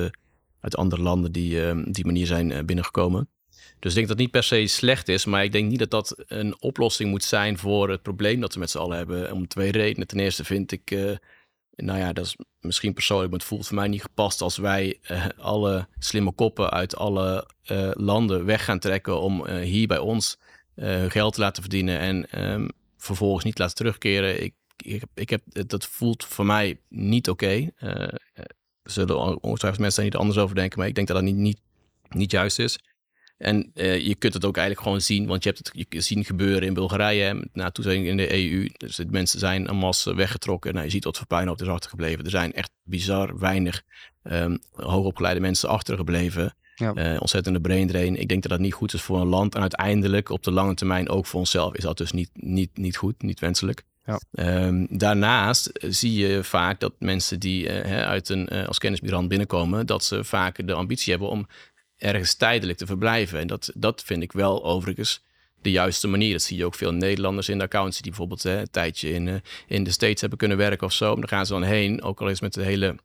uit 0.60 0.76
andere 0.76 1.02
landen 1.02 1.32
die 1.32 1.70
op 1.70 1.94
die 1.94 2.06
manier 2.06 2.26
zijn 2.26 2.66
binnengekomen. 2.66 3.28
Dus 3.84 3.92
ik 3.92 3.98
denk 3.98 4.08
dat 4.08 4.18
niet 4.18 4.30
per 4.30 4.42
se 4.42 4.66
slecht 4.66 5.08
is, 5.08 5.24
maar 5.24 5.44
ik 5.44 5.52
denk 5.52 5.70
niet 5.70 5.78
dat 5.78 5.90
dat 5.90 6.24
een 6.26 6.62
oplossing 6.62 7.10
moet 7.10 7.24
zijn 7.24 7.58
voor 7.58 7.90
het 7.90 8.02
probleem 8.02 8.40
dat 8.40 8.54
we 8.54 8.60
met 8.60 8.70
z'n 8.70 8.78
allen 8.78 8.96
hebben. 8.96 9.32
Om 9.32 9.48
twee 9.48 9.70
redenen. 9.70 10.06
Ten 10.06 10.18
eerste 10.18 10.44
vind 10.44 10.72
ik, 10.72 10.90
eh, 10.90 11.16
nou 11.74 11.98
ja, 11.98 12.12
dat 12.12 12.24
is 12.26 12.36
misschien 12.60 12.94
persoonlijk, 12.94 13.30
maar 13.30 13.38
het 13.38 13.48
voelt 13.48 13.66
voor 13.66 13.76
mij 13.76 13.88
niet 13.88 14.02
gepast 14.02 14.40
als 14.40 14.56
wij 14.56 14.98
eh, 15.02 15.26
alle 15.38 15.88
slimme 15.98 16.32
koppen 16.32 16.70
uit 16.70 16.96
alle 16.96 17.50
eh, 17.62 17.90
landen 17.92 18.44
weg 18.44 18.64
gaan 18.64 18.78
trekken 18.78 19.20
om 19.20 19.48
hier 19.48 19.86
bij 19.86 19.98
ons 19.98 20.38
eh, 20.74 21.04
geld 21.08 21.34
te 21.34 21.40
laten 21.40 21.62
verdienen 21.62 21.98
en 21.98 22.30
ehm, 22.30 22.68
vervolgens 22.96 23.44
niet 23.44 23.58
laten 23.58 23.76
terugkeren. 23.76 24.42
Ik, 24.42 24.54
ik, 24.76 25.02
ik 25.14 25.30
heb, 25.30 25.42
dat 25.66 25.86
voelt 25.86 26.24
voor 26.24 26.46
mij 26.46 26.80
niet 26.88 27.28
oké. 27.28 27.70
Er 27.76 28.20
zullen 28.82 29.42
ongetwijfeld 29.42 29.82
mensen 29.82 30.02
die 30.02 30.12
er 30.12 30.18
anders 30.18 30.38
over 30.38 30.54
denken, 30.54 30.78
maar 30.78 30.88
ik 30.88 30.94
denk 30.94 31.06
dat 31.06 31.16
dat 31.16 31.24
niet, 31.26 31.36
niet, 31.36 31.60
niet 32.08 32.30
juist 32.30 32.58
is. 32.58 32.78
En 33.44 33.70
eh, 33.74 34.06
je 34.06 34.14
kunt 34.14 34.34
het 34.34 34.44
ook 34.44 34.56
eigenlijk 34.56 34.86
gewoon 34.86 35.00
zien, 35.02 35.26
want 35.26 35.42
je 35.42 35.48
hebt 35.50 35.66
het 35.66 35.86
je 35.88 36.00
zien 36.00 36.24
gebeuren 36.24 36.62
in 36.62 36.74
Bulgarije, 36.74 37.48
na 37.52 37.70
toezegging 37.70 38.06
in 38.06 38.16
de 38.16 38.32
EU. 38.32 38.68
Dus 38.76 38.96
de 38.96 39.06
mensen 39.10 39.38
zijn 39.38 39.66
en 39.66 39.76
masse 39.76 40.14
weggetrokken. 40.14 40.72
Nou, 40.72 40.84
je 40.84 40.90
ziet 40.90 41.04
wat 41.04 41.16
voor 41.16 41.26
puinhoop 41.26 41.60
er 41.60 41.66
is 41.66 41.72
achtergebleven. 41.72 42.24
Er 42.24 42.30
zijn 42.30 42.52
echt 42.52 42.70
bizar 42.82 43.38
weinig 43.38 43.82
ehm, 44.22 44.56
hoogopgeleide 44.70 45.40
mensen 45.40 45.68
achtergebleven. 45.68 46.56
Ja. 46.74 46.94
Eh, 46.94 47.20
ontzettende 47.20 47.60
brain 47.60 47.86
drain. 47.86 48.16
Ik 48.16 48.28
denk 48.28 48.42
dat 48.42 48.50
dat 48.50 48.60
niet 48.60 48.74
goed 48.74 48.92
is 48.92 49.02
voor 49.02 49.20
een 49.20 49.26
land. 49.26 49.54
En 49.54 49.60
uiteindelijk 49.60 50.28
op 50.28 50.42
de 50.42 50.50
lange 50.50 50.74
termijn 50.74 51.08
ook 51.08 51.26
voor 51.26 51.40
onszelf 51.40 51.74
is 51.74 51.82
dat 51.82 51.96
dus 51.96 52.12
niet, 52.12 52.30
niet, 52.32 52.76
niet 52.76 52.96
goed, 52.96 53.22
niet 53.22 53.40
wenselijk. 53.40 53.82
Ja. 54.04 54.20
Ehm, 54.32 54.86
daarnaast 54.88 55.70
zie 55.88 56.12
je 56.12 56.44
vaak 56.44 56.80
dat 56.80 56.92
mensen 56.98 57.40
die 57.40 57.68
eh, 57.68 58.06
uit 58.06 58.28
een, 58.28 58.48
eh, 58.48 58.66
als 58.66 58.78
kennismigrant 58.78 59.28
binnenkomen, 59.28 59.86
dat 59.86 60.04
ze 60.04 60.24
vaak 60.24 60.66
de 60.66 60.74
ambitie 60.74 61.10
hebben 61.10 61.28
om 61.28 61.46
ergens 62.04 62.34
tijdelijk 62.34 62.78
te 62.78 62.86
verblijven. 62.86 63.38
En 63.38 63.46
dat, 63.46 63.70
dat 63.74 64.02
vind 64.02 64.22
ik 64.22 64.32
wel 64.32 64.64
overigens 64.64 65.22
de 65.62 65.70
juiste 65.70 66.08
manier. 66.08 66.32
Dat 66.32 66.42
zie 66.42 66.56
je 66.56 66.64
ook 66.64 66.74
veel 66.74 66.92
Nederlanders 66.92 67.48
in 67.48 67.58
de 67.58 67.64
accountancy 67.64 68.02
die 68.02 68.10
bijvoorbeeld 68.10 68.42
hè, 68.42 68.60
een 68.60 68.70
tijdje 68.70 69.12
in, 69.12 69.28
eh, 69.28 69.34
in 69.66 69.84
de 69.84 69.90
States 69.90 70.20
hebben 70.20 70.38
kunnen 70.38 70.56
werken 70.56 70.86
of 70.86 70.92
zo. 70.92 71.14
Dan 71.14 71.28
gaan 71.28 71.46
ze 71.46 71.52
dan 71.52 71.62
heen, 71.62 72.02
ook 72.02 72.20
al 72.20 72.28
is 72.28 72.40
met 72.40 72.54
de 72.54 72.62
hele 72.62 72.96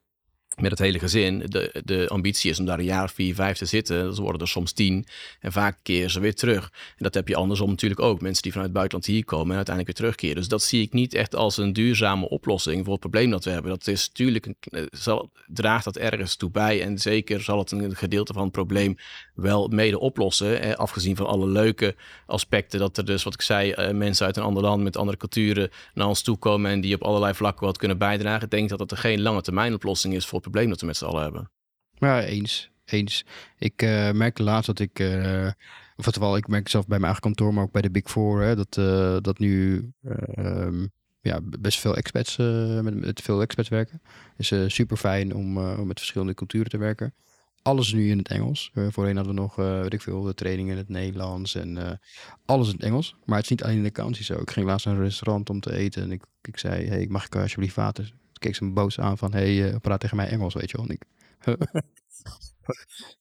met 0.55 0.71
het 0.71 0.79
hele 0.79 0.99
gezin. 0.99 1.43
De, 1.45 1.81
de 1.85 2.07
ambitie 2.07 2.49
is 2.49 2.59
om 2.59 2.65
daar 2.65 2.79
een 2.79 2.85
jaar 2.85 3.09
vier, 3.09 3.35
vijf 3.35 3.57
te 3.57 3.65
zitten. 3.65 4.15
Ze 4.15 4.21
worden 4.21 4.41
er 4.41 4.47
soms 4.47 4.71
tien. 4.71 5.05
En 5.39 5.51
vaak 5.51 5.77
keren 5.83 6.09
ze 6.09 6.19
weer 6.19 6.35
terug. 6.35 6.63
En 6.73 7.03
dat 7.03 7.13
heb 7.13 7.27
je 7.27 7.35
andersom 7.35 7.69
natuurlijk 7.69 8.01
ook. 8.01 8.21
Mensen 8.21 8.43
die 8.43 8.51
vanuit 8.51 8.69
het 8.69 8.77
buitenland 8.77 9.11
hier 9.11 9.25
komen 9.25 9.49
en 9.49 9.55
uiteindelijk 9.55 9.97
weer 9.97 10.05
terugkeren. 10.05 10.35
Dus 10.35 10.47
dat 10.47 10.63
zie 10.63 10.81
ik 10.81 10.93
niet 10.93 11.13
echt 11.13 11.35
als 11.35 11.57
een 11.57 11.73
duurzame 11.73 12.29
oplossing 12.29 12.83
voor 12.83 12.91
het 12.91 13.01
probleem 13.01 13.29
dat 13.29 13.43
we 13.43 13.49
hebben. 13.49 13.71
Dat 13.71 13.87
is 13.87 14.07
natuurlijk, 14.07 14.45
eh, 14.45 14.83
zal, 14.91 15.29
draagt 15.47 15.83
dat 15.83 15.97
ergens 15.97 16.35
toe 16.35 16.49
bij. 16.49 16.81
En 16.81 16.99
zeker 16.99 17.41
zal 17.41 17.57
het 17.57 17.71
een 17.71 17.95
gedeelte 17.95 18.33
van 18.33 18.43
het 18.43 18.51
probleem 18.51 18.97
wel 19.33 19.67
mede 19.67 19.99
oplossen. 19.99 20.77
Afgezien 20.77 21.15
van 21.15 21.25
alle 21.25 21.47
leuke 21.47 21.95
aspecten. 22.25 22.79
Dat 22.79 22.97
er 22.97 23.05
dus, 23.05 23.23
wat 23.23 23.33
ik 23.33 23.41
zei, 23.41 23.71
eh, 23.71 23.91
mensen 23.91 24.25
uit 24.25 24.37
een 24.37 24.43
ander 24.43 24.63
land 24.63 24.83
met 24.83 24.97
andere 24.97 25.17
culturen 25.17 25.69
naar 25.93 26.07
ons 26.07 26.21
toe 26.21 26.37
komen. 26.37 26.71
En 26.71 26.81
die 26.81 26.95
op 26.95 27.03
allerlei 27.03 27.33
vlakken 27.33 27.65
wat 27.65 27.77
kunnen 27.77 27.97
bijdragen. 27.97 28.43
Ik 28.43 28.51
denk 28.51 28.69
dat 28.69 28.79
dat 28.79 28.91
er 28.91 28.97
geen 28.97 29.21
lange 29.21 29.41
termijn 29.41 29.73
oplossing 29.73 30.13
is 30.13 30.25
voor 30.25 30.38
probleem 30.41 30.69
dat 30.69 30.79
we 30.79 30.85
met 30.85 30.97
z'n 30.97 31.05
allen 31.05 31.23
hebben. 31.23 31.51
Ja, 31.93 32.23
eens. 32.23 32.71
Eens. 32.85 33.25
Ik 33.57 33.81
eh, 33.81 34.11
merkte 34.11 34.43
laatst 34.43 34.65
dat 34.65 34.79
ik, 34.79 34.99
eh 34.99 35.49
of 35.95 36.15
wel, 36.15 36.37
ik 36.37 36.47
merk 36.47 36.69
zelf 36.69 36.87
bij 36.87 36.99
mijn 36.99 37.11
eigen 37.11 37.21
kantoor, 37.21 37.53
maar 37.53 37.63
ook 37.63 37.71
bij 37.71 37.81
de 37.81 37.91
Big 37.91 38.09
Four, 38.09 38.41
hè, 38.41 38.55
dat, 38.55 38.77
eh, 38.77 39.17
dat 39.21 39.39
nu 39.39 39.83
eh, 40.01 40.45
ehm, 40.45 40.87
ja, 41.21 41.39
best 41.59 41.79
veel 41.79 41.95
expats, 41.95 42.37
met, 42.37 42.95
met 42.95 43.21
veel 43.21 43.41
expats 43.41 43.69
werken. 43.69 44.01
is 44.37 44.53
super 44.67 44.97
fijn 44.97 45.35
om, 45.35 45.53
met 45.87 45.99
verschillende 45.99 46.33
culturen 46.33 46.69
te 46.69 46.77
werken. 46.77 47.13
alles 47.61 47.93
nu 47.93 48.09
in 48.09 48.17
het 48.17 48.27
Engels. 48.27 48.71
Voorheen 48.73 49.15
hadden 49.15 49.35
we 49.35 49.41
nog, 49.41 49.55
weet 49.55 49.93
ik 49.93 50.01
veel, 50.01 50.21
de 50.21 50.33
trainingen 50.33 50.71
in 50.71 50.77
het 50.77 50.89
Nederlands 50.89 51.55
en 51.55 51.99
alles 52.45 52.67
in 52.67 52.73
het 52.73 52.83
Engels. 52.83 53.15
Maar 53.25 53.35
het 53.35 53.45
is 53.45 53.51
niet 53.51 53.63
alleen 53.63 53.77
in 53.77 53.83
de 53.83 53.91
vakantie 53.93 54.23
zo. 54.23 54.33
Ik 54.33 54.51
ging 54.51 54.65
laatst 54.65 54.85
naar 54.85 54.95
een 54.95 55.03
restaurant 55.03 55.49
om 55.49 55.59
te 55.59 55.73
eten 55.73 56.03
en 56.03 56.11
ik, 56.11 56.23
ik 56.41 56.57
zei, 56.57 56.87
hey, 56.87 57.07
mag 57.09 57.25
ik 57.25 57.35
alsjeblieft 57.35 57.75
water? 57.75 58.13
Keek 58.39 58.55
ze 58.55 58.63
me 58.65 58.71
boos 58.71 58.99
aan 58.99 59.17
van, 59.17 59.31
hey, 59.31 59.69
eh, 59.71 59.75
praat 59.81 59.99
tegen 59.99 60.17
mij 60.17 60.27
Engels, 60.29 60.53
weet 60.53 60.71
je 60.71 60.77
wel. 60.77 60.85
En 60.85 60.91
ik, 60.93 61.03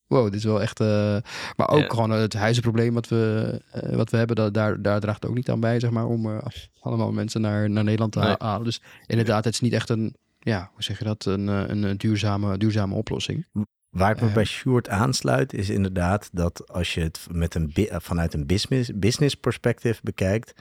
wow, 0.07 0.25
dit 0.25 0.35
is 0.35 0.45
wel 0.45 0.63
echt... 0.63 0.81
eh, 0.81 1.17
maar 1.57 1.69
ook 1.69 1.81
Ja. 1.83 1.89
gewoon 1.89 2.11
het 2.11 2.35
huizenprobleem 2.35 2.95
wat 2.95 3.09
we, 3.09 3.63
eh, 3.73 3.97
wat 3.97 4.11
we 4.11 4.17
hebben, 4.17 4.37
dat, 4.37 4.55
daar, 4.55 4.83
daar 4.83 5.01
draagt 5.01 5.27
ook 5.27 5.35
niet 5.35 5.51
aan 5.51 5.61
bij, 5.61 5.81
zeg 5.81 5.91
maar, 5.91 6.07
om 6.07 6.41
allemaal 6.81 7.13
mensen 7.13 7.41
naar, 7.41 7.71
naar 7.71 7.85
Nederland 7.85 8.13
te 8.13 8.19
Nee. 8.19 8.35
halen. 8.39 8.65
Dus 8.65 8.83
inderdaad, 9.07 9.45
het 9.45 9.55
is 9.55 9.61
niet 9.61 9.73
echt 9.73 9.89
een, 9.89 10.15
ja, 10.39 10.71
hoe 10.73 10.83
zeg 10.83 10.99
je 10.99 11.05
dat, 11.05 11.25
een, 11.25 11.47
een, 11.47 11.83
een 11.83 11.97
duurzame, 11.97 12.59
duurzame 12.59 12.95
oplossing. 12.95 13.47
Waar 13.91 14.11
ik 14.11 14.21
me 14.21 14.33
bij 14.33 14.45
Sjoerd 14.45 14.89
aansluit, 14.89 15.53
is 15.53 15.69
inderdaad 15.71 16.29
dat 16.33 16.69
als 16.73 16.95
je 16.95 17.01
het 17.01 17.27
met 17.31 17.55
een 17.55 17.73
vanuit 17.89 18.35
een 18.35 18.47
business, 18.47 18.91
business 18.95 19.35
perspective 19.35 20.01
bekijkt, 20.03 20.61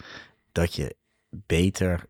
dat 0.51 0.73
je 0.75 0.95
beter 1.29 2.05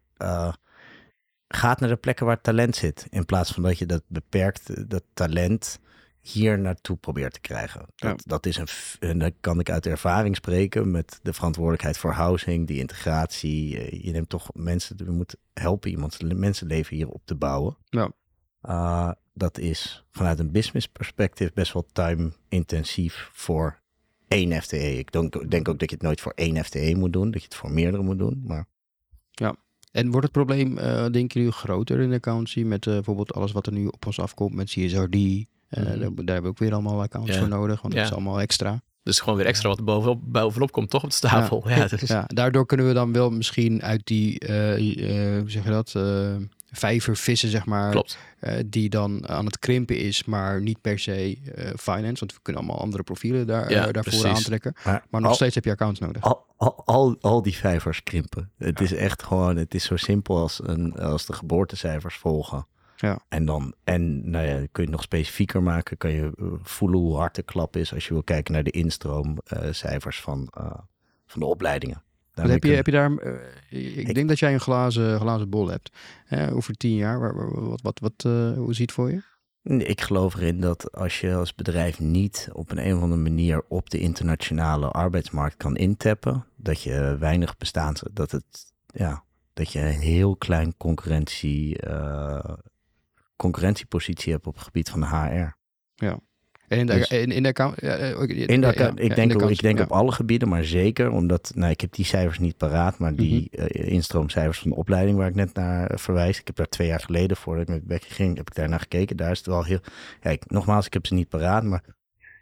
gaat 1.47 1.79
naar 1.79 1.89
de 1.89 1.95
plekken 1.95 2.25
waar 2.25 2.41
talent 2.41 2.75
zit. 2.75 3.07
In 3.09 3.25
plaats 3.25 3.51
van 3.51 3.63
dat 3.63 3.77
je 3.77 3.85
dat 3.85 4.03
beperkt, 4.07 4.89
dat 4.89 5.03
talent 5.13 5.79
hier 6.19 6.59
naartoe 6.59 6.97
probeert 6.97 7.33
te 7.33 7.39
krijgen. 7.39 7.85
Dat, 7.95 8.23
dat 8.25 8.45
is 8.45 8.57
een, 8.57 8.67
en 8.99 9.19
dan 9.19 9.31
kan 9.39 9.59
ik 9.59 9.69
uit 9.69 9.85
ervaring 9.85 10.35
spreken 10.35 10.91
met 10.91 11.19
de 11.21 11.33
verantwoordelijkheid 11.33 11.97
voor 11.97 12.11
housing, 12.11 12.67
die 12.67 12.79
integratie. 12.79 13.79
Eh, 13.79 14.03
Je 14.03 14.11
neemt 14.11 14.29
toch 14.29 14.49
mensen, 14.53 14.95
je 14.97 15.09
moet 15.09 15.35
helpen 15.53 15.89
iemands 15.89 16.17
mensenleven 16.19 16.95
hier 16.95 17.09
op 17.09 17.21
te 17.25 17.35
bouwen. 17.35 17.77
Ja. 17.89 18.11
Uh, 18.63 19.11
dat 19.33 19.57
is 19.57 20.05
vanuit 20.11 20.39
een 20.39 20.51
business 20.51 20.87
perspectief 20.87 21.53
best 21.53 21.73
wel 21.73 21.87
time 21.91 22.31
intensief 22.49 23.29
voor 23.33 23.79
één 24.27 24.61
FTE. 24.61 24.97
Ik 24.97 25.11
denk, 25.11 25.51
denk 25.51 25.67
ook 25.67 25.79
dat 25.79 25.89
je 25.89 25.95
het 25.95 26.05
nooit 26.05 26.21
voor 26.21 26.33
één 26.35 26.63
FTE 26.65 26.95
moet 26.95 27.13
doen, 27.13 27.31
dat 27.31 27.41
je 27.41 27.47
het 27.47 27.55
voor 27.55 27.71
meerdere 27.71 28.03
moet 28.03 28.17
doen. 28.17 28.43
Maar 28.45 28.67
En 29.91 30.05
wordt 30.11 30.23
het 30.23 30.31
probleem, 30.31 30.77
eh, 30.77 31.05
denk 31.11 31.31
je 31.31 31.39
nu, 31.39 31.51
groter 31.51 31.99
in 31.99 32.09
de 32.09 32.15
accountancy 32.15 32.61
met 32.63 32.87
eh, 32.87 32.93
bijvoorbeeld 32.93 33.33
alles 33.33 33.51
wat 33.51 33.65
er 33.67 33.73
nu 33.73 33.85
op 33.87 34.05
ons 34.05 34.19
afkomt 34.19 34.53
met 34.55 34.67
CSRD? 34.69 35.15
Eh, 35.15 35.83
Mhm. 35.83 35.85
daar, 35.85 35.97
daar 35.99 36.09
hebben 36.15 36.41
we 36.41 36.47
ook 36.47 36.57
weer 36.57 36.73
allemaal 36.73 37.01
accounts 37.01 37.31
Ja. 37.33 37.37
voor 37.39 37.47
nodig, 37.47 37.81
want 37.81 37.93
dat 37.93 38.03
is 38.05 38.11
allemaal 38.11 38.41
extra. 38.41 38.81
Dus 39.03 39.19
gewoon 39.19 39.37
weer 39.37 39.45
extra 39.47 39.69
wat 39.69 39.85
bovenop, 39.85 40.19
bovenop 40.23 40.71
komt, 40.71 40.89
toch 40.89 41.03
op 41.03 41.09
de 41.11 41.17
tafel. 41.19 41.63
Ja, 41.69 41.87
dus, 41.87 42.11
daardoor 42.27 42.65
kunnen 42.65 42.87
we 42.87 42.93
dan 42.93 43.11
wel 43.13 43.29
misschien 43.29 43.81
uit 43.83 44.01
die, 44.05 44.35
hoe 44.47 45.43
zeg 45.45 45.63
je 45.63 45.69
dat, 45.69 45.91
vijver 46.71 47.15
vissen, 47.17 47.49
zeg 47.49 47.65
maar, 47.65 47.91
klopt. 47.91 48.17
eh, 48.39 48.53
die 48.65 48.89
dan 48.89 49.27
aan 49.29 49.45
het 49.45 49.59
krimpen 49.59 49.97
is, 49.97 50.23
maar 50.23 50.61
niet 50.61 50.81
per 50.81 50.99
se 50.99 51.37
eh, 51.55 51.65
finance, 51.77 52.19
want 52.19 52.33
we 52.33 52.39
kunnen 52.41 52.61
allemaal 52.61 52.81
andere 52.81 53.03
profielen 53.03 53.47
daar, 53.47 53.69
Ja, 53.71 53.87
eh, 53.87 53.93
daarvoor 53.93 54.03
precies. 54.03 54.23
aantrekken. 54.25 54.73
Maar, 54.83 55.05
Maar 55.09 55.21
nog 55.21 55.29
al, 55.29 55.35
steeds 55.35 55.55
heb 55.55 55.63
je 55.65 55.71
accounts 55.71 55.99
nodig. 55.99 56.21
al, 56.21 56.45
al, 56.57 56.81
al, 56.85 57.15
al 57.21 57.41
die 57.41 57.55
vijvers 57.55 58.03
krimpen. 58.03 58.51
Het 58.57 58.81
is 58.81 58.93
echt 58.93 59.23
gewoon, 59.23 59.55
het 59.55 59.73
is 59.73 59.83
zo 59.83 59.95
simpel 59.95 60.37
als, 60.37 60.59
een, 60.63 60.93
als 60.99 61.25
de 61.25 61.33
geboortecijfers 61.33 62.15
volgen. 62.15 62.67
Ja. 62.95 63.19
En 63.29 63.45
dan, 63.45 63.73
en 63.83 64.29
nou 64.29 64.45
ja, 64.45 64.53
kun 64.55 64.67
je 64.71 64.81
het 64.81 64.89
nog 64.89 65.01
specifieker 65.01 65.63
maken, 65.63 65.97
kan 65.97 66.11
je 66.11 66.31
voelen 66.63 66.99
hoe 66.99 67.15
hard 67.15 67.35
de 67.35 67.43
klap 67.43 67.75
is 67.75 67.93
als 67.93 68.07
je 68.07 68.13
wil 68.13 68.23
kijken 68.23 68.53
naar 68.53 68.63
de 68.63 68.71
instroomcijfers 68.71 70.21
van, 70.21 70.47
eh, 70.57 70.71
van 71.27 71.39
de 71.39 71.45
opleidingen. 71.45 72.03
Daarmee 72.37 72.53
heb 72.53 72.63
je, 72.63 72.75
heb 72.75 72.85
je 72.85 72.91
daar, 72.91 73.17
eh, 73.17 73.33
ik, 73.97 74.07
Ik- 74.07 74.13
denk 74.15 74.27
dat 74.27 74.39
jij 74.39 74.53
een 74.53 74.59
glazen, 74.59 75.19
glazen 75.19 75.49
bol 75.49 75.67
hebt. 75.67 75.91
Over 76.51 76.73
tien 76.73 76.95
jaar, 76.95 77.19
waar- 77.19 77.35
waar- 77.35 77.69
wat, 77.69 77.81
wat, 77.81 77.99
wat, 77.99 78.13
eh, 78.25 78.53
hoe 78.53 78.73
ziet 78.73 78.85
het 78.85 78.91
voor 78.91 79.11
je? 79.11 79.21
Ik 79.77 80.01
geloof 80.01 80.35
erin 80.35 80.59
dat 80.59 80.91
als 80.91 81.19
je 81.21 81.35
als 81.35 81.55
bedrijf 81.55 81.99
niet 81.99 82.49
op 82.53 82.71
een, 82.71 82.85
een 82.87 82.95
of 82.95 83.01
andere 83.01 83.21
manier 83.21 83.63
op 83.67 83.89
de 83.89 83.99
internationale 83.99 84.87
arbeidsmarkt 84.89 85.57
kan 85.57 85.75
intappen, 85.75 86.45
dat 86.55 86.81
je 86.81 87.15
weinig 87.19 87.57
bestaans, 87.57 88.03
dat 88.13 88.31
het, 88.31 88.73
ja, 88.85 89.23
dat 89.53 89.71
je 89.71 89.79
een 89.79 89.99
heel 89.99 90.35
klein 90.35 90.77
concurrentie, 90.77 91.77
eh, 91.79 92.53
concurrentiepositie 93.35 94.33
hebt 94.33 94.47
op 94.47 94.53
het 94.55 94.63
gebied 94.63 94.89
van 94.89 94.99
de 94.99 95.05
HR. 95.07 95.55
En 96.05 96.21
in 96.67 96.85
de, 96.85 96.93
Dus- 96.93 97.07
in, 97.09 97.31
in 97.31 97.43
de 97.43 97.49
account? 97.49 97.81
ja, 97.81 98.11
ook- 98.11 98.27
In 98.29 98.61
de, 98.61 98.67
ja, 98.67 98.91
ik 98.95 99.15
denk, 99.15 99.39
de 99.39 99.67
ik 99.69 99.79
op 99.79 99.91
alle 99.91 100.11
gebieden, 100.11 100.49
maar 100.49 100.63
zeker 100.63 101.11
omdat, 101.11 101.51
nou, 101.55 101.71
ik 101.71 101.81
heb 101.81 101.93
die 101.93 102.05
cijfers 102.05 102.39
niet 102.39 102.57
paraat, 102.57 102.97
maar 102.97 103.15
die 103.15 103.47
Mhm. 103.51 103.61
eh, 103.65 103.91
instroomcijfers 103.91 104.59
van 104.59 104.69
de 104.69 104.75
opleiding 104.75 105.17
waar 105.17 105.27
ik 105.27 105.35
net 105.35 105.53
naar 105.53 105.89
eh, 105.89 105.97
verwijs, 105.97 106.39
ik 106.39 106.47
heb 106.47 106.55
daar 106.55 106.67
twee 106.69 106.87
jaar 106.87 106.99
geleden 106.99 107.37
voordat 107.37 107.63
ik 107.63 107.69
met 107.73 107.83
Becky 107.85 108.09
ging, 108.09 108.37
heb 108.37 108.47
ik 108.49 108.55
daar 108.55 108.69
naar 108.69 108.79
gekeken. 108.79 109.17
Daar 109.17 109.31
is 109.31 109.37
het 109.37 109.47
wel 109.47 109.63
heel, 109.63 109.79
kijk, 110.19 110.43
nogmaals, 110.51 110.85
ik 110.85 110.93
heb 110.93 111.05
ze 111.05 111.13
niet 111.13 111.29
paraat, 111.29 111.63
maar 111.63 111.83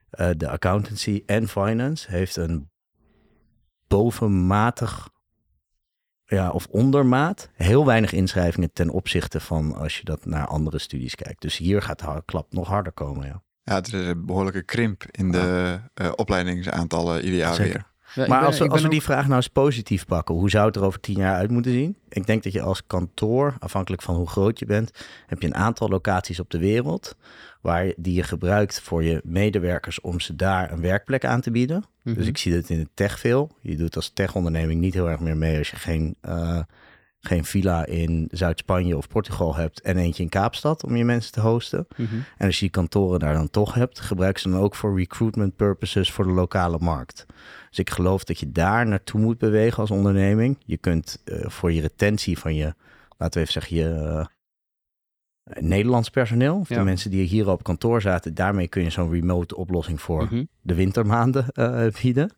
eh, 0.10 0.30
de 0.38 0.50
accountancy 0.50 1.24
en 1.26 1.48
finance 1.48 2.12
heeft 2.12 2.36
een 2.36 2.70
bovenmatig, 3.88 5.10
ja, 6.26 6.50
of 6.50 6.68
ondermaat, 6.70 7.50
heel 7.54 7.86
weinig 7.86 8.12
inschrijvingen 8.12 8.74
ten 8.74 8.90
opzichte 8.90 9.40
van 9.40 9.74
als 9.76 9.98
je 9.98 10.04
dat 10.04 10.26
naar 10.26 10.48
andere 10.48 10.80
studies 10.80 11.16
kijkt. 11.16 11.42
Dus 11.42 11.58
hier 11.58 11.82
gaat 11.82 12.00
de 12.00 12.22
klap 12.26 12.54
nog 12.54 12.68
harder 12.68 12.92
komen, 12.92 13.28
ja. 13.28 13.44
Ja, 13.66 13.76
er 13.76 13.84
is 13.94 14.08
een 14.08 14.26
behoorlijke 14.26 14.64
krimp 14.64 15.04
in 15.12 15.32
de 15.32 15.80
eh, 15.94 16.12
opleidingsaantallen 16.16 17.24
ieder 17.24 17.40
jaar 17.40 17.54
Zeker. 17.54 17.74
weer. 17.74 17.86
Ja, 18.24 18.28
Maar 18.28 18.40
ben- 18.40 18.48
als 18.48 18.62
als 18.70 18.82
we 18.82 18.90
die 18.90 19.02
vraag 19.02 19.24
nou 19.24 19.36
eens 19.36 19.48
positief 19.48 20.06
pakken, 20.06 20.36
hoe 20.36 20.50
zou 20.50 20.66
het 20.68 20.76
er 20.76 20.84
over 20.84 21.00
tien 21.00 21.18
jaar 21.18 21.36
uit 21.36 21.52
moeten 21.52 21.72
zien? 21.72 21.98
Ik 22.10 22.26
denk 22.26 22.44
dat 22.44 22.54
je 22.54 22.62
als 22.62 22.88
kantoor, 22.88 23.56
afhankelijk 23.60 24.02
van 24.02 24.16
hoe 24.16 24.28
groot 24.28 24.60
je 24.60 24.66
bent, 24.66 24.92
heb 25.28 25.42
je 25.42 25.48
een 25.48 25.56
aantal 25.56 25.88
locaties 25.90 26.40
op 26.40 26.50
de 26.50 26.58
wereld 26.60 27.16
waar, 27.62 27.94
die 27.98 28.14
je 28.14 28.24
gebruikt 28.24 28.82
voor 28.82 29.04
je 29.04 29.22
medewerkers 29.24 30.02
om 30.02 30.20
ze 30.20 30.36
daar 30.36 30.72
een 30.72 30.82
werkplek 30.82 31.26
aan 31.26 31.42
te 31.42 31.52
bieden. 31.52 31.78
ook- 31.78 31.84
Mhm. 32.04 32.16
Dus 32.16 32.28
ik 32.28 32.38
zie 32.38 32.54
dat 32.54 32.70
in 32.70 32.80
de 32.80 32.90
tech 32.94 33.20
veel. 33.20 33.52
Je 33.62 33.76
doet 33.76 33.96
als 33.96 34.10
techonderneming 34.14 34.82
niet 34.82 34.94
heel 34.94 35.10
erg 35.10 35.20
meer 35.20 35.38
mee 35.38 35.58
als 35.58 35.70
je 35.70 35.76
geen, 35.76 36.16
eh, 36.22 36.60
geen 37.26 37.46
villa 37.46 37.86
in 37.86 38.28
Zuid-Spanje 38.32 38.98
of 38.98 39.08
Portugal 39.08 39.56
hebt 39.56 39.82
en 39.82 39.98
eentje 39.98 40.24
in 40.24 40.30
Kaapstad 40.30 40.84
om 40.84 40.96
je 40.96 41.06
mensen 41.06 41.32
te 41.32 41.42
hosten. 41.42 41.88
Mhm. 41.98 42.16
En 42.38 42.46
als 42.46 42.56
je 42.56 42.62
die 42.62 42.70
kantoren 42.70 43.20
daar 43.20 43.34
dan 43.34 43.50
toch 43.50 43.74
hebt, 43.74 44.00
gebruik 44.00 44.38
ze 44.38 44.50
dan 44.50 44.60
ook 44.60 44.76
voor 44.76 44.98
recruitment 44.98 45.56
purposes 45.56 46.12
voor 46.12 46.26
de 46.26 46.32
lokale 46.32 46.78
markt. 46.80 47.26
Dus 47.70 47.80
ik 47.80 47.90
geloof 47.90 48.24
dat 48.24 48.40
je 48.40 48.52
daar 48.52 48.88
naartoe 48.88 49.22
moet 49.22 49.38
bewegen 49.38 49.78
als 49.80 49.92
onderneming. 49.92 50.58
Je 50.66 50.78
kunt 50.78 51.22
eh, 51.26 51.50
voor 51.50 51.72
je 51.72 51.82
retentie 51.82 52.38
van 52.40 52.56
je, 52.56 52.74
laten 53.18 53.34
we 53.42 53.48
even 53.50 53.62
zeggen, 53.62 53.76
je 53.78 53.90
eh, 53.90 54.26
Nederlands 55.64 56.10
personeel, 56.10 56.60
of 56.60 56.70
Ja. 56.70 56.78
de 56.78 56.84
mensen 56.84 57.12
die 57.12 57.24
hier 57.28 57.50
op 57.50 57.64
kantoor 57.64 58.02
zaten, 58.02 58.34
daarmee 58.34 58.68
kun 58.68 58.84
je 58.84 58.90
zo'n 58.90 59.12
remote 59.12 59.56
oplossing 59.56 60.02
voor 60.02 60.24
Mhm. 60.24 60.44
de 60.62 60.74
wintermaanden 60.76 61.48
eh, 61.50 61.86
bieden. 62.02 62.34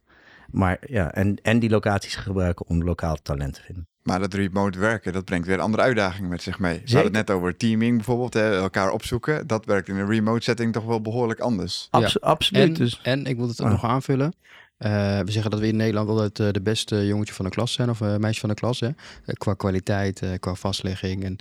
Maar 0.51 0.77
ja, 0.85 1.11
en, 1.13 1.37
en 1.41 1.59
die 1.59 1.69
locaties 1.69 2.15
gebruiken 2.15 2.67
om 2.67 2.83
lokaal 2.83 3.15
talent 3.21 3.53
te 3.53 3.61
vinden. 3.61 3.87
Maar 4.07 4.19
dat 4.19 4.33
remote 4.33 4.79
werken, 4.79 5.13
dat 5.13 5.25
brengt 5.25 5.47
weer 5.47 5.59
andere 5.59 5.83
uitdagingen 5.83 6.29
met 6.29 6.41
zich 6.41 6.59
mee. 6.59 6.73
We 6.85 6.93
hadden 6.93 7.03
het 7.15 7.27
net 7.27 7.31
over 7.31 7.57
teaming 7.57 7.95
bijvoorbeeld, 7.95 8.33
hè, 8.33 8.55
elkaar 8.55 8.91
opzoeken. 8.91 9.47
Dat 9.47 9.65
werkt 9.65 9.87
in 9.87 9.95
een 9.95 10.07
remote 10.09 10.43
setting 10.43 10.73
toch 10.73 10.83
wel 10.85 11.01
behoorlijk 11.01 11.39
anders. 11.39 11.87
Ja. 11.91 12.09
Absoluut. 12.19 12.63
En, 12.67 12.73
dus, 12.73 12.99
en 13.03 13.25
ik 13.25 13.37
wil 13.37 13.47
het 13.47 13.61
ook 13.61 13.65
Ah. 13.67 13.71
nog 13.73 13.83
aanvullen. 13.85 14.33
Eh, 14.77 15.19
we 15.19 15.31
zeggen 15.31 15.51
dat 15.51 15.59
we 15.59 15.67
in 15.67 15.75
Nederland 15.75 16.09
altijd 16.09 16.39
eh, 16.39 16.51
de 16.51 16.61
beste 16.61 17.05
jongetje 17.05 17.33
van 17.33 17.45
de 17.45 17.51
klas 17.51 17.73
zijn, 17.73 17.89
of 17.89 18.01
eh, 18.01 18.15
meisje 18.17 18.39
van 18.39 18.49
de 18.49 18.55
klas. 18.55 18.79
Hè? 18.79 18.89
Qua 19.33 19.53
kwaliteit, 19.53 20.21
eh, 20.21 20.29
qua 20.39 20.53
vastlegging. 20.53 21.23
En 21.23 21.35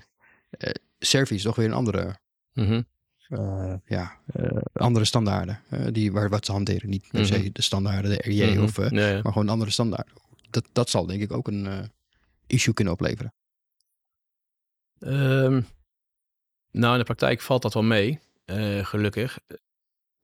eh 0.51 0.71
Servië 0.99 1.35
is 1.35 1.43
toch 1.43 1.57
weer 1.57 1.67
een 1.67 1.73
andere, 1.73 2.17
Mhm. 2.53 2.83
eh, 3.29 3.75
ja, 3.87 4.13
eh, 4.33 4.49
andere 4.73 5.05
standaarden. 5.05 5.61
eh, 5.69 5.81
die, 5.93 6.13
waar 6.13 6.29
wat 6.29 6.47
ze 6.47 6.53
hanteren. 6.53 6.91
Niet 6.91 7.05
per 7.11 7.27
se 7.27 7.39
Mhm. 7.39 7.49
de 7.53 7.63
standaarden, 7.63 8.11
de 8.11 8.23
RJ, 8.31 8.53
Mhm. 8.55 8.63
of, 8.63 8.79
eh, 8.79 8.91
Ja, 8.91 9.07
ja. 9.09 9.21
maar 9.23 9.33
gewoon 9.33 9.49
andere 9.49 9.71
standaarden. 9.71 10.13
Dat, 10.51 10.65
dat 10.73 10.91
zal 10.91 11.07
denk 11.07 11.23
ik 11.23 11.33
ook 11.33 11.49
een 11.49 11.67
eh, 11.67 11.79
issue 12.47 12.75
kunnen 12.75 12.95
opleveren. 12.95 13.35
Ehm, 14.99 15.61
nou, 16.71 16.93
in 16.93 16.99
de 16.99 17.05
praktijk 17.05 17.41
valt 17.41 17.63
dat 17.63 17.75
wel 17.75 17.83
mee, 17.83 18.21
eh, 18.45 18.85
gelukkig. 18.85 19.39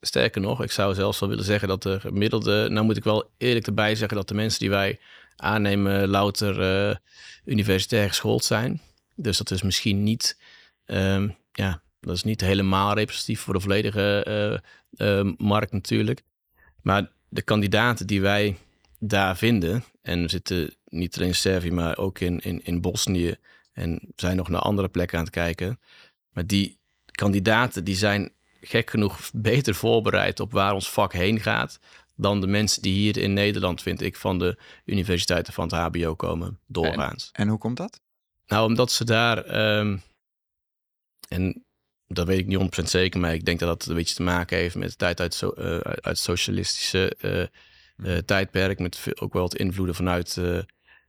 Sterker 0.01 0.41
nog, 0.41 0.63
ik 0.63 0.71
zou 0.71 0.95
zelfs 0.95 1.21
wel 1.21 1.29
willen 1.29 1.45
zeggen 1.45 1.69
dat 1.69 1.83
de 1.83 2.01
gemiddelde... 2.01 2.69
Nou 2.71 2.85
moet 2.85 2.97
ik 2.97 3.05
wel 3.05 3.31
eerlijk 3.39 3.67
erbij 3.67 3.95
zeggen 3.95 4.17
dat 4.17 4.29
de 4.29 4.35
mensen 4.35 4.61
die 4.61 4.71
wij 4.71 5.01
aannemen 5.37 6.09
louter 6.09 6.61
eh, 6.61 6.97
universitair 7.45 8.09
geschoold 8.09 8.45
zijn. 8.45 8.81
Dus 9.15 9.39
dat 9.39 9.51
is 9.51 9.63
misschien 9.63 10.03
niet... 10.03 10.39
ehm, 10.85 11.29
ja, 11.53 11.83
dat 12.01 12.17
is 12.17 12.23
niet 12.23 12.41
helemaal 12.41 12.95
representatief 12.95 13.41
voor 13.41 13.55
de 13.55 13.61
volledige 13.61 14.25
eh, 14.93 15.31
markt 15.37 15.73
natuurlijk. 15.73 16.23
Maar 16.83 17.11
de 17.29 17.43
kandidaten 17.43 18.07
die 18.07 18.21
wij 18.21 18.57
daar 19.05 19.37
vinden... 19.37 19.85
en 20.03 20.23
we 20.23 20.29
zitten 20.29 20.75
niet 20.85 21.17
alleen 21.17 21.29
in 21.29 21.35
Servië, 21.35 21.71
maar 21.71 21.97
ook 21.99 22.19
in, 22.21 22.41
in, 22.41 22.65
in 22.65 22.81
Bosnië... 22.81 23.37
En 23.73 24.01
zijn 24.17 24.37
nog 24.37 24.49
naar 24.49 24.61
andere 24.61 24.89
plekken 24.89 25.19
aan 25.19 25.25
het 25.25 25.33
kijken. 25.33 25.81
Maar 26.33 26.47
die 26.47 26.79
kandidaten 27.05 27.85
die 27.85 27.97
zijn 27.97 28.33
gek 28.61 28.91
genoeg 28.91 29.31
beter 29.35 29.75
voorbereid 29.75 30.41
op 30.41 30.53
waar 30.53 30.75
ons 30.75 30.91
vak 30.91 31.13
heen 31.13 31.41
gaat. 31.41 31.79
dan 32.17 32.41
de 32.41 32.47
mensen 32.47 32.83
die 32.83 32.95
hier 32.95 33.17
in 33.17 33.33
Nederland, 33.33 33.83
vind 33.83 34.01
ik, 34.01 34.17
van 34.17 34.39
de 34.39 34.59
universiteiten 34.85 35.53
van 35.53 35.65
het 35.65 35.73
HBO 35.73 36.15
komen, 36.15 36.61
doorgaans. 36.67 37.31
En 37.33 37.49
hoe 37.49 37.59
komt 37.59 37.77
dat? 37.77 38.01
Nou, 38.47 38.67
omdat 38.67 38.93
ze 38.93 39.05
daar. 39.05 39.45
ehm, 39.45 39.97
en 41.29 41.65
dat 42.07 42.27
weet 42.27 42.39
ik 42.39 42.47
niet 42.47 42.83
100% 42.83 42.89
zeker, 42.89 43.21
maar 43.21 43.35
ik 43.35 43.45
denk 43.45 43.59
dat 43.59 43.69
dat 43.69 43.89
een 43.89 43.95
beetje 43.95 44.15
te 44.15 44.23
maken 44.23 44.57
heeft 44.57 44.75
met 44.75 44.91
de 44.91 44.97
tijd 44.97 45.21
uit, 45.21 45.43
uh, 45.59 45.79
uit 45.81 46.19
socialistische 46.19 47.17
uh, 47.21 47.47
tijdperk. 48.25 48.79
Met 48.79 48.97
veel, 48.97 49.21
ook 49.21 49.33
wel 49.33 49.43
wat 49.43 49.57
invloeden 49.57 49.95
vanuit, 49.95 50.41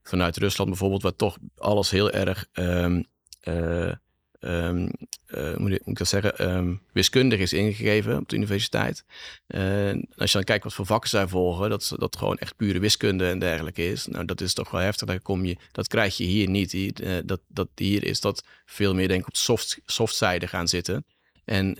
vanuit 0.03 0.37
Rusland 0.37 0.69
bijvoorbeeld, 0.69 1.01
waar 1.01 1.15
toch 1.15 1.37
alles 1.57 1.89
heel 1.89 2.11
erg 2.11 2.47
um, 2.53 3.05
um, 3.47 4.89
uh, 5.27 5.55
moet, 5.57 5.71
ik, 5.71 5.97
dat 5.97 6.07
zeggen, 6.07 6.55
um, 6.55 6.81
wiskundig 6.93 7.39
is 7.39 7.53
ingegeven 7.53 8.17
op 8.17 8.29
de 8.29 8.35
universiteit. 8.35 9.03
Als 10.17 10.31
je 10.31 10.37
dan 10.37 10.43
kijkt 10.43 10.63
wat 10.63 10.73
voor 10.73 10.85
vakken 10.85 11.09
zij 11.09 11.27
volgen, 11.27 11.69
dat 11.69 11.93
dat 11.97 12.15
gewoon 12.17 12.37
echt 12.37 12.55
pure 12.55 12.79
wiskunde 12.79 13.29
en 13.29 13.39
dergelijke 13.39 13.87
is. 13.91 14.05
Nou, 14.05 14.25
dat 14.25 14.41
is 14.41 14.53
toch 14.53 14.71
wel 14.71 14.81
heftig. 14.81 15.07
Daar 15.07 15.21
kom 15.21 15.45
je, 15.45 15.57
dat 15.71 15.87
krijg 15.87 16.17
je 16.17 16.23
hier 16.23 16.49
niet. 16.49 16.71
Hier, 16.71 17.25
dat, 17.25 17.39
dat, 17.47 17.67
hier 17.75 18.03
is 18.03 18.19
dat 18.19 18.43
veel 18.65 18.93
meer 18.93 19.07
denk 19.07 19.21
ik 19.21 19.27
op 19.27 19.35
soft, 19.35 19.79
softzijde 19.85 20.47
gaan 20.47 20.67
zitten. 20.67 21.05
En 21.45 21.77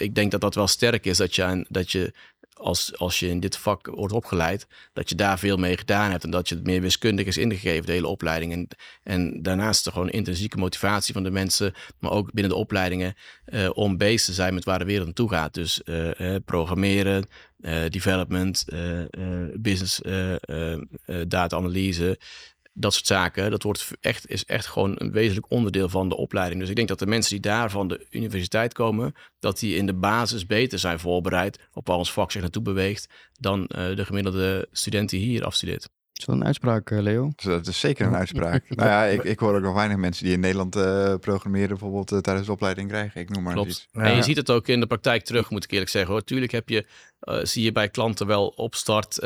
ik 0.00 0.14
denk 0.14 0.30
dat 0.30 0.40
dat 0.40 0.54
wel 0.54 0.66
sterk 0.66 1.06
is 1.06 1.16
dat 1.16 1.34
je, 1.34 1.42
aan, 1.42 1.64
dat 1.68 1.92
je 1.92 2.14
als, 2.56 2.98
als 2.98 3.20
je 3.20 3.28
in 3.28 3.40
dit 3.40 3.56
vak 3.56 3.86
wordt 3.86 4.14
opgeleid, 4.14 4.66
dat 4.92 5.08
je 5.08 5.14
daar 5.14 5.38
veel 5.38 5.56
mee 5.56 5.76
gedaan 5.76 6.10
hebt 6.10 6.24
en 6.24 6.30
dat 6.30 6.48
je 6.48 6.54
het 6.54 6.66
meer 6.66 6.80
wiskundig 6.80 7.26
is 7.26 7.36
ingegeven, 7.36 7.86
de 7.86 7.92
hele 7.92 8.06
opleiding. 8.06 8.52
En, 8.52 8.68
en 9.02 9.42
daarnaast 9.42 9.86
er 9.86 9.92
gewoon 9.92 10.10
intrinsieke 10.10 10.56
motivatie 10.56 11.14
van 11.14 11.22
de 11.22 11.30
mensen, 11.30 11.74
maar 11.98 12.10
ook 12.10 12.32
binnen 12.32 12.52
de 12.52 12.58
opleidingen, 12.58 13.14
uh, 13.46 13.70
om 13.72 13.96
bezig 13.96 14.24
te 14.24 14.32
zijn 14.32 14.54
met 14.54 14.64
waar 14.64 14.78
de 14.78 14.84
wereld 14.84 15.06
naartoe 15.06 15.30
gaat. 15.30 15.54
Dus 15.54 15.80
uh, 15.84 16.36
programmeren, 16.44 17.26
uh, 17.60 17.88
development, 17.88 18.64
business, 19.60 20.00
data-analyse, 21.28 22.18
dat 22.78 22.94
soort 22.94 23.06
zaken, 23.06 23.50
dat 23.50 23.62
wordt 23.62 23.90
echt, 24.00 24.30
is 24.30 24.44
echt 24.44 24.66
gewoon 24.66 24.94
een 24.96 25.12
wezenlijk 25.12 25.50
onderdeel 25.50 25.88
van 25.88 26.08
de 26.08 26.16
opleiding. 26.16 26.60
Dus 26.60 26.68
ik 26.68 26.76
denk 26.76 26.88
dat 26.88 26.98
de 26.98 27.06
mensen 27.06 27.30
die 27.30 27.40
daar 27.40 27.70
van 27.70 27.88
de 27.88 28.06
universiteit 28.10 28.72
komen, 28.72 29.14
dat 29.38 29.58
die 29.58 29.76
in 29.76 29.86
de 29.86 29.94
basis 29.94 30.46
beter 30.46 30.78
zijn 30.78 30.98
voorbereid 30.98 31.58
op 31.72 31.86
waar 31.86 31.96
ons 31.96 32.12
vak 32.12 32.30
zich 32.30 32.40
naartoe 32.40 32.62
beweegt, 32.62 33.08
dan 33.32 33.60
uh, 33.60 33.96
de 33.96 34.04
gemiddelde 34.04 34.68
student 34.72 35.10
die 35.10 35.20
hier 35.20 35.44
afstudeert. 35.44 35.88
Is 36.12 36.24
dat 36.24 36.34
een 36.34 36.44
uitspraak, 36.44 36.90
eh, 36.90 37.00
Leo? 37.00 37.32
Dat 37.36 37.66
is 37.66 37.80
zeker 37.80 38.06
een 38.06 38.14
uitspraak. 38.14 38.64
nou 38.76 38.88
ja, 38.88 39.04
ik, 39.04 39.22
ik 39.22 39.38
hoor 39.38 39.54
ook 39.54 39.62
nog 39.62 39.74
weinig 39.74 39.96
mensen 39.96 40.24
die 40.24 40.34
in 40.34 40.40
Nederland 40.40 40.76
uh, 40.76 41.14
programmeren 41.20 41.68
bijvoorbeeld 41.68 42.12
uh, 42.12 42.18
tijdens 42.18 42.46
de 42.46 42.52
opleiding 42.52 42.88
krijgen. 42.88 43.20
Ik 43.20 43.30
noem 43.30 43.42
maar 43.42 43.52
Klopt. 43.52 43.68
iets. 43.68 43.88
Ja. 43.92 44.00
En 44.00 44.16
je 44.16 44.22
ziet 44.22 44.36
het 44.36 44.50
ook 44.50 44.68
in 44.68 44.80
de 44.80 44.86
praktijk 44.86 45.24
terug, 45.24 45.50
moet 45.50 45.64
ik 45.64 45.70
eerlijk 45.70 45.90
zeggen. 45.90 46.12
Hoor. 46.12 46.24
Tuurlijk 46.24 46.52
heb 46.52 46.68
je, 46.68 46.86
zie 47.42 47.64
je 47.64 47.72
bij 47.72 47.88
klanten 47.88 48.26
wel 48.26 48.46
opstart 48.46 49.18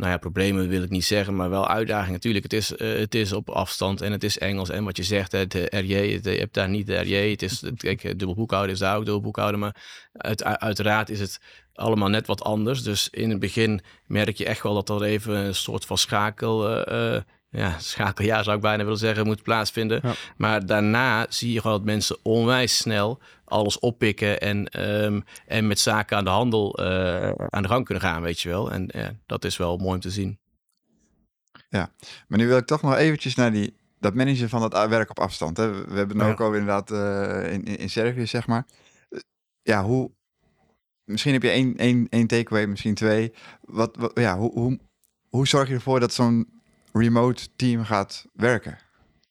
nou 0.00 0.12
ja, 0.12 0.18
problemen 0.18 0.68
wil 0.68 0.82
ik 0.82 0.90
niet 0.90 1.04
zeggen, 1.04 1.36
maar 1.36 1.50
wel 1.50 1.68
uitdagingen. 1.68 2.12
Natuurlijk, 2.12 2.44
het 2.44 2.52
is, 2.52 2.72
uh, 2.72 2.98
het 2.98 3.14
is 3.14 3.32
op 3.32 3.50
afstand 3.50 4.00
en 4.00 4.12
het 4.12 4.24
is 4.24 4.38
Engels. 4.38 4.68
En 4.68 4.84
wat 4.84 4.96
je 4.96 5.02
zegt, 5.02 5.32
het 5.32 5.54
RJ, 5.54 6.20
je 6.22 6.30
hebt 6.30 6.54
daar 6.54 6.68
niet 6.68 6.86
de 6.86 6.96
RJ. 6.96 7.30
Het 7.30 7.42
is, 7.42 7.64
kijk, 7.76 8.02
dubbel 8.02 8.34
boekhouden 8.34 8.72
is 8.72 8.78
daar 8.78 8.96
ook 8.96 9.04
dubbel 9.04 9.22
boekhouden. 9.22 9.60
Maar 9.60 9.76
uit, 10.12 10.44
uiteraard 10.44 11.10
is 11.10 11.20
het 11.20 11.40
allemaal 11.74 12.08
net 12.08 12.26
wat 12.26 12.42
anders. 12.42 12.82
Dus 12.82 13.08
in 13.08 13.30
het 13.30 13.38
begin 13.38 13.80
merk 14.06 14.36
je 14.36 14.44
echt 14.44 14.62
wel 14.62 14.74
dat 14.74 14.88
er 14.88 15.02
even 15.02 15.34
een 15.34 15.54
soort 15.54 15.84
van 15.84 15.98
schakel... 15.98 16.88
Uh, 16.92 17.20
ja, 17.50 17.78
schakeljaar 17.78 18.44
zou 18.44 18.56
ik 18.56 18.62
bijna 18.62 18.82
willen 18.82 18.98
zeggen, 18.98 19.26
moet 19.26 19.42
plaatsvinden. 19.42 20.00
Ja. 20.02 20.12
Maar 20.36 20.66
daarna 20.66 21.26
zie 21.28 21.52
je 21.52 21.60
gewoon 21.60 21.76
dat 21.76 21.86
mensen 21.86 22.18
onwijs 22.22 22.76
snel 22.76 23.20
alles 23.44 23.78
oppikken 23.78 24.40
en, 24.40 24.80
um, 25.04 25.24
en 25.46 25.66
met 25.66 25.78
zaken 25.78 26.16
aan 26.16 26.24
de 26.24 26.30
handel 26.30 26.80
uh, 26.80 27.32
aan 27.48 27.62
de 27.62 27.68
gang 27.68 27.84
kunnen 27.84 28.02
gaan, 28.02 28.22
weet 28.22 28.40
je 28.40 28.48
wel. 28.48 28.72
En 28.72 28.88
ja, 28.92 29.12
dat 29.26 29.44
is 29.44 29.56
wel 29.56 29.76
mooi 29.76 29.94
om 29.94 30.00
te 30.00 30.10
zien. 30.10 30.38
Ja, 31.68 31.92
maar 32.28 32.38
nu 32.38 32.46
wil 32.46 32.56
ik 32.56 32.66
toch 32.66 32.82
nog 32.82 32.94
eventjes 32.94 33.34
naar 33.34 33.52
die, 33.52 33.76
dat 33.98 34.14
managen 34.14 34.48
van 34.48 34.70
dat 34.70 34.88
werk 34.88 35.10
op 35.10 35.18
afstand. 35.18 35.56
Hè. 35.56 35.70
We 35.70 35.96
hebben 35.96 36.18
het 36.18 36.26
ja. 36.26 36.32
ook 36.32 36.40
al 36.40 36.52
inderdaad 36.52 36.90
uh, 36.90 37.52
in, 37.52 37.64
in 37.64 37.90
Servië, 37.90 38.26
zeg 38.26 38.46
maar. 38.46 38.66
Ja, 39.62 39.84
hoe, 39.84 40.10
misschien 41.04 41.32
heb 41.32 41.42
je 41.42 41.50
één, 41.50 41.76
één, 41.76 42.06
één 42.08 42.26
takeaway, 42.26 42.66
misschien 42.66 42.94
twee. 42.94 43.32
Wat, 43.60 43.96
wat, 43.96 44.10
ja, 44.14 44.38
hoe, 44.38 44.52
hoe, 44.52 44.78
hoe 45.28 45.48
zorg 45.48 45.68
je 45.68 45.74
ervoor 45.74 46.00
dat 46.00 46.12
zo'n 46.12 46.59
remote 46.92 47.48
team 47.56 47.84
gaat 47.84 48.26
werken? 48.32 48.78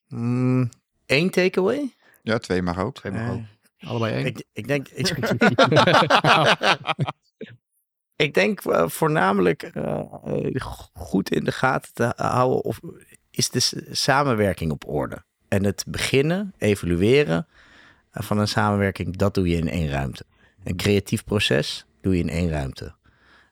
Mm, 0.07 0.69
Eén 1.05 1.29
takeaway? 1.29 1.95
Ja, 2.23 2.37
twee 2.37 2.61
mag 2.61 2.79
ook. 2.79 2.95
Twee 2.95 3.11
mag 3.11 3.29
ook. 3.29 3.41
Uh, 3.79 3.89
Allebei 3.89 4.13
één. 4.13 4.25
Ik, 4.25 4.43
ik 4.53 4.67
denk... 4.67 4.87
Ik, 4.87 5.07
ik 8.25 8.33
denk 8.33 8.65
uh, 8.65 8.87
voornamelijk 8.87 9.71
uh, 9.73 10.01
goed 10.93 11.31
in 11.31 11.43
de 11.43 11.51
gaten 11.51 11.93
te 11.93 12.13
houden 12.15 12.63
of 12.63 12.79
is 13.31 13.49
de 13.49 13.87
samenwerking 13.91 14.71
op 14.71 14.87
orde. 14.87 15.23
En 15.47 15.63
het 15.63 15.83
beginnen, 15.87 16.53
evalueren 16.57 17.47
van 18.11 18.37
een 18.37 18.47
samenwerking, 18.47 19.17
dat 19.17 19.33
doe 19.33 19.47
je 19.47 19.57
in 19.57 19.69
één 19.69 19.89
ruimte. 19.89 20.25
Een 20.63 20.75
creatief 20.75 21.23
proces 21.23 21.85
doe 22.01 22.15
je 22.15 22.21
in 22.21 22.29
één 22.29 22.49
ruimte. 22.49 22.95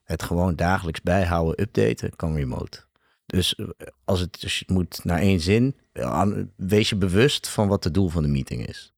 Het 0.03 0.24
gewoon 0.24 0.55
dagelijks 0.55 1.01
bijhouden, 1.01 1.62
updaten, 1.62 2.16
kan 2.16 2.36
remote. 2.36 2.86
Dus 3.28 3.60
als 4.06 4.20
het, 4.20 4.40
als 4.44 4.60
het 4.60 4.70
moet 4.70 5.04
naar 5.04 5.20
één 5.20 5.40
zin, 5.40 5.76
wees 6.56 6.90
je 6.90 6.96
bewust 6.96 7.48
van 7.50 7.68
wat 7.68 7.84
het 7.84 7.94
doel 7.94 8.10
van 8.10 8.24
de 8.24 8.30
meeting 8.30 8.68
is. 8.68 8.94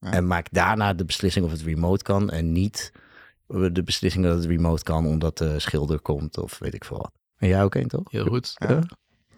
Ja. 0.00 0.12
En 0.12 0.26
maak 0.26 0.46
daarna 0.50 0.94
de 0.94 1.04
beslissing 1.04 1.44
of 1.44 1.50
het 1.50 1.62
remote 1.62 2.04
kan 2.04 2.30
en 2.30 2.52
niet 2.52 2.92
de 3.46 3.82
beslissing 3.84 4.24
dat 4.24 4.36
het 4.36 4.44
remote 4.44 4.82
kan 4.82 5.06
omdat 5.06 5.38
de 5.38 5.58
schilder 5.58 6.00
komt 6.00 6.38
of 6.38 6.58
weet 6.58 6.74
ik 6.74 6.84
veel 6.84 6.96
wat. 6.96 7.12
En 7.36 7.48
jij 7.48 7.62
ook 7.62 7.74
één 7.74 7.88
toch? 7.88 8.10
Heel 8.10 8.26
goed. 8.26 8.52
Ja. 8.54 8.82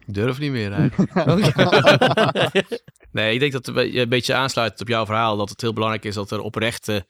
Ik 0.07 0.15
durf 0.15 0.39
niet 0.39 0.51
meer 0.51 0.73
eigenlijk. 0.73 1.15
nee, 3.11 3.35
ik 3.35 3.41
denk 3.41 3.53
dat 3.53 3.67
het 3.67 3.77
een 3.77 4.09
beetje 4.09 4.35
aansluit 4.35 4.81
op 4.81 4.89
jouw 4.89 5.07
verhaal. 5.07 5.37
Dat 5.37 5.49
het 5.49 5.61
heel 5.61 5.73
belangrijk 5.73 6.05
is 6.05 6.15
dat 6.15 6.31
er 6.31 6.41
oprechte 6.41 7.07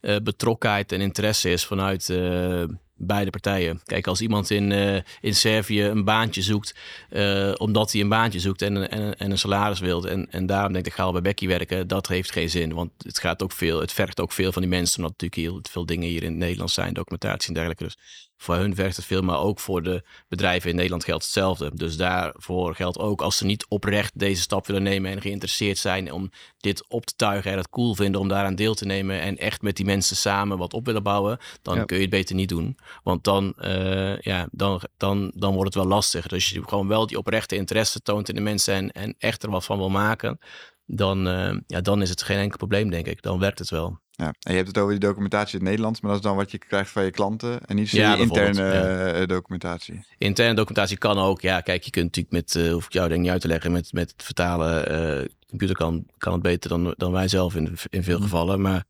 uh, 0.00 0.16
betrokkenheid 0.22 0.92
en 0.92 1.00
interesse 1.00 1.50
is 1.50 1.66
vanuit 1.66 2.08
uh, 2.08 2.64
beide 3.06 3.30
partijen. 3.30 3.80
Kijk, 3.84 4.06
als 4.06 4.20
iemand 4.20 4.50
in, 4.50 4.70
uh, 4.70 4.96
in 5.20 5.34
Servië 5.34 5.82
een 5.82 6.04
baantje 6.04 6.42
zoekt, 6.42 6.74
uh, 7.10 7.52
omdat 7.56 7.92
hij 7.92 8.00
een 8.00 8.08
baantje 8.08 8.40
zoekt 8.40 8.62
en, 8.62 8.90
en, 8.90 9.18
en 9.18 9.30
een 9.30 9.38
salaris 9.38 9.80
wil, 9.80 10.08
en, 10.08 10.30
en 10.30 10.46
daarom 10.46 10.72
denkt 10.72 10.86
ik 10.88 10.94
ga 10.94 11.02
al 11.02 11.12
bij 11.12 11.20
Becky 11.20 11.46
werken, 11.46 11.88
dat 11.88 12.08
heeft 12.08 12.32
geen 12.32 12.50
zin. 12.50 12.74
Want 12.74 12.90
het 12.98 13.18
gaat 13.18 13.42
ook 13.42 13.52
veel, 13.52 13.80
het 13.80 13.92
vergt 13.92 14.20
ook 14.20 14.32
veel 14.32 14.52
van 14.52 14.62
die 14.62 14.70
mensen, 14.70 14.96
omdat 14.96 15.20
natuurlijk 15.20 15.40
heel 15.40 15.60
veel 15.70 15.86
dingen 15.86 16.08
hier 16.08 16.22
in 16.22 16.30
het 16.30 16.38
Nederlands 16.38 16.74
zijn, 16.74 16.94
documentatie 16.94 17.48
en 17.48 17.54
dergelijke. 17.54 17.84
Dus 17.84 17.96
voor 18.42 18.54
hun 18.54 18.74
vergt 18.74 18.96
het 18.96 19.04
veel, 19.04 19.22
maar 19.22 19.38
ook 19.38 19.60
voor 19.60 19.82
de 19.82 20.02
bedrijven 20.28 20.70
in 20.70 20.76
Nederland 20.76 21.04
geldt 21.04 21.24
hetzelfde. 21.24 21.70
Dus 21.74 21.96
daarvoor 21.96 22.74
geldt 22.74 22.98
ook 22.98 23.22
als 23.22 23.36
ze 23.36 23.44
niet 23.44 23.66
oprecht 23.68 24.18
deze 24.18 24.42
stap 24.42 24.66
willen 24.66 24.82
nemen 24.82 25.10
en 25.10 25.20
geïnteresseerd 25.20 25.78
zijn 25.78 26.12
om 26.12 26.30
dit 26.58 26.88
op 26.88 27.06
te 27.06 27.14
tuigen 27.16 27.50
en 27.50 27.56
het 27.56 27.68
cool 27.68 27.94
vinden 27.94 28.20
om 28.20 28.28
daaraan 28.28 28.54
deel 28.54 28.74
te 28.74 28.84
nemen 28.84 29.20
en 29.20 29.36
echt 29.36 29.62
met 29.62 29.76
die 29.76 29.84
mensen 29.84 30.16
samen 30.16 30.58
wat 30.58 30.74
op 30.74 30.86
willen 30.86 31.02
bouwen, 31.02 31.38
dan 31.62 31.76
ja. 31.76 31.84
kun 31.84 31.96
je 31.96 32.02
het 32.02 32.10
beter 32.10 32.34
niet 32.34 32.48
doen. 32.48 32.78
Want 33.02 33.24
dan, 33.24 33.54
uh, 33.58 34.18
ja, 34.18 34.48
dan, 34.50 34.80
dan, 34.96 35.32
dan 35.34 35.52
wordt 35.54 35.74
het 35.74 35.84
wel 35.84 35.92
lastig. 35.92 36.26
Dus 36.26 36.50
je 36.50 36.62
gewoon 36.68 36.88
wel 36.88 37.06
die 37.06 37.18
oprechte 37.18 37.56
interesse 37.56 38.00
toont 38.00 38.28
in 38.28 38.34
de 38.34 38.40
mensen 38.40 38.74
en, 38.74 38.90
en 38.90 39.14
echt 39.18 39.42
er 39.42 39.50
wat 39.50 39.64
van 39.64 39.78
wil 39.78 39.90
maken, 39.90 40.38
dan, 40.86 41.28
uh, 41.28 41.56
ja, 41.66 41.80
dan 41.80 42.02
is 42.02 42.10
het 42.10 42.22
geen 42.22 42.38
enkel 42.38 42.58
probleem, 42.58 42.90
denk 42.90 43.06
ik. 43.06 43.22
Dan 43.22 43.38
werkt 43.38 43.58
het 43.58 43.70
wel. 43.70 44.01
Ja, 44.14 44.26
en 44.26 44.50
je 44.50 44.56
hebt 44.56 44.68
het 44.68 44.78
over 44.78 44.90
die 44.90 45.08
documentatie 45.08 45.52
in 45.52 45.58
het 45.58 45.68
Nederlands, 45.68 46.00
maar 46.00 46.10
dat 46.10 46.20
is 46.20 46.26
dan 46.26 46.36
wat 46.36 46.50
je 46.50 46.58
krijgt 46.58 46.90
van 46.90 47.04
je 47.04 47.10
klanten 47.10 47.60
en 47.66 47.76
niet 47.76 47.90
ja, 47.90 48.16
interne 48.16 48.62
ja. 48.62 49.20
uh, 49.20 49.26
documentatie. 49.26 50.06
Interne 50.18 50.54
documentatie 50.54 50.98
kan 50.98 51.18
ook. 51.18 51.40
Ja, 51.40 51.60
kijk, 51.60 51.82
je 51.82 51.90
kunt 51.90 52.04
natuurlijk 52.04 52.34
met, 52.34 52.54
uh, 52.54 52.72
hoef 52.72 52.84
ik 52.84 52.92
jou 52.92 53.08
denk 53.08 53.20
niet 53.20 53.30
uit 53.30 53.40
te 53.40 53.48
leggen, 53.48 53.72
met, 53.72 53.92
met 53.92 54.10
het 54.10 54.22
vertalen, 54.22 54.92
uh, 55.20 55.28
computer 55.48 55.76
kan, 55.76 56.06
kan 56.18 56.32
het 56.32 56.42
beter 56.42 56.70
dan, 56.70 56.94
dan 56.96 57.12
wij 57.12 57.28
zelf 57.28 57.54
in, 57.54 57.76
in 57.90 58.02
veel 58.02 58.16
mm. 58.16 58.22
gevallen. 58.22 58.60
Maar 58.60 58.84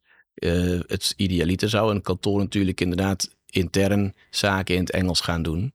het 0.86 1.14
idealiter 1.16 1.68
zou 1.68 1.90
een 1.90 2.02
kantoor 2.02 2.38
natuurlijk 2.38 2.80
inderdaad 2.80 3.30
intern 3.46 4.14
zaken 4.30 4.74
in 4.74 4.80
het 4.80 4.90
Engels 4.90 5.20
gaan 5.20 5.42
doen. 5.42 5.72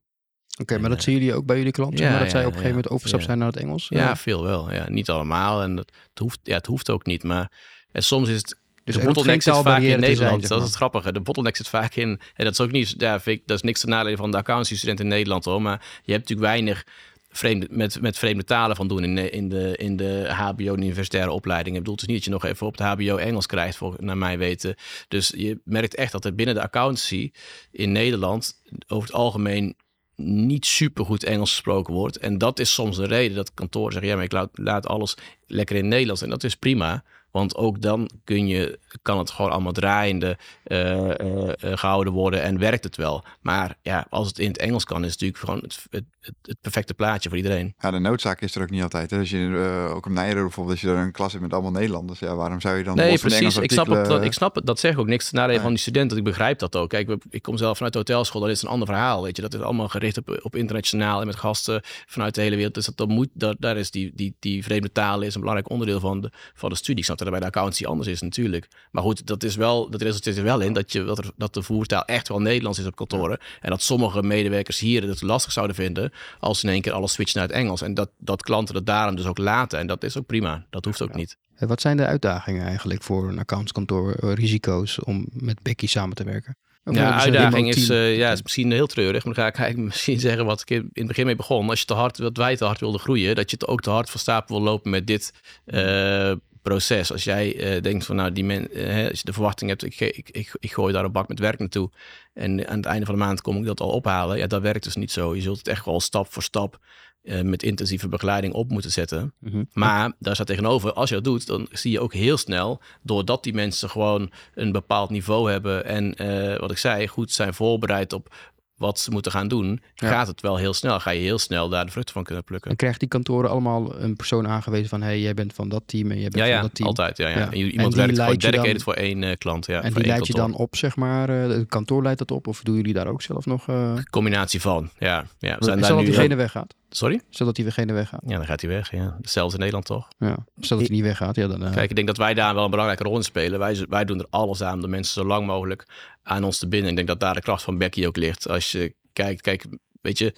Oké, 0.51 0.61
okay, 0.61 0.77
maar 0.77 0.89
dat 0.89 1.03
zien 1.03 1.13
jullie 1.13 1.33
ook 1.33 1.45
bij 1.45 1.57
jullie 1.57 1.71
klanten? 1.71 2.05
Ja, 2.05 2.11
maar 2.11 2.19
dat 2.19 2.29
zij 2.29 2.39
op 2.39 2.45
een 2.45 2.53
gegeven 2.53 2.75
moment 2.75 2.93
overstap 2.93 3.21
zijn 3.21 3.37
naar 3.37 3.47
het 3.47 3.57
Engels? 3.57 3.87
Ja, 3.89 4.15
veel 4.15 4.43
wel. 4.43 4.73
Ja, 4.73 4.89
niet 4.89 5.09
allemaal. 5.09 5.61
En 5.61 5.75
dat, 5.75 5.91
het, 6.09 6.19
hoeft, 6.19 6.39
ja, 6.43 6.55
het 6.55 6.65
hoeft 6.65 6.89
ook 6.89 7.05
niet. 7.05 7.23
Maar 7.23 7.51
en 7.91 8.03
soms 8.03 8.29
is 8.29 8.37
het 8.37 8.57
dus 8.93 8.95
de 8.95 9.05
bottleneck 9.05 9.41
zit 9.41 9.55
vaak 9.55 9.81
in 9.81 9.99
Nederland. 9.99 10.39
Zijn, 10.39 10.49
dat 10.49 10.59
is 10.59 10.67
het 10.67 10.75
grappige. 10.75 11.11
De 11.11 11.21
bottleneck 11.21 11.55
zit 11.55 11.67
vaak 11.67 11.95
in. 11.95 12.19
En 12.35 12.43
dat 12.43 12.53
is 12.53 12.61
ook 12.61 12.71
niet. 12.71 12.93
Ja, 12.97 13.19
vind 13.19 13.39
ik, 13.39 13.47
dat 13.47 13.57
is 13.57 13.63
niks 13.63 13.79
te 13.79 13.87
nadelen 13.87 14.17
van 14.17 14.31
de 14.31 14.37
accountancy-student 14.37 14.99
in 14.99 15.07
Nederland 15.07 15.45
hoor. 15.45 15.61
Maar 15.61 15.81
je 16.03 16.11
hebt 16.11 16.29
natuurlijk 16.29 16.49
weinig 16.49 16.85
vreemde, 17.29 17.67
met, 17.69 18.01
met 18.01 18.17
vreemde 18.17 18.43
talen 18.43 18.75
van 18.75 18.87
doen 18.87 19.03
in 19.03 19.15
de, 19.15 19.29
in 19.29 19.49
de, 19.49 19.77
in 19.77 19.95
de 19.95 20.27
HBO-universitaire 20.29 21.31
opleiding. 21.31 21.75
Ik 21.75 21.81
bedoel, 21.81 21.95
het 21.95 22.01
is 22.01 22.07
niet 22.07 22.17
dat 22.17 22.25
je 22.25 22.31
nog 22.31 22.45
even 22.45 22.67
op 22.67 22.77
de 22.77 22.83
HBO 22.83 23.17
Engels 23.17 23.45
krijgt, 23.45 23.77
voor, 23.77 23.95
naar 23.99 24.17
mijn 24.17 24.39
weten. 24.39 24.75
Dus 25.07 25.33
je 25.35 25.59
merkt 25.63 25.95
echt 25.95 26.11
dat 26.11 26.25
er 26.25 26.35
binnen 26.35 26.55
de 26.55 26.61
accountancy 26.61 27.31
in 27.71 27.91
Nederland 27.91 28.61
over 28.87 29.07
het 29.07 29.17
algemeen 29.17 29.75
niet 30.15 30.65
super 30.65 31.05
goed 31.05 31.23
Engels 31.23 31.49
gesproken 31.49 31.93
wordt. 31.93 32.17
En 32.17 32.37
dat 32.37 32.59
is 32.59 32.73
soms 32.73 32.97
een 32.97 33.07
reden 33.07 33.35
dat 33.35 33.53
kantoren 33.53 33.91
zeggen: 33.91 34.09
ja, 34.09 34.15
maar 34.15 34.25
ik 34.25 34.31
laat, 34.31 34.49
laat 34.53 34.87
alles 34.87 35.17
lekker 35.45 35.75
in 35.75 35.87
Nederlands. 35.87 36.21
En 36.21 36.29
dat 36.29 36.43
is 36.43 36.55
prima. 36.55 37.03
Want 37.37 37.55
ook 37.55 37.81
dan 37.81 38.09
kun 38.23 38.47
je, 38.47 38.79
kan 39.01 39.17
het 39.17 39.29
gewoon 39.29 39.51
allemaal 39.51 39.71
draaiende 39.71 40.37
eh, 40.63 41.19
eh, 41.19 41.49
eh, 41.49 41.77
gehouden 41.77 42.13
worden 42.13 42.41
en 42.41 42.59
werkt 42.59 42.83
het 42.83 42.95
wel. 42.95 43.23
Maar 43.41 43.77
ja, 43.81 44.05
als 44.09 44.27
het 44.27 44.39
in 44.39 44.47
het 44.47 44.57
Engels 44.57 44.83
kan, 44.83 45.05
is 45.05 45.11
het 45.11 45.21
natuurlijk 45.21 45.39
gewoon 45.39 45.59
het, 45.61 45.85
het, 45.89 46.03
het, 46.19 46.35
het 46.41 46.61
perfecte 46.61 46.93
plaatje 46.93 47.29
voor 47.29 47.37
iedereen. 47.37 47.73
Ja, 47.79 47.91
de 47.91 47.99
noodzaak 47.99 48.41
is 48.41 48.55
er 48.55 48.61
ook 48.61 48.69
niet 48.69 48.81
altijd. 48.81 49.11
hè. 49.11 49.17
Als 49.19 49.29
je 49.29 49.89
ook 49.93 50.05
op 50.05 50.11
Nijrode 50.11 50.41
bijvoorbeeld, 50.41 50.75
als 50.75 50.89
je 50.89 50.95
er 50.95 51.03
een 51.03 51.11
klas 51.11 51.31
hebt 51.31 51.43
met 51.43 51.53
allemaal 51.53 51.71
Nederlanders, 51.71 52.19
ja, 52.19 52.35
waarom 52.35 52.61
zou 52.61 52.77
je 52.77 52.83
dan 52.83 52.95
Nee, 52.95 53.19
precies. 53.19 53.57
Ik 53.57 53.71
snap, 53.71 53.87
het, 53.87 54.05
dat, 54.05 54.23
ik 54.23 54.33
snap 54.33 54.55
het. 54.55 54.65
Dat 54.65 54.79
zeg 54.79 54.91
ik 54.91 54.99
ook 54.99 55.07
niks 55.07 55.31
naar 55.31 55.47
Nee. 55.47 55.59
van 55.59 55.69
die 55.69 55.79
studenten. 55.79 56.17
Ik 56.17 56.23
begrijp 56.23 56.59
dat 56.59 56.75
ook. 56.75 56.89
Kijk, 56.89 57.15
ik 57.29 57.41
kom 57.41 57.57
zelf 57.57 57.75
vanuit 57.75 57.93
de 57.93 57.99
hotelschool. 57.99 58.41
Dat 58.41 58.49
is 58.49 58.61
een 58.61 58.69
ander 58.69 58.87
verhaal. 58.87 59.23
Weet 59.23 59.35
je, 59.35 59.41
dat 59.41 59.53
is 59.53 59.59
allemaal 59.59 59.87
gericht 59.87 60.17
op, 60.17 60.39
op 60.41 60.55
internationaal 60.55 61.19
en 61.19 61.25
met 61.25 61.35
gasten 61.35 61.81
vanuit 62.05 62.35
de 62.35 62.41
hele 62.41 62.55
wereld. 62.55 62.73
Dus 62.73 62.85
dat, 62.85 62.97
dat 62.97 63.07
moet, 63.07 63.29
dat, 63.33 63.55
daar 63.59 63.77
is 63.77 63.91
die, 63.91 64.11
die, 64.15 64.35
die 64.39 64.63
vreemde 64.63 64.91
taal 64.91 65.21
is 65.21 65.33
een 65.33 65.39
belangrijk 65.39 65.71
onderdeel 65.71 65.99
van 65.99 66.21
de, 66.21 66.31
van 66.53 66.69
de 66.69 66.75
studie. 66.75 66.97
Ik 66.97 67.05
snap 67.05 67.17
dat 67.29 67.39
bij 67.39 67.49
de 67.49 67.55
accountancy 67.55 67.85
anders 67.85 68.07
is 68.07 68.21
natuurlijk. 68.21 68.67
Maar 68.91 69.03
goed, 69.03 69.27
dat 69.27 69.43
is 69.43 69.55
wel, 69.55 69.89
dat 69.89 70.01
resulteert 70.01 70.37
er 70.37 70.43
wel 70.43 70.59
in 70.59 70.73
dat, 70.73 70.91
je, 70.91 71.03
dat, 71.03 71.17
er, 71.17 71.31
dat 71.35 71.53
de 71.53 71.61
voertaal 71.61 72.05
echt 72.05 72.27
wel 72.27 72.39
Nederlands 72.41 72.79
is 72.79 72.85
op 72.85 72.95
kantoren. 72.95 73.37
En 73.61 73.69
dat 73.69 73.81
sommige 73.81 74.23
medewerkers 74.23 74.79
hier 74.79 75.07
het 75.07 75.21
lastig 75.21 75.51
zouden 75.51 75.75
vinden 75.75 76.11
als 76.39 76.63
in 76.63 76.69
één 76.69 76.81
keer 76.81 76.91
alles 76.91 77.11
switcht 77.11 77.35
naar 77.35 77.43
het 77.43 77.51
Engels. 77.53 77.81
En 77.81 77.93
dat, 77.93 78.09
dat 78.17 78.41
klanten 78.41 78.73
dat 78.73 78.85
daarom 78.85 79.15
dus 79.15 79.25
ook 79.25 79.37
laten. 79.37 79.79
En 79.79 79.87
dat 79.87 80.03
is 80.03 80.17
ook 80.17 80.25
prima. 80.25 80.65
Dat 80.69 80.85
hoeft 80.85 81.01
ook 81.01 81.15
niet. 81.15 81.37
Eh, 81.55 81.67
Wat 81.67 81.81
zijn 81.81 81.97
de 81.97 82.05
uitdagingen 82.05 82.65
eigenlijk 82.65 83.03
voor 83.03 83.29
een 83.29 83.39
accountskantoor, 83.39 84.13
eh, 84.13 84.33
risico's 84.33 85.03
om 85.03 85.27
met 85.31 85.61
Becky 85.61 85.87
samen 85.87 86.15
te 86.15 86.23
werken? 86.23 86.55
Of 86.87 86.95
Ja, 86.95 87.19
uitdaging 87.19 87.53
remote 87.53 87.79
is, 87.79 87.89
eh, 87.89 88.17
ja, 88.17 88.31
is 88.31 88.41
misschien 88.41 88.71
heel 88.71 88.87
treurig. 88.87 89.25
Maar 89.25 89.33
dan 89.33 89.43
ga 89.43 89.49
ik 89.49 89.57
eigenlijk 89.63 89.89
misschien 89.89 90.19
zeggen 90.19 90.45
wat 90.45 90.61
ik 90.61 90.69
in 90.69 90.89
het 90.93 91.07
begin 91.07 91.25
mee 91.25 91.35
begon. 91.35 91.69
Als 91.69 91.79
je 91.79 91.85
te 91.85 91.93
hard, 91.93 92.17
wat 92.17 92.37
wij 92.37 92.55
te 92.55 92.65
hard 92.65 92.79
wilden 92.79 92.99
groeien, 92.99 93.35
dat 93.35 93.49
je 93.49 93.57
het 93.59 93.67
ook 93.67 93.81
te 93.81 93.89
hard 93.89 94.09
van 94.09 94.19
stapel 94.19 94.55
wil 94.55 94.63
lopen 94.63 94.91
met 94.91 95.07
dit 95.07 95.33
eh, 95.65 96.31
proces. 96.67 97.11
Als 97.11 97.23
jij 97.23 97.55
eh, 97.55 97.81
denkt 97.81 98.05
van 98.05 98.15
nou, 98.15 98.31
die 98.31 98.43
men, 98.43 98.71
eh, 98.73 99.09
als 99.09 99.19
je 99.19 99.25
de 99.25 99.33
verwachting 99.33 99.69
hebt, 99.69 99.83
ik, 99.83 99.99
ik, 99.99 100.29
ik, 100.29 100.55
ik 100.59 100.73
gooi 100.73 100.93
daar 100.93 101.03
een 101.03 101.11
bak 101.11 101.27
met 101.27 101.39
werk 101.39 101.59
naartoe. 101.59 101.89
En 102.33 102.67
aan 102.67 102.77
het 102.77 102.85
einde 102.85 103.05
van 103.05 103.15
de 103.15 103.21
maand 103.21 103.41
kom 103.41 103.57
ik 103.57 103.65
dat 103.65 103.79
al 103.79 103.89
ophalen. 103.89 104.37
Ja, 104.37 104.47
dat 104.47 104.61
werkt 104.61 104.83
dus 104.83 104.95
niet 104.95 105.11
zo. 105.11 105.35
Je 105.35 105.41
zult 105.41 105.57
het 105.57 105.67
echt 105.67 105.85
wel 105.85 105.99
stap 105.99 106.33
voor 106.33 106.43
stap 106.43 106.79
eh, 107.23 107.41
met 107.41 107.63
intensieve 107.63 108.07
begeleiding 108.07 108.53
op 108.53 108.69
moeten 108.69 108.91
zetten. 108.91 109.33
Mhm. 109.39 109.63
Maar 109.73 110.11
daar 110.19 110.35
staat 110.35 110.47
tegenover, 110.47 110.93
als 110.93 111.09
je 111.09 111.15
dat 111.15 111.23
doet, 111.23 111.47
dan 111.47 111.67
zie 111.71 111.91
je 111.91 111.99
ook 111.99 112.13
heel 112.13 112.37
snel, 112.37 112.81
doordat 113.01 113.43
die 113.43 113.53
mensen 113.53 113.89
gewoon 113.89 114.31
een 114.53 114.71
bepaald 114.71 115.09
niveau 115.09 115.51
hebben 115.51 115.85
en 115.85 116.15
wat 116.59 116.71
ik 116.71 116.77
zei, 116.77 117.07
goed 117.07 117.31
zijn 117.31 117.53
voorbereid 117.53 118.13
op 118.13 118.35
wat 118.77 118.99
ze 118.99 119.11
moeten 119.11 119.31
gaan 119.31 119.47
doen, 119.47 119.81
Ja. 119.95 120.07
gaat 120.09 120.27
het 120.27 120.41
wel 120.41 120.57
heel 120.57 120.73
snel. 120.73 120.99
Ga 120.99 121.09
je 121.11 121.19
heel 121.19 121.37
snel 121.39 121.69
daar 121.69 121.85
de 121.85 121.91
vruchten 121.91 122.13
van 122.13 122.23
kunnen 122.23 122.43
plukken. 122.43 122.71
En 122.71 122.77
krijgen 122.77 122.99
die 122.99 123.07
kantoren 123.07 123.49
allemaal 123.49 123.99
een 124.01 124.15
persoon 124.15 124.47
aangewezen 124.47 124.89
van... 124.89 125.01
hey, 125.01 125.19
jij 125.21 125.33
bent 125.33 125.53
van 125.53 125.69
dat 125.69 125.83
team 125.85 126.11
en 126.11 126.19
jij 126.19 126.29
bent 126.29 126.45
Ja, 126.47 126.53
van 126.53 126.61
dat 126.61 126.75
team. 126.75 126.87
altijd. 126.87 127.17
Ja, 127.17 127.27
ja. 127.29 127.35
En 127.35 127.51
En 127.51 127.57
iemand 127.57 127.95
werkt 127.95 128.15
gewoon 128.19 128.37
dan- 128.37 128.51
dedicated 128.51 128.83
voor 128.83 128.93
één 128.93 129.23
eh, 129.23 129.35
klant. 129.37 129.65
Ja, 129.65 129.81
en 129.81 129.93
die 129.93 130.03
één 130.03 130.07
leid 130.11 130.27
je 130.27 130.33
dan 130.33 130.53
op, 130.53 130.75
zeg 130.75 130.95
maar, 130.95 131.29
eh, 131.29 131.49
het 131.57 131.67
kantoor 131.69 132.01
leidt 132.03 132.19
dat 132.19 132.31
op? 132.31 132.47
Of 132.47 132.61
doen 132.61 132.75
jullie 132.75 132.93
daar 132.93 133.07
ook 133.07 133.21
zelf 133.21 133.45
nog... 133.45 133.67
eh 133.67 133.93
Combinatie 134.09 134.61
van, 134.61 134.89
ja. 134.97 135.25
ja 135.39 135.55
we 135.57 135.65
zijn 135.65 135.79
daar 135.79 135.95
nu... 135.95 136.05
diegene 136.05 136.35
weggaat. 136.35 136.73
Sorry? 136.89 137.21
Stel 137.29 137.45
dat 137.45 137.55
diegene 137.55 137.93
weggaat. 137.93 138.21
Ja, 138.25 138.37
dan 138.37 138.45
gaat 138.45 138.61
hij 138.61 138.69
weg. 138.69 138.91
Ja. 138.91 139.15
Hetzelfde 139.21 139.53
in 139.53 139.59
Nederland 139.59 139.85
toch? 139.85 140.07
Ja. 140.17 140.37
Stel 140.59 140.77
dat 140.77 140.87
hij 140.87 140.95
niet 140.95 141.05
weggaat, 141.05 141.35
ja 141.35 141.47
dan... 141.47 141.63
eh, 141.63 141.73
Kijk, 141.73 141.89
ik 141.89 141.95
denk 141.95 142.07
dat 142.07 142.17
wij 142.17 142.33
daar 142.33 142.53
wel 142.53 142.63
een 142.63 142.69
belangrijke 142.69 143.03
rol 143.03 143.15
in 143.15 143.23
spelen. 143.23 143.59
Wij, 143.59 143.85
wij 143.89 144.05
doen 144.05 144.19
er 144.19 144.27
alles 144.29 144.61
aan 144.63 144.73
om 144.73 144.81
de 144.81 144.87
mensen 144.87 145.21
zo 145.21 145.27
lang 145.27 145.45
mogelijk 145.45 145.85
aan 146.23 146.43
ons 146.43 146.59
te 146.59 146.67
binden. 146.67 146.89
Ik 146.89 146.95
denk 146.95 147.07
dat 147.07 147.19
daar 147.19 147.33
de 147.33 147.41
kracht 147.41 147.63
van 147.63 147.77
Becky 147.77 148.05
ook 148.05 148.17
ligt. 148.17 148.47
Als 148.49 148.71
je 148.71 148.95
kijkt, 149.13 149.41
kijk, 149.41 149.65
weet 150.01 150.17
je, 150.17 150.35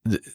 de- 0.00 0.34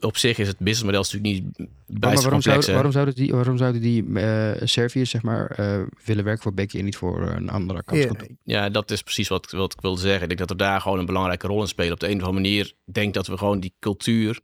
op 0.00 0.16
zich 0.16 0.38
is 0.38 0.48
het 0.48 0.58
businessmodel 0.58 1.00
natuurlijk 1.00 1.32
niet 1.32 1.58
maar 1.58 1.66
bijster 1.86 2.30
waarom, 2.30 2.42
complex. 2.42 2.64
zou, 2.64 2.66
hè? 2.66 2.72
waarom, 2.72 2.92
zouden 2.92 3.14
die, 3.14 3.32
waarom 3.32 3.56
zouden 3.56 3.80
die 3.80 4.14
eh 4.14 4.66
Serviërs, 4.66 5.10
zeg 5.10 5.22
maar, 5.22 5.50
eh, 5.50 5.82
willen 6.04 6.24
werken 6.24 6.42
voor 6.42 6.54
Becky 6.54 6.78
en 6.78 6.84
niet 6.84 6.96
voor 6.96 7.26
eh, 7.26 7.34
een 7.34 7.50
andere 7.50 7.78
accountskantoor? 7.78 8.28
Ja, 8.44 8.68
dat 8.68 8.90
is 8.90 9.02
precies 9.02 9.28
wat, 9.28 9.50
wat 9.50 9.72
ik 9.72 9.80
wilde 9.80 10.00
zeggen. 10.00 10.22
Ik 10.22 10.28
denk 10.28 10.38
dat 10.38 10.50
we 10.50 10.64
daar 10.64 10.80
gewoon 10.80 10.98
een 10.98 11.06
belangrijke 11.06 11.46
rol 11.46 11.60
in 11.60 11.68
spelen. 11.68 11.92
Op 11.92 12.00
de 12.00 12.06
een 12.06 12.20
of 12.20 12.26
andere 12.26 12.42
manier 12.42 12.72
denk 12.84 13.06
ik 13.06 13.14
dat 13.14 13.26
we 13.26 13.38
gewoon 13.38 13.60
die 13.60 13.74
cultuur 13.78 14.40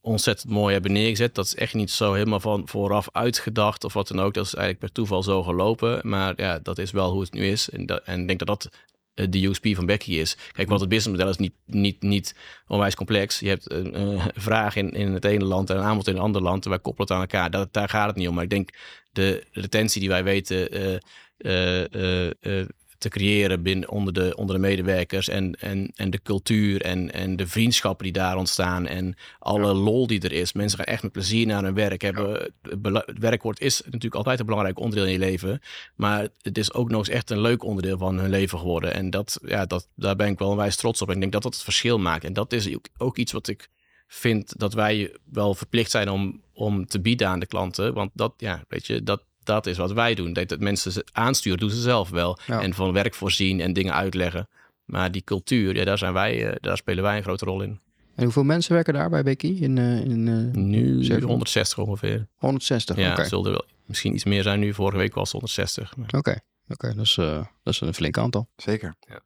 ontzettend 0.00 0.52
mooi 0.52 0.72
hebben 0.72 0.92
neergezet. 0.92 1.34
Dat 1.34 1.44
is 1.44 1.54
echt 1.54 1.74
niet 1.74 1.90
zo 1.90 2.12
helemaal 2.12 2.40
van 2.40 2.68
vooraf 2.68 3.08
uitgedacht 3.12 3.84
of 3.84 3.92
wat 3.92 4.08
dan 4.08 4.20
ook. 4.20 4.34
Dat 4.34 4.46
is 4.46 4.54
eigenlijk 4.54 4.84
per 4.84 4.92
toeval 4.92 5.22
zo 5.22 5.42
gelopen. 5.42 6.00
Maar 6.02 6.32
ja, 6.36 6.58
dat 6.62 6.78
is 6.78 6.90
wel 6.90 7.10
hoe 7.10 7.20
het 7.20 7.32
nu 7.32 7.46
is. 7.46 7.70
En, 7.70 7.86
dat, 7.86 8.02
en 8.04 8.20
ik 8.20 8.26
denk 8.26 8.38
dat 8.38 8.48
dat 8.48 8.64
eh, 8.64 8.78
de 9.16 9.46
USP 9.46 9.66
van 9.74 9.86
Becky 9.86 10.12
is. 10.12 10.36
Kijk, 10.52 10.68
want 10.68 10.80
het 10.80 10.88
businessmodel 10.88 11.30
is 11.32 11.36
niet, 11.36 11.54
niet, 11.66 12.02
niet 12.02 12.34
onwijs 12.66 12.94
complex. 12.94 13.38
Je 13.38 13.48
hebt 13.48 13.70
een, 13.70 13.94
eh, 13.94 14.26
vraag 14.34 14.76
in, 14.76 14.90
in 14.90 15.12
het 15.12 15.24
ene 15.24 15.44
land 15.44 15.70
en 15.70 15.76
een 15.76 15.82
aanbod 15.82 16.08
in 16.08 16.14
een 16.14 16.20
ander 16.20 16.42
land. 16.42 16.64
En 16.64 16.70
wij 16.70 16.78
koppelen 16.78 17.08
het 17.08 17.16
aan 17.16 17.42
elkaar. 17.42 17.68
Daar 17.70 17.88
gaat 17.88 18.06
het 18.06 18.16
niet 18.16 18.28
om. 18.28 18.34
Maar 18.34 18.44
ik 18.44 18.50
denk 18.50 18.70
de 19.12 19.44
retentie 19.52 20.00
die 20.00 20.08
wij 20.08 20.24
weten 20.24 20.70
eh, 20.70 20.98
eh, 21.36 21.94
eh, 21.94 22.30
eh, 22.40 22.66
te 22.98 23.08
creëren 23.08 23.62
binnen, 23.62 23.90
onder, 23.90 24.12
de, 24.12 24.36
onder 24.36 24.54
de 24.54 24.60
medewerkers. 24.60 25.28
En, 25.28 25.54
en, 25.60 25.92
en 25.94 26.10
de 26.10 26.22
cultuur 26.22 26.82
en, 26.82 27.12
en 27.12 27.36
de 27.36 27.46
vriendschappen 27.46 28.04
die 28.04 28.12
daar 28.12 28.36
ontstaan. 28.36 28.86
En 28.86 29.16
alle 29.38 29.72
lol 29.72 30.06
die 30.06 30.20
er 30.20 30.32
is. 30.32 30.52
Mensen 30.52 30.78
gaan 30.78 30.86
echt 30.86 31.02
met 31.02 31.12
plezier 31.12 31.46
naar 31.46 31.62
hun 31.62 31.74
werk. 31.74 32.02
Hebben, 32.02 32.52
het 32.62 32.82
bela- 32.82 33.02
het 33.06 33.18
werkwoord 33.18 33.60
is 33.60 33.82
natuurlijk 33.84 34.14
altijd 34.14 34.40
een 34.40 34.46
belangrijk 34.46 34.78
onderdeel 34.78 35.06
in 35.06 35.12
je 35.12 35.18
leven. 35.18 35.60
Maar 35.94 36.28
het 36.40 36.58
is 36.58 36.72
ook 36.72 36.90
nog 36.90 36.98
eens 36.98 37.08
echt 37.08 37.30
een 37.30 37.40
leuk 37.40 37.64
onderdeel 37.64 37.98
van 37.98 38.18
hun 38.18 38.30
leven 38.30 38.58
geworden. 38.58 38.94
En 38.94 39.10
dat, 39.10 39.38
ja, 39.46 39.66
dat, 39.66 39.88
daar 39.94 40.16
ben 40.16 40.28
ik 40.28 40.38
wel 40.38 40.48
onwijs 40.48 40.76
trots 40.76 41.02
op. 41.02 41.08
En 41.08 41.14
ik 41.14 41.20
denk 41.20 41.32
dat 41.32 41.42
dat 41.42 41.54
het 41.54 41.62
verschil 41.62 41.98
maakt. 41.98 42.24
En 42.24 42.32
dat 42.32 42.52
is 42.52 42.74
ook, 42.74 42.86
ook 42.96 43.16
iets 43.16 43.32
wat 43.32 43.48
ik 43.48 43.68
vind 44.06 44.58
dat 44.58 44.74
wij 44.74 45.16
wel 45.32 45.54
verplicht 45.54 45.90
zijn 45.90 46.08
om, 46.08 46.42
om 46.52 46.86
te 46.86 47.00
bieden 47.00 47.28
aan 47.28 47.40
de 47.40 47.46
klanten. 47.46 47.94
Want 47.94 48.10
dat, 48.14 48.34
ja, 48.36 48.64
weet 48.68 48.86
je, 48.86 49.02
dat, 49.02 49.24
dat 49.46 49.66
is 49.66 49.76
wat 49.76 49.92
wij 49.92 50.14
doen. 50.14 50.32
Dat 50.32 50.60
mensen 50.60 50.92
ze 50.92 51.06
aansturen, 51.12 51.58
doen 51.58 51.70
ze 51.70 51.80
zelf 51.80 52.10
wel. 52.10 52.38
Ja. 52.46 52.60
En 52.62 52.74
van 52.74 52.92
werk 52.92 53.14
voorzien 53.14 53.60
en 53.60 53.72
dingen 53.72 53.94
uitleggen. 53.94 54.48
Maar 54.84 55.12
die 55.12 55.22
cultuur, 55.24 55.76
ja, 55.76 55.84
daar, 55.84 55.98
zijn 55.98 56.12
wij, 56.12 56.48
eh, 56.48 56.56
daar 56.60 56.76
spelen 56.76 57.02
wij 57.02 57.16
een 57.16 57.22
grote 57.22 57.44
rol 57.44 57.62
in. 57.62 57.80
En 58.14 58.24
hoeveel 58.24 58.44
mensen 58.44 58.72
werken 58.72 58.94
daar 58.94 59.10
bij 59.10 59.22
Becky? 59.22 59.56
In, 59.60 59.78
eh, 59.78 60.00
in 60.00 60.28
eh, 60.28 60.60
Nu 60.62 61.04
Zeven. 61.04 61.28
160 61.28 61.78
ongeveer. 61.78 62.28
160, 62.36 62.96
Ja, 62.96 63.10
oké. 63.10 63.20
het 63.20 63.28
zullen 63.28 63.44
er 63.44 63.50
wel 63.50 63.64
misschien 63.86 64.14
iets 64.14 64.24
meer 64.24 64.42
zijn 64.42 64.60
nu. 64.60 64.74
Vorige 64.74 64.98
week 64.98 65.14
was 65.14 65.32
het 65.32 65.32
160. 65.32 65.96
Maar... 65.96 66.08
Oké, 66.16 66.40
oké, 66.68 66.94
dat, 66.94 67.04
is, 67.04 67.16
eh, 67.16 67.44
dat 67.62 67.74
is 67.74 67.80
een 67.80 67.94
flink 67.94 68.18
aantal. 68.18 68.48
Zeker. 68.56 68.94
Ja. 69.00 69.20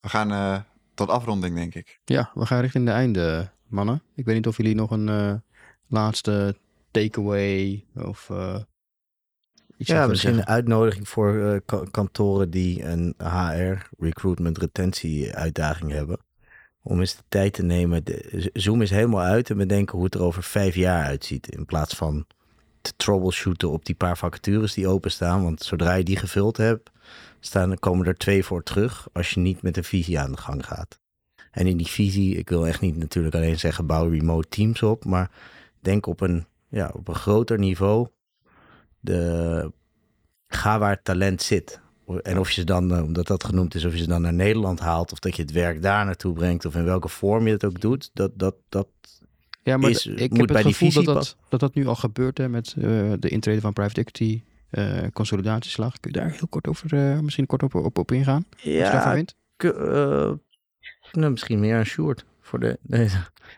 We 0.00 0.08
gaan 0.08 0.32
eh, 0.32 0.60
tot 0.94 1.08
afronding, 1.08 1.54
denk 1.54 1.74
ik. 1.74 2.00
Ja, 2.04 2.30
we 2.34 2.46
gaan 2.46 2.60
richting 2.60 2.84
de 2.84 2.90
einde, 2.90 3.50
mannen. 3.66 4.02
Ik 4.14 4.24
weet 4.24 4.34
niet 4.34 4.46
of 4.46 4.56
jullie 4.56 4.74
nog 4.74 4.90
een 4.90 5.08
eh, 5.08 5.34
laatste 5.86 6.56
takeaway 6.90 7.84
of 7.94 8.30
eh 8.30 8.56
iets 9.76 9.90
Ja, 9.90 10.06
misschien 10.06 10.34
zeggen. 10.34 10.48
een 10.50 10.54
uitnodiging 10.56 11.08
voor 11.08 11.38
eh, 11.38 11.60
ka- 11.66 11.84
kantoren 11.90 12.50
die 12.50 12.84
een 12.84 13.14
HR, 13.18 13.86
recruitment, 13.98 14.58
retentie 14.58 15.34
uitdaging 15.34 15.90
hebben. 15.92 16.18
Om 16.82 17.00
eens 17.00 17.16
de 17.16 17.22
tijd 17.28 17.52
te 17.52 17.62
nemen. 17.62 18.04
De, 18.04 18.50
zoom 18.52 18.80
eens 18.80 18.90
helemaal 18.90 19.20
uit 19.24 19.50
en 19.50 19.56
bedenken 19.56 19.94
hoe 19.96 20.04
het 20.04 20.14
er 20.14 20.22
over 20.22 20.42
vijf 20.42 20.74
jaar 20.74 21.04
uitziet. 21.04 21.48
In 21.48 21.64
plaats 21.64 21.94
van 21.94 22.26
te 22.80 22.92
troubleshooten 22.96 23.70
op 23.70 23.84
die 23.84 23.94
paar 23.94 24.18
vacatures 24.18 24.74
die 24.74 24.88
openstaan. 24.88 25.42
Want 25.42 25.62
zodra 25.62 25.94
je 25.94 26.04
die 26.04 26.16
gevuld 26.16 26.56
hebt, 26.56 26.90
staan, 27.40 27.78
komen 27.78 28.06
er 28.06 28.16
twee 28.16 28.44
voor 28.44 28.62
terug. 28.62 29.08
Als 29.12 29.30
je 29.30 29.40
niet 29.40 29.62
met 29.62 29.76
een 29.76 29.84
visie 29.84 30.18
aan 30.18 30.32
de 30.32 30.38
gang 30.38 30.66
gaat. 30.66 31.00
En 31.50 31.66
in 31.66 31.76
die 31.76 31.86
visie, 31.86 32.36
ik 32.36 32.48
wil 32.48 32.66
echt 32.66 32.80
niet 32.80 32.96
natuurlijk 32.96 33.34
alleen 33.34 33.58
zeggen 33.58 33.86
bouw 33.86 34.08
remote 34.08 34.48
teams 34.48 34.82
op. 34.82 35.04
Maar 35.04 35.30
denk 35.80 36.06
op 36.06 36.20
een, 36.20 36.46
ja, 36.68 36.90
op 36.94 37.08
een 37.08 37.14
groter 37.14 37.58
niveau 37.58 38.08
de, 39.06 39.72
ga 40.46 40.78
waar 40.78 40.90
het 40.90 41.04
talent 41.04 41.42
zit. 41.42 41.80
En 42.22 42.38
of 42.38 42.48
je 42.50 42.54
ze 42.60 42.64
dan, 42.66 42.94
eh, 42.94 43.02
omdat 43.02 43.26
dat 43.26 43.44
genoemd 43.44 43.74
is, 43.74 43.84
of 43.84 43.92
je 43.92 43.98
ze 43.98 44.06
dan 44.06 44.22
naar 44.22 44.34
Nederland 44.34 44.80
haalt, 44.80 45.12
of 45.12 45.18
dat 45.18 45.36
je 45.36 45.42
het 45.42 45.52
werk 45.52 45.82
daar 45.82 46.04
naartoe 46.04 46.32
brengt, 46.34 46.64
of 46.64 46.74
in 46.74 46.84
welke 46.84 47.08
vorm 47.08 47.46
je 47.46 47.52
het 47.52 47.64
ook 47.64 47.80
doet, 47.80 48.10
dat, 48.12 48.30
dat, 48.38 48.54
dat 48.68 48.88
Ja, 49.62 49.76
maar 49.76 49.90
is- 49.90 50.02
d- 50.02 50.06
moet 50.08 50.20
ik 50.20 50.36
heb 50.36 50.46
bij 50.46 50.56
het 50.56 50.64
die 50.64 50.74
gevoel 50.74 51.04
dat 51.04 51.14
dat, 51.14 51.36
dat 51.48 51.60
dat 51.60 51.74
nu 51.74 51.86
al 51.86 51.94
gebeurt 51.94 52.38
hè, 52.38 52.48
met 52.48 52.74
eh, 52.78 53.12
de 53.18 53.28
intrede 53.28 53.60
van 53.60 53.72
private 53.72 54.00
equity, 54.00 54.42
eh, 54.70 55.02
consolidatieslag. 55.12 56.00
Kun 56.00 56.10
je 56.12 56.18
daar 56.18 56.30
heel 56.30 56.48
kort 56.48 56.66
over, 56.68 56.88
misschien 57.24 57.46
kort 57.46 57.62
op, 57.62 57.74
op, 57.74 57.98
op 57.98 58.12
ingaan? 58.12 58.44
Als 58.52 58.62
je 58.62 58.78
daarvan 58.78 59.16
ja, 59.16 59.24
k- 59.56 59.64
eh, 59.64 60.32
nou, 61.12 61.30
misschien 61.30 61.60
meer 61.60 61.76
een 61.76 61.86
short 61.86 62.24
voor 62.46 62.58
de. 62.60 62.78
Nee. 62.82 63.08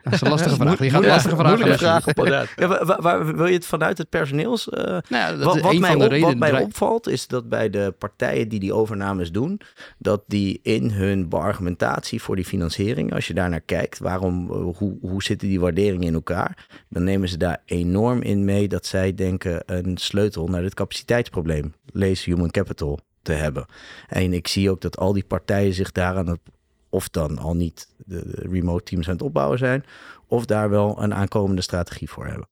Dat 0.03 0.13
is 0.13 0.21
een 0.21 0.29
lastige 0.29 0.55
vraag. 0.63 0.79
Je 0.79 0.91
gaat 0.91 1.03
Ja, 1.03 1.09
lastige 1.09 1.37
vragen 1.37 1.59
moeilijke 1.59 1.79
vraag. 1.85 2.55
Ja, 2.57 3.01
waar, 3.01 3.37
wil 3.37 3.47
je 3.47 3.53
het 3.55 3.67
vanuit 3.67 3.99
het 3.99 4.09
personeels? 4.09 4.69
eh, 4.69 4.83
Nou 4.85 5.03
ja, 5.09 5.37
dat 5.37 5.45
wat, 5.45 5.55
een 5.73 5.81
mij, 5.81 5.95
op- 5.95 6.39
wat 6.39 6.61
opvalt 6.63 7.09
is 7.09 7.27
dat 7.27 7.49
bij 7.49 7.71
de 7.71 7.95
partijen 7.99 8.49
die 8.49 8.61
die 8.61 8.73
overnames 8.73 9.33
doen, 9.33 9.61
dat 9.99 10.23
die 10.27 10.61
in 10.63 10.91
hun 10.91 11.29
beargumentatie 11.29 12.23
voor 12.23 12.37
die 12.37 12.45
financiering, 12.45 13.15
als 13.15 13.27
je 13.27 13.35
daar 13.35 13.49
naar 13.49 13.61
kijkt, 13.61 13.99
waarom, 13.99 14.51
eh, 14.51 14.77
hoe, 14.79 14.97
hoe 15.01 15.23
zitten 15.23 15.49
die 15.49 15.61
waarderingen 15.61 16.07
in 16.07 16.15
elkaar, 16.15 16.67
dan 16.89 17.05
nemen 17.05 17.29
ze 17.29 17.37
daar 17.37 17.63
enorm 17.65 18.23
in 18.23 18.45
mee 18.45 18.69
dat 18.69 18.87
zij 18.87 19.15
denken 19.15 19.63
een 19.67 19.97
sleutel 19.97 20.47
naar 20.47 20.63
dit 20.63 20.75
capaciteitsprobleem, 20.75 21.75
lees 21.93 22.25
human 22.25 22.51
capital, 22.51 22.99
te 23.23 23.33
hebben. 23.33 23.67
En 24.09 24.33
ik 24.33 24.49
zie 24.49 24.71
ook 24.71 24.81
dat 24.81 24.97
al 24.99 25.13
die 25.13 25.25
partijen 25.25 25.73
zich 25.75 25.93
daar 25.93 26.17
aan 26.17 26.27
het, 26.29 26.41
of 26.89 27.09
dan 27.09 27.39
al 27.39 27.57
niet 27.57 27.89
de, 27.97 28.31
de 28.31 28.49
remote 28.49 28.85
teams 28.85 29.07
aan 29.07 29.13
het 29.13 29.23
opbouwen 29.23 29.59
zijn, 29.59 29.85
of 30.27 30.47
daar 30.47 30.71
wel 30.71 31.03
een 31.03 31.15
aankomende 31.15 31.63
strategie 31.63 32.11
voor 32.11 32.27
hebben. 32.27 32.49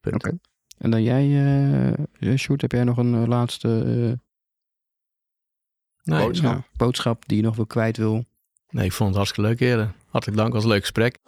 Punt. 0.00 0.14
Oké. 0.14 0.38
En 0.78 0.90
dan 0.90 1.02
jij, 1.02 1.26
uh, 2.20 2.36
Sjoerd, 2.36 2.60
heb 2.60 2.72
jij 2.72 2.84
nog 2.84 2.96
een 2.96 3.14
uh, 3.14 3.26
laatste 3.26 3.68
uh, 3.68 4.12
nee, 6.02 6.26
boodschap? 6.26 6.52
Ja, 6.52 6.64
boodschap 6.76 7.28
die 7.28 7.36
je 7.36 7.42
nog 7.42 7.56
wil 7.56 7.66
kwijt 7.66 7.96
wil? 7.96 8.24
Nee, 8.70 8.84
ik 8.84 8.92
vond 8.92 9.08
het 9.08 9.18
hartstikke 9.18 9.48
leuk 9.48 9.60
eerder. 9.60 9.92
Hartelijk 10.08 10.38
dank, 10.38 10.52
was 10.52 10.62
een 10.62 10.68
leuk 10.68 10.80
gesprek. 10.80 11.18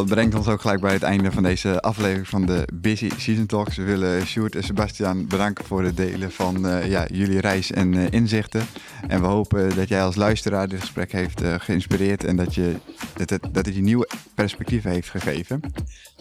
Dat 0.00 0.08
brengt 0.08 0.34
ons 0.34 0.48
ook 0.48 0.60
gelijk 0.60 0.80
bij 0.80 0.92
het 0.92 1.02
einde 1.02 1.32
van 1.32 1.42
deze 1.42 1.80
aflevering 1.80 2.28
van 2.28 2.46
de 2.46 2.68
Busy 2.74 3.10
Season 3.16 3.46
Talks. 3.46 3.76
We 3.76 3.82
willen 3.82 4.26
Sjoerd 4.26 4.54
en 4.54 4.62
Sebastian 4.62 5.26
bedanken 5.26 5.64
voor 5.64 5.82
het 5.82 5.96
delen 5.96 6.32
van 6.32 6.66
uh, 6.66 6.90
ja, 6.90 7.06
jullie 7.12 7.40
reis 7.40 7.72
en 7.72 7.92
uh, 7.92 8.10
inzichten. 8.10 8.66
En 9.08 9.20
we 9.20 9.26
hopen 9.26 9.74
dat 9.74 9.88
jij 9.88 10.02
als 10.02 10.16
luisteraar 10.16 10.68
dit 10.68 10.80
gesprek 10.80 11.12
heeft 11.12 11.42
uh, 11.42 11.54
geïnspireerd 11.58 12.24
en 12.24 12.36
dat, 12.36 12.54
je, 12.54 12.76
dat, 13.16 13.30
het, 13.30 13.48
dat 13.52 13.74
je 13.74 13.82
nieuwe 13.82 14.08
perspectieven 14.34 14.90
heeft 14.90 15.10
gegeven. 15.10 15.60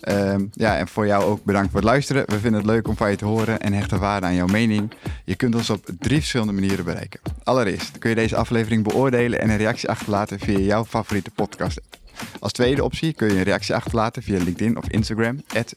Um, 0.09 0.49
ja, 0.53 0.77
en 0.77 0.87
voor 0.87 1.07
jou 1.07 1.23
ook 1.23 1.43
bedankt 1.43 1.71
voor 1.71 1.79
het 1.79 1.89
luisteren. 1.89 2.23
We 2.27 2.39
vinden 2.39 2.61
het 2.61 2.69
leuk 2.69 2.87
om 2.87 2.97
van 2.97 3.09
je 3.09 3.15
te 3.15 3.25
horen 3.25 3.59
en 3.59 3.73
hechten 3.73 3.99
waarde 3.99 4.25
aan 4.25 4.35
jouw 4.35 4.47
mening. 4.47 4.91
Je 5.25 5.35
kunt 5.35 5.55
ons 5.55 5.69
op 5.69 5.89
drie 5.99 6.17
verschillende 6.17 6.53
manieren 6.53 6.85
bereiken. 6.85 7.19
Allereerst 7.43 7.97
kun 7.97 8.09
je 8.09 8.15
deze 8.15 8.35
aflevering 8.35 8.83
beoordelen 8.83 9.41
en 9.41 9.49
een 9.49 9.57
reactie 9.57 9.89
achterlaten 9.89 10.39
via 10.39 10.59
jouw 10.59 10.85
favoriete 10.85 11.31
podcast 11.31 11.81
app. 11.81 11.98
Als 12.39 12.51
tweede 12.51 12.83
optie 12.83 13.13
kun 13.13 13.27
je 13.27 13.33
een 13.33 13.43
reactie 13.43 13.75
achterlaten 13.75 14.23
via 14.23 14.37
LinkedIn 14.37 14.77
of 14.77 14.87
Instagram, 14.87 15.43
at 15.55 15.73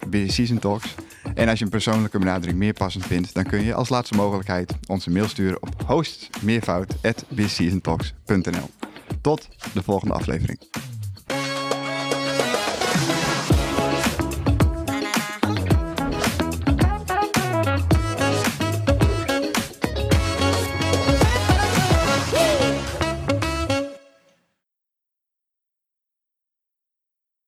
Talks. 0.60 0.94
En 1.34 1.48
als 1.48 1.58
je 1.58 1.64
een 1.64 1.70
persoonlijke 1.70 2.18
benadering 2.18 2.58
meer 2.58 2.72
passend 2.72 3.06
vindt, 3.06 3.34
dan 3.34 3.44
kun 3.44 3.64
je 3.64 3.74
als 3.74 3.88
laatste 3.88 4.14
mogelijkheid 4.14 4.72
onze 4.88 5.10
mail 5.10 5.28
sturen 5.28 5.62
op 5.62 5.82
hostmeervoud.busyseasontalks.nl. 5.86 8.70
Tot 9.20 9.48
de 9.74 9.82
volgende 9.82 10.14
aflevering. 10.14 10.58